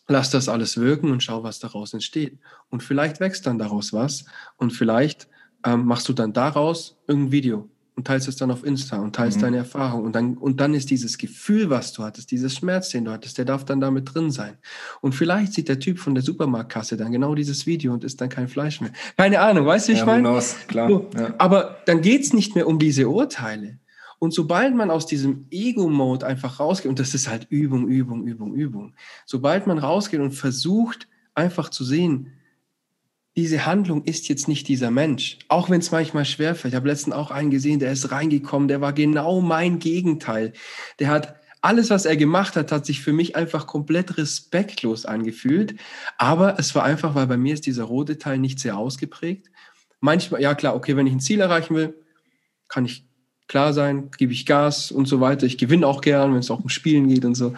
[0.07, 2.37] lass das alles wirken und schau, was daraus entsteht.
[2.69, 4.25] Und vielleicht wächst dann daraus was
[4.57, 5.29] und vielleicht
[5.65, 9.37] ähm, machst du dann daraus irgendein Video und teilst es dann auf Insta und teilst
[9.37, 9.41] mhm.
[9.41, 13.05] deine Erfahrung und dann, und dann ist dieses Gefühl, was du hattest, dieses Schmerz, den
[13.05, 14.57] du hattest, der darf dann damit drin sein.
[15.01, 18.29] Und vielleicht sieht der Typ von der Supermarktkasse dann genau dieses Video und isst dann
[18.29, 18.91] kein Fleisch mehr.
[19.17, 20.41] Keine Ahnung, weißt du, wie ja, ich meine?
[20.67, 20.89] Klar.
[20.89, 21.35] So, ja.
[21.37, 23.79] Aber dann geht es nicht mehr um diese Urteile.
[24.23, 28.53] Und sobald man aus diesem Ego-Mode einfach rausgeht, und das ist halt Übung, Übung, Übung,
[28.53, 28.93] Übung,
[29.25, 32.31] sobald man rausgeht und versucht einfach zu sehen,
[33.35, 36.73] diese Handlung ist jetzt nicht dieser Mensch, auch wenn es manchmal schwerfällt.
[36.73, 40.53] Ich habe letztens auch einen gesehen, der ist reingekommen, der war genau mein Gegenteil.
[40.99, 45.79] Der hat alles, was er gemacht hat, hat sich für mich einfach komplett respektlos angefühlt.
[46.19, 49.49] Aber es war einfach, weil bei mir ist dieser rote Teil nicht sehr ausgeprägt.
[49.99, 51.95] Manchmal, ja klar, okay, wenn ich ein Ziel erreichen will,
[52.67, 53.09] kann ich
[53.51, 55.45] klar sein, gebe ich Gas und so weiter.
[55.45, 57.53] Ich gewinne auch gern, wenn es auch um Spielen geht und so.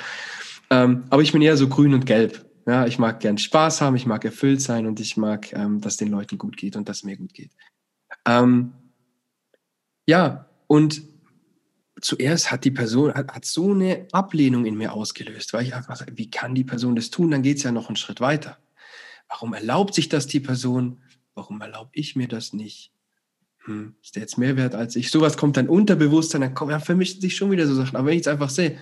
[0.72, 2.44] Ähm, aber ich bin eher so grün und gelb.
[2.66, 5.98] Ja, ich mag gern Spaß haben, ich mag erfüllt sein und ich mag, ähm, dass
[5.98, 7.52] den Leuten gut geht und dass mir gut geht.
[8.26, 8.74] Ähm,
[10.08, 11.04] ja, und
[12.02, 15.96] zuerst hat die Person hat, hat, so eine Ablehnung in mir ausgelöst, weil ich einfach
[15.96, 17.30] sage, wie kann die Person das tun?
[17.30, 18.58] Dann geht es ja noch einen Schritt weiter.
[19.30, 21.04] Warum erlaubt sich das die Person?
[21.36, 22.93] Warum erlaube ich mir das nicht?
[23.66, 25.10] Hm, ist der jetzt mehr wert als ich?
[25.10, 27.96] Sowas kommt dann unterbewusst, dann kommt, ja, vermischen sich schon wieder so Sachen.
[27.96, 28.78] Aber wenn ich jetzt einfach sehe,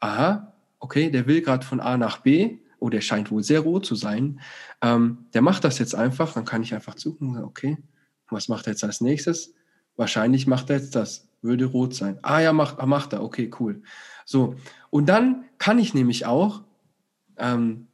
[0.00, 3.86] aha, okay, der will gerade von A nach B, oh, der scheint wohl sehr rot
[3.86, 4.40] zu sein,
[4.82, 7.78] ähm, der macht das jetzt einfach, dann kann ich einfach suchen, okay,
[8.28, 9.54] was macht er jetzt als nächstes?
[9.96, 12.18] Wahrscheinlich macht er jetzt das, würde rot sein.
[12.22, 13.82] Ah ja, macht, ah, macht er, okay, cool.
[14.24, 14.56] So,
[14.90, 16.62] und dann kann ich nämlich auch,
[17.36, 17.86] ähm,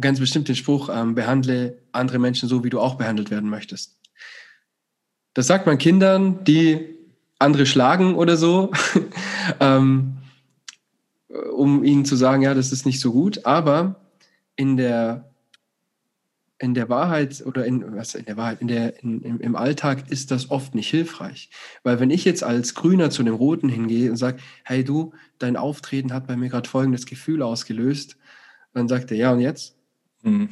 [0.00, 3.98] ganz bestimmt den Spruch, ähm, behandle andere Menschen so, wie du auch behandelt werden möchtest.
[5.34, 6.96] Das sagt man Kindern, die
[7.38, 8.70] andere schlagen oder so.
[9.60, 10.18] ähm,
[11.52, 13.46] um ihnen zu sagen, ja, das ist nicht so gut.
[13.46, 13.96] Aber
[14.56, 15.32] in der
[16.62, 20.04] in der Wahrheit oder in, was in der Wahrheit, in der, in, im, im, Alltag
[20.10, 21.50] ist das oft nicht hilfreich.
[21.82, 25.56] Weil wenn ich jetzt als Grüner zu dem Roten hingehe und sage, hey du, dein
[25.56, 28.16] Auftreten hat bei mir gerade folgendes Gefühl ausgelöst,
[28.74, 29.74] dann sagt er, ja und jetzt?
[30.22, 30.50] Mhm.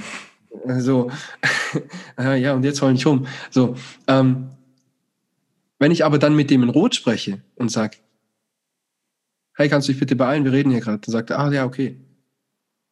[0.79, 1.13] So,
[2.19, 3.29] ja und jetzt hol ich um.
[3.51, 3.77] So,
[4.09, 4.49] ähm,
[5.81, 7.97] wenn ich aber dann mit dem in Rot spreche und sage,
[9.55, 11.65] hey, kannst du dich bitte beeilen, wir reden hier gerade, dann sagt er, ah ja,
[11.65, 11.97] okay.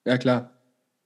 [0.04, 0.58] Ja klar,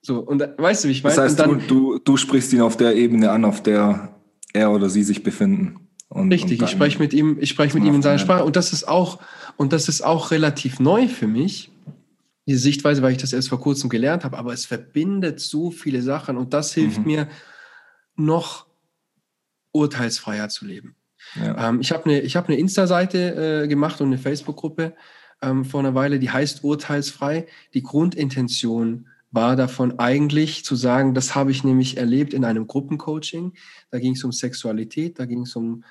[0.04, 1.14] so, und weißt du, wie ich meine?
[1.14, 4.16] Das heißt, dann, du, du, du, sprichst ihn auf der Ebene an, auf der
[4.52, 5.88] er oder sie sich befinden.
[6.08, 8.44] Und, richtig, und ich spreche mit ihm, ich spreche mit ihm in seiner Sprache.
[8.44, 9.20] Und das ist auch,
[9.56, 11.70] und das ist auch relativ neu für mich,
[12.46, 16.02] diese Sichtweise, weil ich das erst vor kurzem gelernt habe, aber es verbindet so viele
[16.02, 17.06] Sachen und das hilft mhm.
[17.06, 17.28] mir,
[18.16, 18.66] noch
[19.70, 20.96] urteilsfreier zu leben.
[21.36, 21.68] Ja.
[21.68, 24.94] Ähm, ich habe eine, hab eine Insta-Seite äh, gemacht und eine Facebook-Gruppe
[25.40, 27.46] ähm, vor einer Weile, die heißt Urteilsfrei.
[27.74, 33.54] Die Grundintention war davon eigentlich zu sagen, das habe ich nämlich erlebt in einem Gruppencoaching.
[33.90, 35.84] Da ging es um Sexualität, da ging es um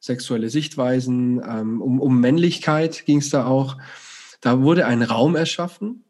[0.00, 3.76] sexuelle Sichtweisen, ähm, um, um Männlichkeit ging es da auch.
[4.40, 6.04] Da wurde ein Raum erschaffen,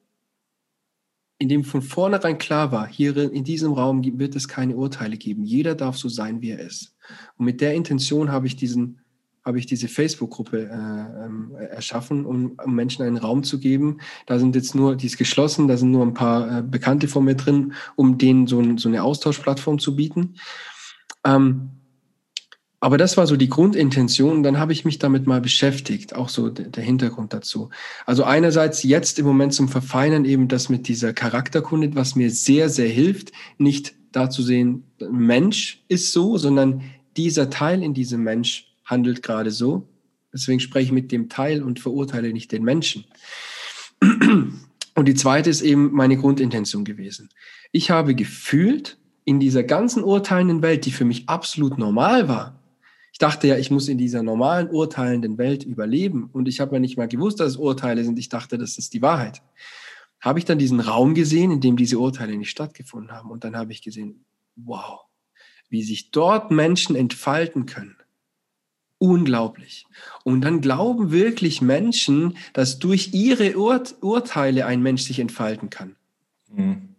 [1.39, 5.45] in dem von vornherein klar war, hier in diesem Raum wird es keine Urteile geben.
[5.45, 6.96] Jeder darf so sein, wie er ist.
[7.37, 9.01] Und mit der Intention habe ich diesen
[9.45, 13.99] habe ich diese Facebook-Gruppe äh, ähm, erschaffen, um, um, Menschen einen Raum zu geben.
[14.27, 17.25] Da sind jetzt nur, die ist geschlossen, da sind nur ein paar äh, Bekannte von
[17.25, 20.35] mir drin, um denen so, ein, so eine Austauschplattform zu bieten.
[21.23, 21.71] Ähm,
[22.81, 24.43] aber das war so die Grundintention.
[24.43, 27.71] Dann habe ich mich damit mal beschäftigt, auch so der, Hintergrund dazu.
[28.05, 32.69] Also einerseits jetzt im Moment zum Verfeinern eben das mit dieser Charakterkunde, was mir sehr,
[32.69, 36.83] sehr hilft, nicht da zu sehen, Mensch ist so, sondern
[37.17, 39.89] dieser Teil in diesem Mensch handelt gerade so.
[40.33, 43.05] Deswegen spreche ich mit dem Teil und verurteile nicht den Menschen.
[44.01, 47.31] Und die zweite ist eben meine Grundintention gewesen.
[47.73, 52.63] Ich habe gefühlt in dieser ganzen urteilenden Welt, die für mich absolut normal war.
[53.13, 56.29] Ich dachte ja, ich muss in dieser normalen urteilenden Welt überleben.
[56.33, 58.19] Und ich habe ja nicht mal gewusst, dass es Urteile sind.
[58.19, 59.43] Ich dachte, das ist die Wahrheit.
[60.21, 63.31] Habe ich dann diesen Raum gesehen, in dem diese Urteile nicht stattgefunden haben.
[63.31, 65.06] Und dann habe ich gesehen, wow,
[65.69, 67.97] wie sich dort Menschen entfalten können
[68.99, 69.87] unglaublich.
[70.25, 75.97] Und dann glauben wirklich Menschen, dass durch ihre Ur Urteile ein Mensch sich entfalten kann.
[76.51, 76.95] Mhm.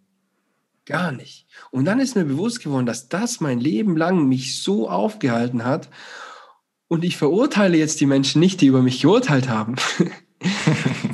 [0.86, 1.46] Gar nicht.
[1.70, 5.88] Und dann ist mir bewusst geworden, dass das mein Leben lang mich so aufgehalten hat.
[6.86, 9.76] Und ich verurteile jetzt die Menschen nicht, die über mich geurteilt haben.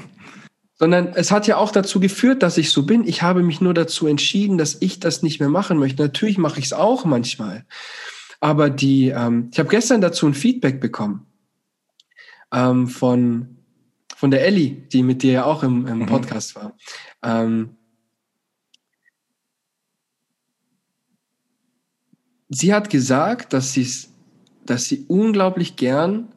[0.84, 3.08] Sondern es hat ja auch dazu geführt, dass ich so bin.
[3.08, 6.02] Ich habe mich nur dazu entschieden, dass ich das nicht mehr machen möchte.
[6.02, 7.64] Natürlich mache ich es auch manchmal.
[8.38, 11.24] Aber die, ähm, ich habe gestern dazu ein Feedback bekommen
[12.52, 13.56] ähm, von,
[14.14, 16.06] von der Ellie, die mit dir ja auch im, im mhm.
[16.06, 16.76] Podcast war.
[17.22, 17.78] Ähm,
[22.50, 24.12] sie hat gesagt, dass, sie's,
[24.66, 26.28] dass sie unglaublich gern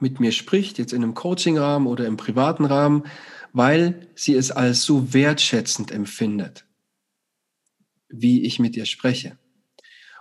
[0.00, 3.04] mit mir spricht, jetzt in einem Coaching-Rahmen oder im privaten Rahmen,
[3.56, 6.66] weil sie es als so wertschätzend empfindet,
[8.10, 9.38] wie ich mit ihr spreche.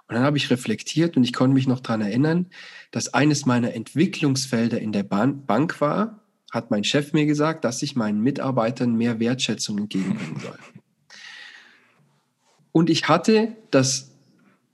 [0.08, 2.48] Und dann habe ich reflektiert und ich konnte mich noch daran erinnern,
[2.92, 7.98] dass eines meiner Entwicklungsfelder in der Bank war, hat mein Chef mir gesagt, dass ich
[7.98, 10.60] meinen Mitarbeitern mehr Wertschätzung entgegenbringen soll.
[12.72, 14.12] Und ich hatte das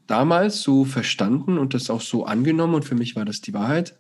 [0.06, 3.98] damals so verstanden und das auch so angenommen und für mich war das die Wahrheit.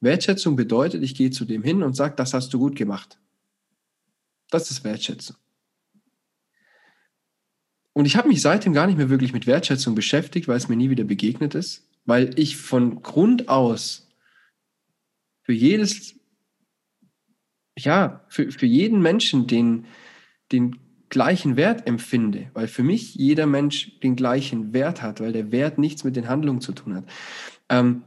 [0.00, 3.20] Wertschätzung bedeutet, ich gehe zu dem hin und sage, das hast du gut gemacht.
[4.50, 5.36] Das ist Wertschätzung.
[7.92, 10.76] Und ich habe mich seitdem gar nicht mehr wirklich mit Wertschätzung beschäftigt, weil es mir
[10.76, 14.08] nie wieder begegnet ist, weil ich von Grund aus
[15.42, 16.14] für jedes,
[17.76, 19.86] ja, für, für jeden Menschen den,
[20.52, 20.78] den
[21.08, 25.76] gleichen Wert empfinde, weil für mich jeder Mensch den gleichen Wert hat, weil der Wert
[25.76, 27.04] nichts mit den Handlungen zu tun hat,
[27.68, 28.04] ähm,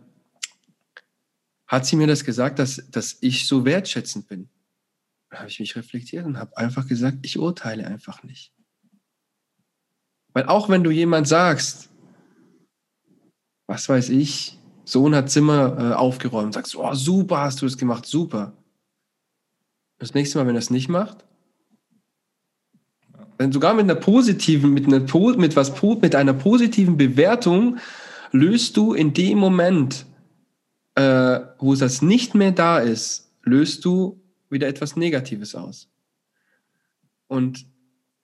[1.67, 4.49] hat sie mir das gesagt, dass, dass ich so wertschätzend bin.
[5.33, 8.53] Habe ich mich reflektiert und habe einfach gesagt, ich urteile einfach nicht.
[10.33, 11.89] Weil auch wenn du jemand sagst,
[13.67, 17.77] was weiß ich, Sohn hat Zimmer äh, aufgeräumt, sagst du, oh, super hast du es
[17.77, 18.53] gemacht, super.
[19.99, 21.25] Das nächste Mal, wenn er es nicht macht,
[23.39, 24.99] denn sogar mit einer positiven, mit einer
[25.37, 27.77] mit was mit einer positiven Bewertung
[28.31, 30.05] löst du in dem Moment,
[30.95, 34.22] äh, wo das nicht mehr da ist, löst du
[34.53, 35.89] wieder etwas Negatives aus.
[37.27, 37.65] Und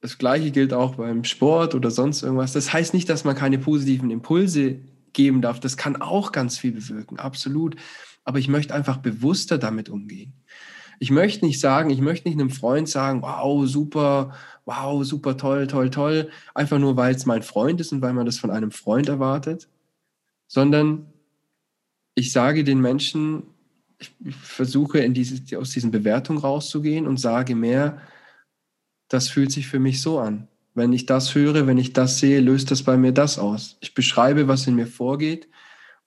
[0.01, 2.53] das Gleiche gilt auch beim Sport oder sonst irgendwas.
[2.53, 4.79] Das heißt nicht, dass man keine positiven Impulse
[5.13, 5.59] geben darf.
[5.59, 7.75] Das kann auch ganz viel bewirken, absolut.
[8.23, 10.33] Aber ich möchte einfach bewusster damit umgehen.
[10.99, 14.35] Ich möchte nicht sagen, ich möchte nicht einem Freund sagen, wow, super,
[14.65, 18.25] wow, super toll, toll, toll, einfach nur, weil es mein Freund ist und weil man
[18.25, 19.69] das von einem Freund erwartet,
[20.47, 21.07] sondern
[22.15, 23.43] ich sage den Menschen,
[23.99, 28.01] ich versuche in diese, aus diesen Bewertungen rauszugehen und sage mehr,
[29.09, 30.47] das fühlt sich für mich so an.
[30.73, 33.77] Wenn ich das höre, wenn ich das sehe, löst das bei mir das aus.
[33.81, 35.49] Ich beschreibe, was in mir vorgeht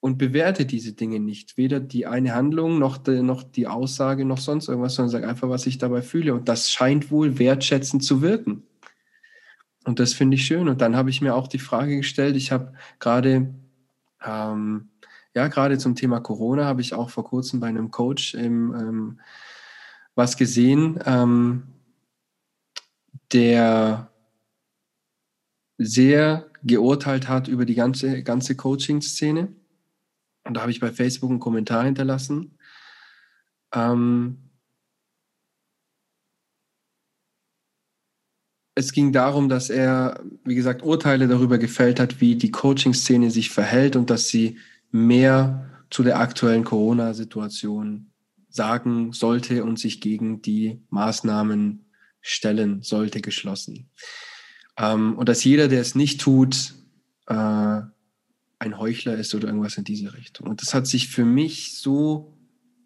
[0.01, 1.59] und bewerte diese Dinge nicht.
[1.59, 5.49] Weder die eine Handlung noch die, noch die Aussage noch sonst irgendwas, sondern sage einfach,
[5.49, 6.33] was ich dabei fühle.
[6.35, 8.63] Und das scheint wohl wertschätzend zu wirken.
[9.85, 10.69] Und das finde ich schön.
[10.69, 13.53] Und dann habe ich mir auch die Frage gestellt, ich habe gerade,
[14.25, 14.89] ähm,
[15.35, 19.21] ja, gerade zum Thema Corona habe ich auch vor kurzem bei einem Coach im, ähm,
[20.15, 21.63] was gesehen, ähm,
[23.33, 24.11] der
[25.79, 29.49] sehr geurteilt hat über die ganze, ganze Coaching-Szene
[30.45, 32.59] und da habe ich bei Facebook einen Kommentar hinterlassen.
[33.75, 34.51] Ähm,
[38.75, 43.51] es ging darum, dass er, wie gesagt, Urteile darüber gefällt hat, wie die Coaching-Szene sich
[43.51, 44.59] verhält und dass sie
[44.93, 48.13] mehr zu der aktuellen Corona-Situation
[48.49, 51.87] sagen sollte und sich gegen die Maßnahmen
[52.21, 53.91] stellen sollte, geschlossen.
[54.79, 56.75] Ähm, und dass jeder, der es nicht tut,
[57.27, 57.81] äh,
[58.63, 60.47] ein Heuchler ist oder irgendwas in diese Richtung.
[60.47, 62.37] Und das hat sich für mich so,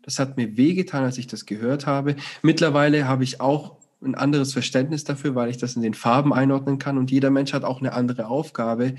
[0.02, 2.16] das hat mir wehgetan, als ich das gehört habe.
[2.42, 6.78] Mittlerweile habe ich auch ein anderes Verständnis dafür, weil ich das in den Farben einordnen
[6.78, 8.94] kann und jeder Mensch hat auch eine andere Aufgabe.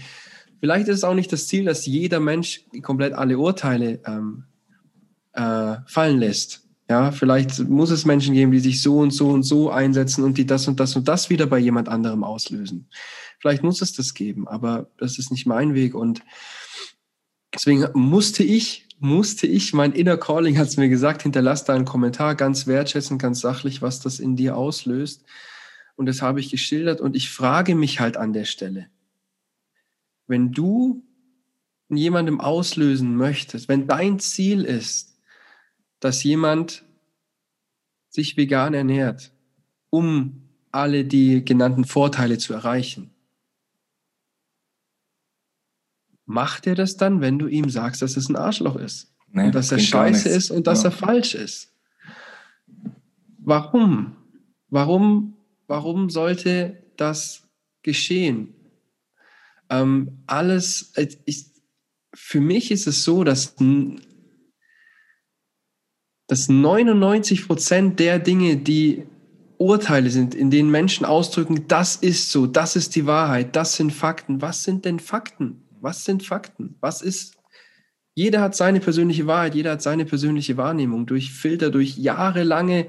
[0.59, 4.45] Vielleicht ist es auch nicht das Ziel, dass jeder Mensch komplett alle Urteile ähm,
[5.33, 6.63] äh, fallen lässt.
[6.89, 10.37] Ja, vielleicht muss es Menschen geben, die sich so und so und so einsetzen und
[10.37, 12.87] die das und das und das wieder bei jemand anderem auslösen.
[13.39, 16.21] Vielleicht muss es das geben, aber das ist nicht mein Weg und
[17.53, 21.85] Deswegen musste ich, musste ich, mein Inner Calling hat es mir gesagt, hinterlass da einen
[21.85, 25.23] Kommentar, ganz wertschätzend, ganz sachlich, was das in dir auslöst.
[25.95, 28.87] Und das habe ich geschildert und ich frage mich halt an der Stelle,
[30.27, 31.03] wenn du
[31.89, 35.17] jemandem auslösen möchtest, wenn dein Ziel ist,
[35.99, 36.83] dass jemand
[38.09, 39.31] sich vegan ernährt,
[39.89, 43.11] um alle die genannten Vorteile zu erreichen,
[46.25, 49.13] macht er das dann, wenn du ihm sagst, dass es ein Arschloch ist?
[49.31, 50.89] Nee, dass er scheiße ist und dass ja.
[50.89, 51.73] er falsch ist?
[53.39, 54.15] Warum?
[54.69, 55.37] Warum,
[55.67, 57.47] warum sollte das
[57.81, 58.53] geschehen?
[59.69, 61.45] Ähm, alles, äh, ich,
[62.13, 63.55] für mich ist es so, dass,
[66.27, 69.03] dass 99 Prozent der Dinge, die
[69.57, 73.91] Urteile sind, in denen Menschen ausdrücken, das ist so, das ist die Wahrheit, das sind
[73.91, 74.41] Fakten.
[74.41, 75.63] Was sind denn Fakten?
[75.81, 76.75] Was sind Fakten?
[76.79, 77.35] Was ist?
[78.13, 82.87] Jeder hat seine persönliche Wahrheit, jeder hat seine persönliche Wahrnehmung durch Filter, durch jahrelange,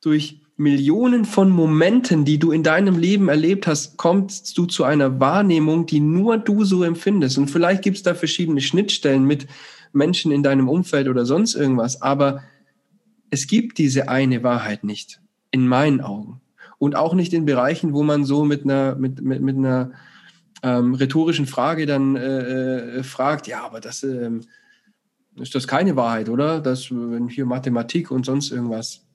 [0.00, 5.18] durch Millionen von Momenten, die du in deinem Leben erlebt hast, kommst du zu einer
[5.18, 7.38] Wahrnehmung, die nur du so empfindest.
[7.38, 9.46] Und vielleicht gibt es da verschiedene Schnittstellen mit
[9.94, 12.42] Menschen in deinem Umfeld oder sonst irgendwas, aber
[13.30, 16.42] es gibt diese eine Wahrheit nicht in meinen Augen.
[16.76, 19.92] Und auch nicht in Bereichen, wo man so mit einer, mit, mit, mit einer
[20.62, 24.42] ähm, rhetorischen Frage dann äh, äh, fragt, ja, aber das ähm,
[25.36, 26.60] ist das keine Wahrheit, oder?
[26.60, 29.06] Das, wenn hier Mathematik und sonst irgendwas.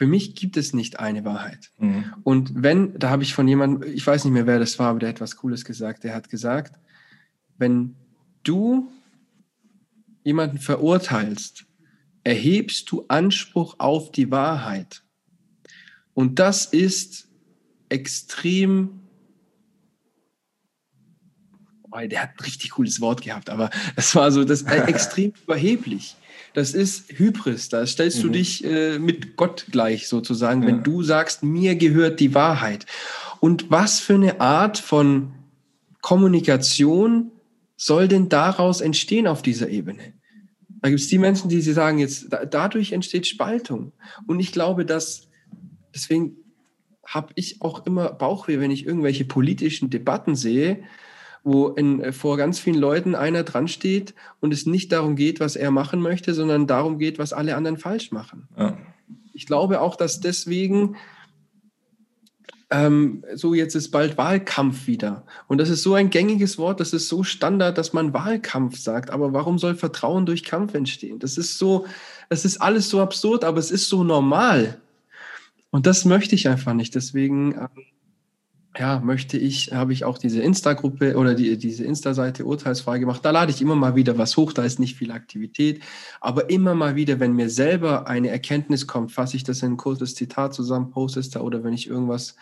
[0.00, 1.72] Für mich gibt es nicht eine Wahrheit.
[1.76, 2.14] Mhm.
[2.22, 4.98] Und wenn, da habe ich von jemandem, ich weiß nicht mehr, wer das war, aber
[4.98, 6.04] der hat was Cooles gesagt.
[6.04, 6.80] Der hat gesagt,
[7.58, 7.96] wenn
[8.42, 8.90] du
[10.24, 11.66] jemanden verurteilst,
[12.24, 15.02] erhebst du Anspruch auf die Wahrheit.
[16.14, 17.28] Und das ist
[17.90, 19.00] extrem,
[21.90, 25.34] oh, der hat ein richtig cooles Wort gehabt, aber das war so, das äh, extrem
[25.44, 26.16] überheblich.
[26.52, 28.22] Das ist Hybris, da stellst mhm.
[28.22, 30.68] du dich äh, mit Gott gleich sozusagen, ja.
[30.68, 32.86] wenn du sagst, mir gehört die Wahrheit.
[33.40, 35.32] Und was für eine Art von
[36.00, 37.30] Kommunikation
[37.76, 40.14] soll denn daraus entstehen auf dieser Ebene?
[40.82, 43.92] Da gibt es die Menschen, die sie sagen, jetzt da, dadurch entsteht Spaltung.
[44.26, 45.28] Und ich glaube, dass
[45.94, 46.36] deswegen
[47.04, 50.82] habe ich auch immer Bauchweh, wenn ich irgendwelche politischen Debatten sehe,
[51.42, 55.56] wo in, vor ganz vielen Leuten einer dran steht und es nicht darum geht, was
[55.56, 58.48] er machen möchte, sondern darum geht, was alle anderen falsch machen.
[58.58, 58.76] Ja.
[59.32, 60.96] Ich glaube auch, dass deswegen
[62.70, 65.24] ähm, so jetzt ist bald Wahlkampf wieder.
[65.48, 69.10] Und das ist so ein gängiges Wort, das ist so Standard, dass man Wahlkampf sagt.
[69.10, 71.18] Aber warum soll Vertrauen durch Kampf entstehen?
[71.18, 71.86] Das ist so,
[72.28, 74.80] das ist alles so absurd, aber es ist so normal.
[75.70, 76.94] Und das möchte ich einfach nicht.
[76.94, 77.68] Deswegen, ähm,
[78.78, 83.24] ja, möchte ich, habe ich auch diese Insta-Gruppe oder die, diese Insta-Seite urteilsfrei gemacht.
[83.24, 85.82] Da lade ich immer mal wieder was hoch, da ist nicht viel Aktivität.
[86.20, 89.76] Aber immer mal wieder, wenn mir selber eine Erkenntnis kommt, fasse ich das in ein
[89.76, 92.36] kurzes Zitat zusammen, poste es da oder wenn ich irgendwas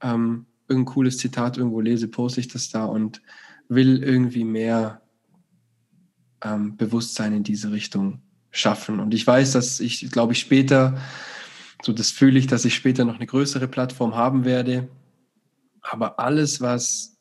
[0.00, 3.20] ähm, irgendein cooles Zitat irgendwo lese, poste ich das da und
[3.68, 5.02] will irgendwie mehr
[6.42, 9.00] ähm, Bewusstsein in diese Richtung schaffen.
[9.00, 10.98] Und ich weiß, dass ich, glaube ich, später,
[11.82, 14.88] so das fühle ich, dass ich später noch eine größere Plattform haben werde.
[15.82, 17.18] Aber alles, was,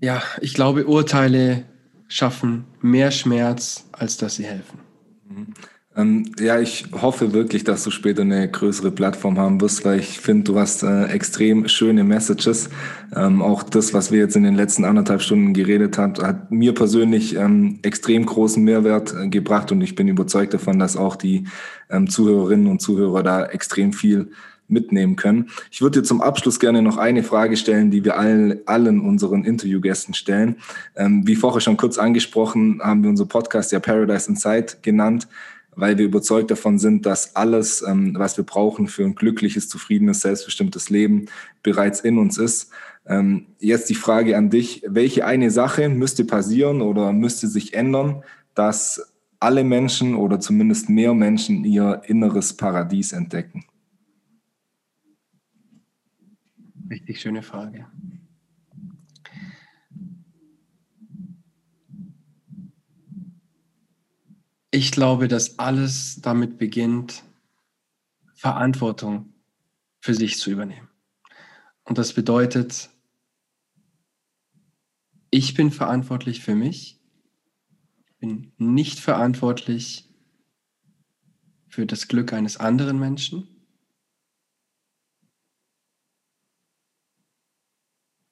[0.00, 1.64] ja, ich glaube, Urteile
[2.08, 4.80] schaffen mehr Schmerz, als dass sie helfen.
[5.28, 5.54] Mhm.
[5.96, 10.20] Ähm, ja, ich hoffe wirklich, dass du später eine größere Plattform haben wirst, weil ich
[10.20, 12.68] finde, du hast äh, extrem schöne Messages.
[13.14, 16.74] Ähm, auch das, was wir jetzt in den letzten anderthalb Stunden geredet haben, hat mir
[16.74, 21.48] persönlich ähm, extrem großen Mehrwert äh, gebracht und ich bin überzeugt davon, dass auch die
[21.88, 24.32] ähm, Zuhörerinnen und Zuhörer da extrem viel
[24.68, 25.50] mitnehmen können.
[25.70, 29.44] Ich würde dir zum Abschluss gerne noch eine Frage stellen, die wir allen, allen unseren
[29.44, 30.56] Interviewgästen stellen.
[30.96, 35.28] Ähm, wie vorher schon kurz angesprochen, haben wir unser Podcast ja Paradise Inside genannt
[35.76, 40.22] weil wir überzeugt davon sind, dass alles, ähm, was wir brauchen für ein glückliches, zufriedenes,
[40.22, 41.26] selbstbestimmtes Leben
[41.62, 42.70] bereits in uns ist.
[43.06, 48.24] Ähm, jetzt die Frage an dich, welche eine Sache müsste passieren oder müsste sich ändern,
[48.54, 53.66] dass alle Menschen oder zumindest mehr Menschen ihr inneres Paradies entdecken?
[56.90, 57.86] Richtig schöne Frage.
[64.70, 67.24] Ich glaube, dass alles damit beginnt,
[68.34, 69.32] Verantwortung
[70.00, 70.88] für sich zu übernehmen.
[71.84, 72.90] Und das bedeutet,
[75.30, 77.00] ich bin verantwortlich für mich,
[78.18, 80.08] bin nicht verantwortlich
[81.68, 83.55] für das Glück eines anderen Menschen.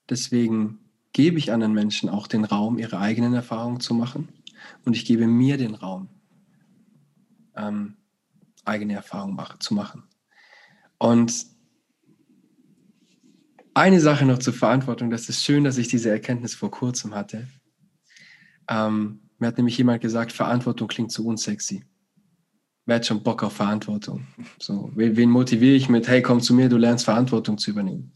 [0.09, 0.79] Deswegen
[1.13, 4.29] gebe ich anderen Menschen auch den Raum, ihre eigenen Erfahrungen zu machen.
[4.85, 6.09] Und ich gebe mir den Raum,
[7.57, 7.97] ähm,
[8.65, 10.05] eigene Erfahrungen mach, zu machen.
[10.99, 11.47] Und
[13.75, 17.49] eine Sache noch zur Verantwortung, das ist schön, dass ich diese Erkenntnis vor kurzem hatte.
[18.69, 21.85] Ähm, mir hat nämlich jemand gesagt, Verantwortung klingt zu unsexy.
[22.87, 24.27] Wer hat schon Bock auf Verantwortung?
[24.59, 28.13] So, wen motiviere ich mit, hey, komm zu mir, du lernst Verantwortung zu übernehmen.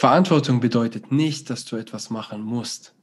[0.00, 2.94] Verantwortung bedeutet nicht, dass du etwas machen musst.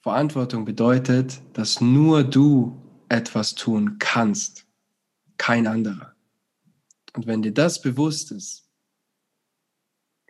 [0.00, 4.66] Verantwortung bedeutet, dass nur du etwas tun kannst,
[5.36, 6.16] kein anderer.
[7.14, 8.68] Und wenn dir das bewusst ist,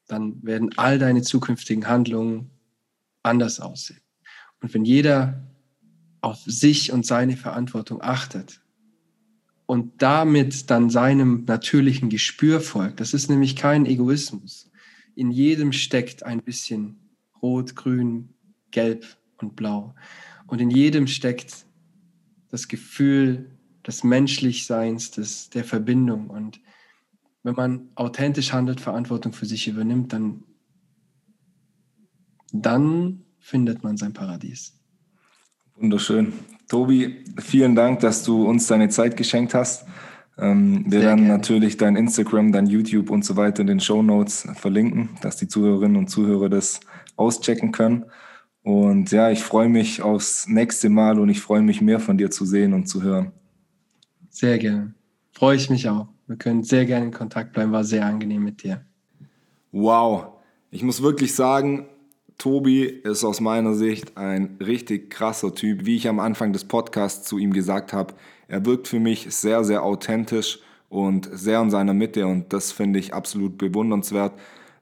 [0.06, 2.50] dann werden all deine zukünftigen Handlungen
[3.22, 4.02] anders aussehen.
[4.60, 5.50] Und wenn jeder
[6.20, 8.60] auf sich und seine Verantwortung achtet
[9.64, 14.68] und damit dann seinem natürlichen Gespür folgt, das ist nämlich kein Egoismus.
[15.18, 17.00] In jedem steckt ein bisschen
[17.42, 18.28] Rot, Grün,
[18.70, 19.04] Gelb
[19.38, 19.96] und Blau.
[20.46, 21.66] Und in jedem steckt
[22.50, 23.50] das Gefühl
[23.84, 26.30] des Menschlichseins, des, der Verbindung.
[26.30, 26.60] Und
[27.42, 30.44] wenn man authentisch handelt, Verantwortung für sich übernimmt, dann,
[32.52, 34.78] dann findet man sein Paradies.
[35.74, 36.32] Wunderschön.
[36.68, 39.84] Tobi, vielen Dank, dass du uns deine Zeit geschenkt hast.
[40.38, 44.46] Ähm, wir werden natürlich dein Instagram, dein YouTube und so weiter in den Show Notes
[44.54, 46.80] verlinken, dass die Zuhörerinnen und Zuhörer das
[47.16, 48.04] auschecken können.
[48.62, 52.30] Und ja, ich freue mich aufs nächste Mal und ich freue mich mehr von dir
[52.30, 53.32] zu sehen und zu hören.
[54.28, 54.94] Sehr gerne.
[55.32, 56.08] Freue ich mich auch.
[56.26, 57.72] Wir können sehr gerne in Kontakt bleiben.
[57.72, 58.84] War sehr angenehm mit dir.
[59.72, 60.34] Wow.
[60.70, 61.86] Ich muss wirklich sagen,
[62.36, 65.86] Tobi ist aus meiner Sicht ein richtig krasser Typ.
[65.86, 68.14] Wie ich am Anfang des Podcasts zu ihm gesagt habe,
[68.48, 70.58] er wirkt für mich sehr, sehr authentisch
[70.88, 74.32] und sehr in seiner Mitte und das finde ich absolut bewundernswert.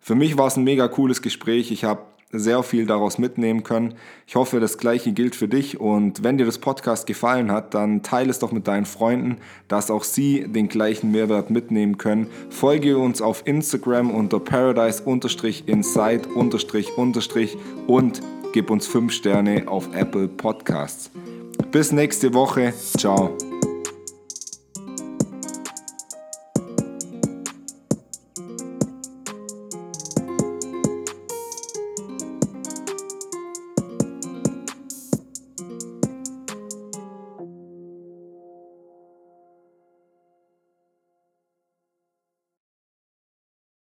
[0.01, 1.73] Für mich war es ein mega cooles Gespräch.
[1.73, 3.95] Ich habe sehr viel daraus mitnehmen können.
[4.27, 8.03] Ich hoffe, das gleiche gilt für dich und wenn dir das Podcast gefallen hat, dann
[8.03, 9.39] teile es doch mit deinen Freunden,
[9.69, 12.29] dass auch sie den gleichen Mehrwert mitnehmen können.
[12.51, 16.27] Folge uns auf Instagram unter paradise-inside-
[17.87, 18.21] und
[18.53, 21.11] gib uns 5 Sterne auf Apple Podcasts.
[21.71, 22.73] Bis nächste Woche.
[22.97, 23.37] Ciao.